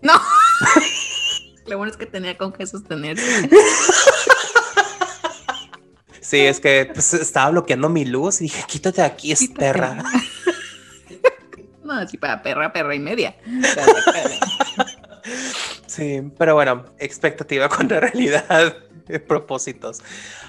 No. 0.00 0.14
Lo 1.66 1.76
bueno 1.76 1.92
es 1.92 1.98
que 1.98 2.06
tenía 2.06 2.36
con 2.38 2.52
qué 2.52 2.66
sostenerse. 2.66 3.48
Sí, 6.20 6.38
es 6.38 6.58
que 6.58 6.90
pues, 6.92 7.12
estaba 7.14 7.50
bloqueando 7.50 7.88
mi 7.88 8.04
luz 8.04 8.40
y 8.40 8.44
dije, 8.44 8.64
quítate 8.66 9.02
de 9.02 9.06
aquí, 9.06 9.32
es 9.32 9.40
Quítate. 9.40 9.60
perra. 9.60 10.04
No, 11.82 11.94
así 11.96 12.16
para 12.18 12.40
perra, 12.40 12.72
perra 12.72 12.94
y 12.94 13.00
media. 13.00 13.36
Sí, 15.86 16.22
pero 16.38 16.54
bueno, 16.54 16.84
expectativa 16.98 17.68
contra 17.68 17.98
realidad, 17.98 18.76
propósitos. 19.28 20.02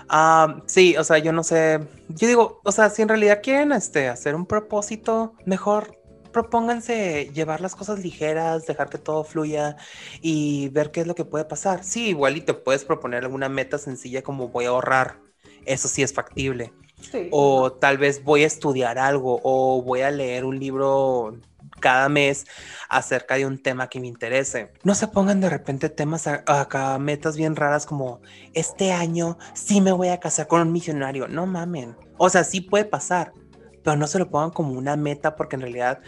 Ah, 0.10 0.62
sí, 0.66 0.96
o 0.98 1.04
sea, 1.04 1.18
yo 1.18 1.32
no 1.32 1.44
sé, 1.44 1.80
yo 2.10 2.28
digo, 2.28 2.62
o 2.64 2.72
sea, 2.72 2.90
si 2.90 3.02
en 3.02 3.10
realidad 3.10 3.42
quieren 3.42 3.72
este, 3.72 4.08
hacer 4.08 4.36
un 4.36 4.46
propósito, 4.46 5.34
mejor 5.46 5.98
propónganse 6.32 7.30
llevar 7.34 7.62
las 7.62 7.76
cosas 7.76 8.00
ligeras, 8.00 8.66
dejar 8.66 8.90
que 8.90 8.98
todo 8.98 9.24
fluya 9.24 9.76
y 10.22 10.70
ver 10.70 10.92
qué 10.92 11.02
es 11.02 11.08
lo 11.08 11.16
que 11.16 11.26
puede 11.26 11.46
pasar. 11.46 11.84
Sí, 11.84 12.10
igual 12.10 12.38
y 12.38 12.42
te 12.42 12.54
puedes 12.54 12.86
proponer 12.86 13.24
alguna 13.24 13.50
meta 13.50 13.78
sencilla 13.78 14.22
como 14.22 14.50
voy 14.50 14.66
a 14.66 14.70
ahorrar, 14.70 15.20
eso 15.66 15.88
sí 15.88 16.02
es 16.04 16.14
factible. 16.14 16.74
O 17.32 17.72
tal 17.72 17.98
vez 17.98 18.24
voy 18.24 18.44
a 18.44 18.48
estudiar 18.48 19.00
algo 19.00 19.40
o 19.44 19.82
voy 19.82 20.02
a 20.02 20.12
leer 20.12 20.46
un 20.46 20.60
libro 20.60 21.36
cada 21.82 22.08
mes 22.08 22.46
acerca 22.88 23.36
de 23.36 23.46
un 23.46 23.62
tema 23.62 23.90
que 23.90 24.00
me 24.00 24.08
interese. 24.08 24.72
No 24.84 24.96
se 24.96 25.10
pongan 25.10 25.42
de 25.42 25.50
repente 25.50 25.90
temas 25.90 26.28
acá, 26.28 26.98
metas 26.98 27.36
bien 27.36 27.58
raras 27.58 27.86
como 27.86 28.22
este 28.54 28.94
año 28.94 29.38
sí 29.54 29.82
me 29.82 29.92
voy 29.92 30.08
a 30.08 30.22
casar 30.22 30.48
con 30.48 30.62
un 30.62 30.72
millonario. 30.72 31.28
No 31.28 31.46
mamen. 31.46 31.98
O 32.18 32.30
sea, 32.30 32.46
sí 32.46 32.62
puede 32.62 32.86
pasar, 32.86 33.34
pero 33.84 33.98
no 33.98 34.08
se 34.08 34.20
lo 34.20 34.30
pongan 34.30 34.52
como 34.52 34.72
una 34.72 34.96
meta 34.96 35.36
porque 35.36 35.58
en 35.58 35.64
realidad 35.64 36.00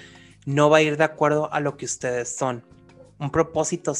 no 0.45 0.69
va 0.69 0.77
a 0.77 0.81
ir 0.81 0.97
de 0.97 1.03
acuerdo 1.03 1.51
a 1.51 1.59
lo 1.59 1.75
que 1.77 1.85
ustedes 1.85 2.35
son. 2.35 2.63
Un 3.19 3.31
propósito, 3.31 3.93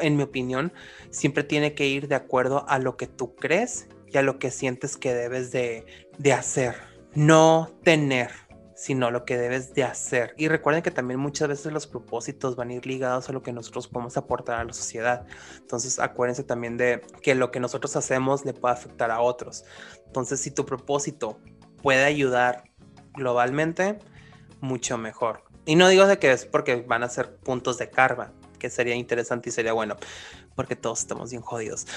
en 0.00 0.16
mi 0.16 0.22
opinión, 0.22 0.72
siempre 1.10 1.44
tiene 1.44 1.74
que 1.74 1.86
ir 1.86 2.08
de 2.08 2.14
acuerdo 2.14 2.64
a 2.68 2.78
lo 2.78 2.96
que 2.96 3.06
tú 3.06 3.34
crees 3.34 3.88
y 4.06 4.18
a 4.18 4.22
lo 4.22 4.38
que 4.38 4.50
sientes 4.50 4.96
que 4.96 5.14
debes 5.14 5.50
de, 5.50 5.84
de 6.18 6.32
hacer. 6.32 6.76
No 7.14 7.70
tener, 7.82 8.30
sino 8.78 9.10
lo 9.10 9.24
que 9.24 9.36
debes 9.36 9.74
de 9.74 9.82
hacer. 9.82 10.34
Y 10.36 10.46
recuerden 10.46 10.84
que 10.84 10.92
también 10.92 11.18
muchas 11.18 11.48
veces 11.48 11.72
los 11.72 11.88
propósitos 11.88 12.54
van 12.54 12.70
a 12.70 12.74
ir 12.74 12.86
ligados 12.86 13.28
a 13.28 13.32
lo 13.32 13.42
que 13.42 13.52
nosotros 13.52 13.88
podemos 13.88 14.16
aportar 14.16 14.60
a 14.60 14.64
la 14.64 14.72
sociedad. 14.72 15.26
Entonces 15.58 15.98
acuérdense 15.98 16.44
también 16.44 16.76
de 16.76 17.00
que 17.20 17.34
lo 17.34 17.50
que 17.50 17.58
nosotros 17.58 17.96
hacemos 17.96 18.44
le 18.44 18.52
puede 18.52 18.74
afectar 18.74 19.10
a 19.10 19.20
otros. 19.20 19.64
Entonces 20.06 20.40
si 20.40 20.52
tu 20.52 20.64
propósito 20.64 21.40
puede 21.82 22.04
ayudar 22.04 22.70
globalmente, 23.14 23.98
mucho 24.60 24.96
mejor. 24.96 25.42
Y 25.66 25.74
no 25.74 25.88
digo 25.88 26.06
de 26.06 26.20
que 26.20 26.30
es 26.30 26.46
porque 26.46 26.76
van 26.76 27.02
a 27.02 27.08
ser 27.08 27.34
puntos 27.34 27.78
de 27.78 27.90
karma, 27.90 28.32
que 28.60 28.70
sería 28.70 28.94
interesante 28.94 29.48
y 29.48 29.52
sería 29.52 29.72
bueno, 29.72 29.96
porque 30.54 30.76
todos 30.76 31.00
estamos 31.00 31.30
bien 31.30 31.42
jodidos. 31.42 31.88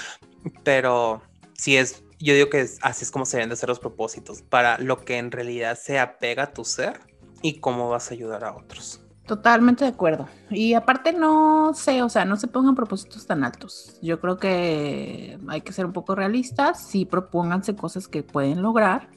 Pero 0.64 1.22
si 1.54 1.76
es 1.76 2.02
yo 2.22 2.34
digo 2.34 2.50
que 2.50 2.68
así 2.82 3.04
es 3.04 3.10
como 3.10 3.26
se 3.26 3.36
deben 3.36 3.48
de 3.48 3.54
hacer 3.54 3.68
los 3.68 3.80
propósitos, 3.80 4.42
para 4.42 4.78
lo 4.78 5.04
que 5.04 5.18
en 5.18 5.32
realidad 5.32 5.76
se 5.76 5.98
apega 5.98 6.44
a 6.44 6.52
tu 6.52 6.64
ser 6.64 7.00
y 7.42 7.58
cómo 7.58 7.88
vas 7.88 8.10
a 8.10 8.14
ayudar 8.14 8.44
a 8.44 8.54
otros. 8.54 9.00
Totalmente 9.26 9.84
de 9.84 9.90
acuerdo. 9.90 10.28
Y 10.50 10.74
aparte 10.74 11.12
no 11.12 11.74
sé, 11.74 12.02
o 12.02 12.08
sea, 12.08 12.24
no 12.24 12.36
se 12.36 12.46
pongan 12.46 12.76
propósitos 12.76 13.26
tan 13.26 13.42
altos. 13.42 13.98
Yo 14.02 14.20
creo 14.20 14.36
que 14.36 15.38
hay 15.48 15.60
que 15.62 15.72
ser 15.72 15.84
un 15.84 15.92
poco 15.92 16.14
realistas, 16.14 16.86
sí 16.86 17.04
propónganse 17.04 17.74
cosas 17.74 18.06
que 18.06 18.22
pueden 18.22 18.62
lograr, 18.62 19.08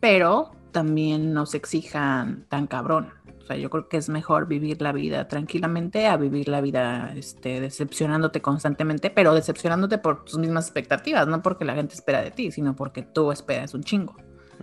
pero 0.00 0.50
también 0.72 1.32
no 1.32 1.46
se 1.46 1.58
exijan 1.58 2.44
tan 2.48 2.66
cabrón 2.66 3.12
sea, 3.48 3.56
yo 3.56 3.70
creo 3.70 3.88
que 3.88 3.96
es 3.96 4.08
mejor 4.08 4.46
vivir 4.46 4.80
la 4.80 4.92
vida 4.92 5.26
tranquilamente 5.26 6.06
a 6.06 6.16
vivir 6.16 6.48
la 6.48 6.60
vida 6.60 7.12
este, 7.16 7.60
decepcionándote 7.60 8.40
constantemente, 8.40 9.10
pero 9.10 9.34
decepcionándote 9.34 9.98
por 9.98 10.24
tus 10.24 10.38
mismas 10.38 10.66
expectativas, 10.66 11.26
no 11.26 11.42
porque 11.42 11.64
la 11.64 11.74
gente 11.74 11.94
espera 11.94 12.22
de 12.22 12.30
ti, 12.30 12.52
sino 12.52 12.76
porque 12.76 13.02
tú 13.02 13.32
esperas 13.32 13.74
un 13.74 13.82
chingo. 13.82 14.16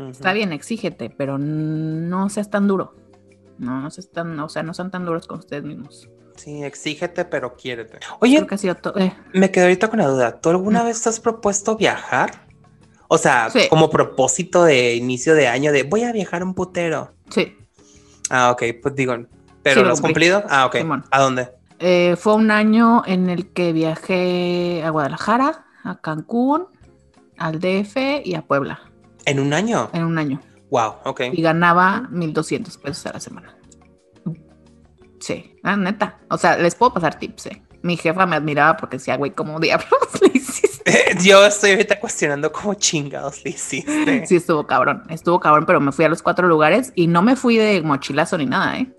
Está 0.10 0.34
bien, 0.34 0.52
exígete, 0.52 1.10
pero 1.10 1.38
no 1.38 2.30
seas 2.30 2.50
tan 2.50 2.68
duro. 2.68 2.96
No, 3.58 3.82
no 3.82 3.90
seas 3.90 4.12
tan, 4.12 4.40
o 4.40 4.50
sea, 4.50 4.64
no 4.64 4.74
sean 4.74 4.92
tan 4.92 5.06
duros 5.06 5.28
con 5.28 5.40
ustedes 5.40 5.64
mismos. 5.64 6.10
Sí, 6.36 6.64
exígete, 6.64 7.26
pero 7.26 7.56
quiérete. 7.56 8.00
Oye, 8.20 8.38
eh. 8.38 9.14
me 9.34 9.52
quedé 9.52 9.64
ahorita 9.64 9.90
con 9.90 10.00
la 10.00 10.08
duda. 10.08 10.42
¿Tú 10.42 10.50
alguna 10.50 10.84
vez 10.84 11.02
te 11.02 11.10
has 11.10 11.20
propuesto 11.20 11.78
viajar? 11.78 12.46
O 13.08 13.18
sea, 13.18 13.50
como 13.70 13.90
propósito 13.90 14.64
de 14.64 14.96
inicio 14.96 15.36
de 15.36 15.48
año 15.48 15.72
de 15.72 15.84
voy 15.84 16.04
a 16.04 16.12
viajar 16.12 16.44
un 16.44 16.54
putero. 16.54 17.14
Sí. 17.30 17.56
Ah, 18.30 18.52
ok, 18.52 18.64
pues 18.82 18.96
digo, 18.96 19.16
¿pero 19.62 19.84
lo 19.84 19.94
has 19.94 20.02
cumplido? 20.02 20.44
Ah, 20.50 20.66
ok. 20.66 20.78
¿A 21.12 21.22
dónde? 21.22 21.50
Eh, 21.80 22.16
fue 22.18 22.36
un 22.36 22.52
año 22.52 23.04
en 23.06 23.30
el 23.30 23.52
que 23.52 23.74
viajé 23.74 24.84
a 24.84 24.90
Guadalajara, 24.90 25.66
a 25.84 26.00
Cancún, 26.00 26.68
al 27.38 27.60
DF 27.60 28.22
y 28.24 28.36
a 28.36 28.42
Puebla. 28.44 28.80
¿En 29.26 29.40
un 29.40 29.54
año? 29.54 29.90
En 29.94 30.04
un 30.04 30.18
año. 30.18 30.40
Wow, 30.70 30.96
ok. 31.04 31.22
Y 31.34 31.42
ganaba 31.42 32.08
1.200 32.12 32.80
pesos 32.80 33.06
a 33.08 33.14
la 33.14 33.20
semana. 33.20 33.56
Sí, 35.20 35.56
ah, 35.64 35.76
neta. 35.76 36.20
O 36.30 36.38
sea, 36.38 36.58
les 36.58 36.76
puedo 36.76 36.94
pasar 36.94 37.18
tips, 37.18 37.48
eh. 37.48 37.62
Mi 37.82 37.98
jefa 37.98 38.26
me 38.26 38.36
admiraba 38.36 38.78
porque 38.78 38.98
decía, 38.98 39.18
güey, 39.18 39.32
¿cómo 39.32 39.60
diablos 39.60 39.90
le 40.22 40.32
hiciste? 40.34 40.65
Yo 41.24 41.46
estoy 41.46 41.72
ahorita 41.72 42.00
cuestionando 42.00 42.52
cómo 42.52 42.76
chingados 42.76 43.44
le 43.44 43.52
hiciste. 43.52 44.26
Sí, 44.28 44.36
estuvo 44.36 44.68
cabrón, 44.68 45.04
estuvo 45.10 45.40
cabrón, 45.40 45.66
pero 45.66 45.80
me 45.80 45.92
fui 45.92 46.06
a 46.06 46.10
los 46.10 46.22
cuatro 46.22 46.48
lugares 46.48 46.92
y 46.96 47.08
no 47.08 47.22
me 47.22 47.36
fui 47.36 47.58
de 47.58 47.82
mochilazo 47.82 48.38
ni 48.38 48.46
nada, 48.46 48.78
¿eh? 48.78 48.92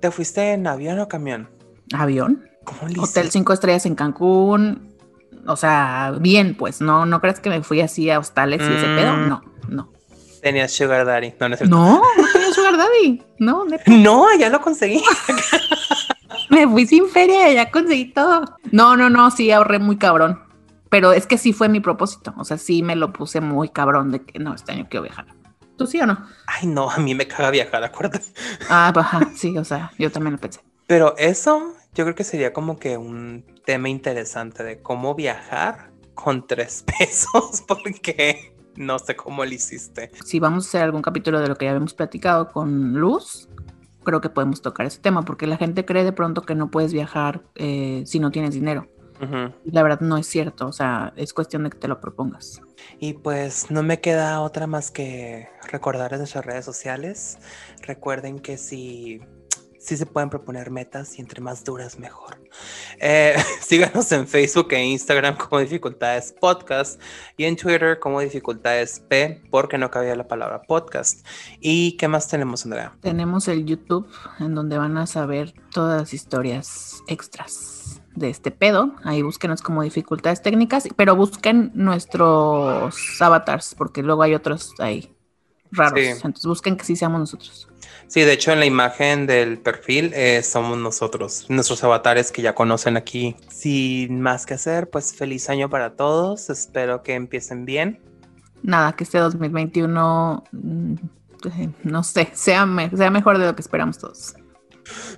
¿Te 0.00 0.10
fuiste 0.10 0.52
en 0.52 0.66
avión 0.66 0.98
o 1.00 1.08
camión? 1.08 1.48
¿Avión? 1.94 2.48
¿Cómo 2.64 2.88
le 2.88 3.00
Hotel 3.00 3.30
cinco 3.30 3.52
estrellas 3.52 3.86
en 3.86 3.94
Cancún. 3.94 4.92
O 5.46 5.56
sea, 5.56 6.14
bien, 6.20 6.54
pues, 6.56 6.80
no, 6.80 7.06
no 7.06 7.20
crees 7.20 7.40
que 7.40 7.50
me 7.50 7.62
fui 7.62 7.80
así 7.80 8.08
a 8.10 8.18
hostales 8.18 8.60
y 8.60 8.72
ese 8.72 8.86
pedo. 8.94 9.14
Mm. 9.14 9.28
No, 9.28 9.42
no. 9.68 9.92
Tenías 10.40 10.72
Sugar 10.72 11.04
Daddy. 11.04 11.34
No, 11.40 11.48
no, 11.48 11.56
no, 11.56 11.66
no 12.16 12.32
tenía 12.32 12.52
Sugar 12.52 12.76
Daddy. 12.76 13.22
No, 13.38 13.64
No, 13.86 14.26
ya 14.38 14.48
lo 14.48 14.60
conseguí. 14.60 15.02
me 16.50 16.68
fui 16.68 16.86
sin 16.86 17.08
feria 17.08 17.52
ya 17.52 17.70
conseguí 17.70 18.12
todo. 18.12 18.44
No, 18.70 18.96
no, 18.96 19.10
no, 19.10 19.30
sí 19.30 19.50
ahorré 19.50 19.80
muy 19.80 19.96
cabrón. 19.96 20.51
Pero 20.92 21.14
es 21.14 21.26
que 21.26 21.38
sí 21.38 21.54
fue 21.54 21.70
mi 21.70 21.80
propósito. 21.80 22.34
O 22.36 22.44
sea, 22.44 22.58
sí 22.58 22.82
me 22.82 22.96
lo 22.96 23.14
puse 23.14 23.40
muy 23.40 23.70
cabrón 23.70 24.12
de 24.12 24.20
que 24.20 24.38
no, 24.38 24.54
este 24.54 24.72
año 24.72 24.88
quiero 24.90 25.04
viajar. 25.04 25.24
¿Tú 25.78 25.86
sí 25.86 25.98
o 25.98 26.04
no? 26.04 26.22
Ay, 26.46 26.66
no, 26.66 26.90
a 26.90 26.98
mí 26.98 27.14
me 27.14 27.26
caga 27.26 27.50
viajar, 27.50 27.82
acuérdate. 27.82 28.26
Ah, 28.68 28.92
baja, 28.94 29.30
sí, 29.34 29.56
o 29.56 29.64
sea, 29.64 29.90
yo 29.98 30.12
también 30.12 30.34
lo 30.34 30.38
pensé. 30.38 30.60
Pero 30.86 31.16
eso 31.16 31.72
yo 31.94 32.04
creo 32.04 32.14
que 32.14 32.24
sería 32.24 32.52
como 32.52 32.78
que 32.78 32.98
un 32.98 33.42
tema 33.64 33.88
interesante 33.88 34.64
de 34.64 34.82
cómo 34.82 35.14
viajar 35.14 35.92
con 36.12 36.46
tres 36.46 36.84
pesos, 36.98 37.64
porque 37.66 38.54
no 38.76 38.98
sé 38.98 39.16
cómo 39.16 39.46
lo 39.46 39.50
hiciste. 39.50 40.10
Si 40.22 40.40
vamos 40.40 40.66
a 40.66 40.68
hacer 40.68 40.82
algún 40.82 41.00
capítulo 41.00 41.40
de 41.40 41.48
lo 41.48 41.56
que 41.56 41.64
ya 41.64 41.70
habíamos 41.70 41.94
platicado 41.94 42.52
con 42.52 43.00
Luz, 43.00 43.48
creo 44.04 44.20
que 44.20 44.28
podemos 44.28 44.60
tocar 44.60 44.84
ese 44.84 45.00
tema, 45.00 45.22
porque 45.22 45.46
la 45.46 45.56
gente 45.56 45.86
cree 45.86 46.04
de 46.04 46.12
pronto 46.12 46.42
que 46.42 46.54
no 46.54 46.70
puedes 46.70 46.92
viajar 46.92 47.40
eh, 47.54 48.02
si 48.04 48.18
no 48.18 48.30
tienes 48.30 48.52
dinero. 48.52 48.88
La 49.64 49.82
verdad 49.82 50.00
no 50.00 50.16
es 50.16 50.26
cierto, 50.26 50.66
o 50.66 50.72
sea, 50.72 51.12
es 51.16 51.32
cuestión 51.32 51.64
de 51.64 51.70
que 51.70 51.78
te 51.78 51.88
lo 51.88 52.00
propongas. 52.00 52.60
Y 52.98 53.14
pues 53.14 53.70
no 53.70 53.82
me 53.82 54.00
queda 54.00 54.40
otra 54.40 54.66
más 54.66 54.90
que 54.90 55.48
recordar 55.70 56.12
en 56.12 56.18
nuestras 56.18 56.44
redes 56.44 56.64
sociales. 56.64 57.38
Recuerden 57.82 58.40
que 58.40 58.58
si 58.58 59.20
sí 59.82 59.96
se 59.96 60.06
pueden 60.06 60.30
proponer 60.30 60.70
metas 60.70 61.18
y 61.18 61.20
entre 61.20 61.40
más 61.40 61.64
duras 61.64 61.98
mejor. 61.98 62.38
Eh, 63.00 63.34
síganos 63.60 64.10
en 64.12 64.28
Facebook 64.28 64.68
e 64.72 64.84
Instagram 64.84 65.36
como 65.36 65.60
Dificultades 65.60 66.32
Podcast 66.40 67.00
y 67.36 67.44
en 67.44 67.56
Twitter 67.56 67.98
como 67.98 68.20
Dificultades 68.20 69.00
P 69.00 69.42
porque 69.50 69.78
no 69.78 69.90
cabía 69.90 70.14
la 70.14 70.28
palabra 70.28 70.62
podcast. 70.62 71.26
¿Y 71.60 71.96
qué 71.96 72.06
más 72.06 72.28
tenemos, 72.28 72.64
Andrea? 72.64 72.96
Tenemos 73.00 73.48
el 73.48 73.66
YouTube 73.66 74.08
en 74.38 74.54
donde 74.54 74.78
van 74.78 74.96
a 74.96 75.06
saber 75.06 75.52
todas 75.72 76.00
las 76.00 76.14
historias 76.14 77.02
extras 77.08 77.81
de 78.14 78.30
este 78.30 78.50
pedo. 78.50 78.94
Ahí 79.04 79.22
búsquenos 79.22 79.62
como 79.62 79.82
dificultades 79.82 80.42
técnicas, 80.42 80.88
pero 80.96 81.16
busquen 81.16 81.72
nuestros 81.74 83.20
avatars 83.20 83.74
porque 83.76 84.02
luego 84.02 84.22
hay 84.22 84.34
otros 84.34 84.74
ahí 84.78 85.14
raros. 85.70 86.00
Entonces 86.00 86.46
busquen 86.46 86.76
que 86.76 86.84
sí 86.84 86.96
seamos 86.96 87.20
nosotros. 87.20 87.68
Sí, 88.06 88.20
de 88.20 88.32
hecho 88.32 88.52
en 88.52 88.60
la 88.60 88.66
imagen 88.66 89.26
del 89.26 89.58
perfil 89.58 90.12
eh, 90.14 90.42
somos 90.42 90.76
nosotros, 90.76 91.46
nuestros 91.48 91.82
avatares 91.82 92.30
que 92.30 92.42
ya 92.42 92.54
conocen 92.54 92.96
aquí. 92.96 93.36
Sin 93.48 94.20
más 94.20 94.44
que 94.44 94.54
hacer, 94.54 94.90
pues 94.90 95.14
feliz 95.14 95.48
año 95.48 95.70
para 95.70 95.96
todos, 95.96 96.50
espero 96.50 97.02
que 97.02 97.14
empiecen 97.14 97.64
bien. 97.64 98.00
Nada, 98.62 98.92
que 98.92 99.04
este 99.04 99.18
2021, 99.18 100.44
mm, 100.52 100.94
no 101.84 102.04
sé, 102.04 102.30
sea, 102.34 102.68
sea 102.94 103.10
mejor 103.10 103.38
de 103.38 103.46
lo 103.46 103.56
que 103.56 103.62
esperamos 103.62 103.98
todos. 103.98 104.34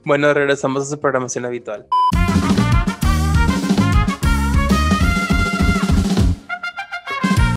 Bueno, 0.04 0.32
regresamos 0.32 0.84
a 0.84 0.86
su 0.86 1.00
programación 1.00 1.44
habitual. 1.44 1.86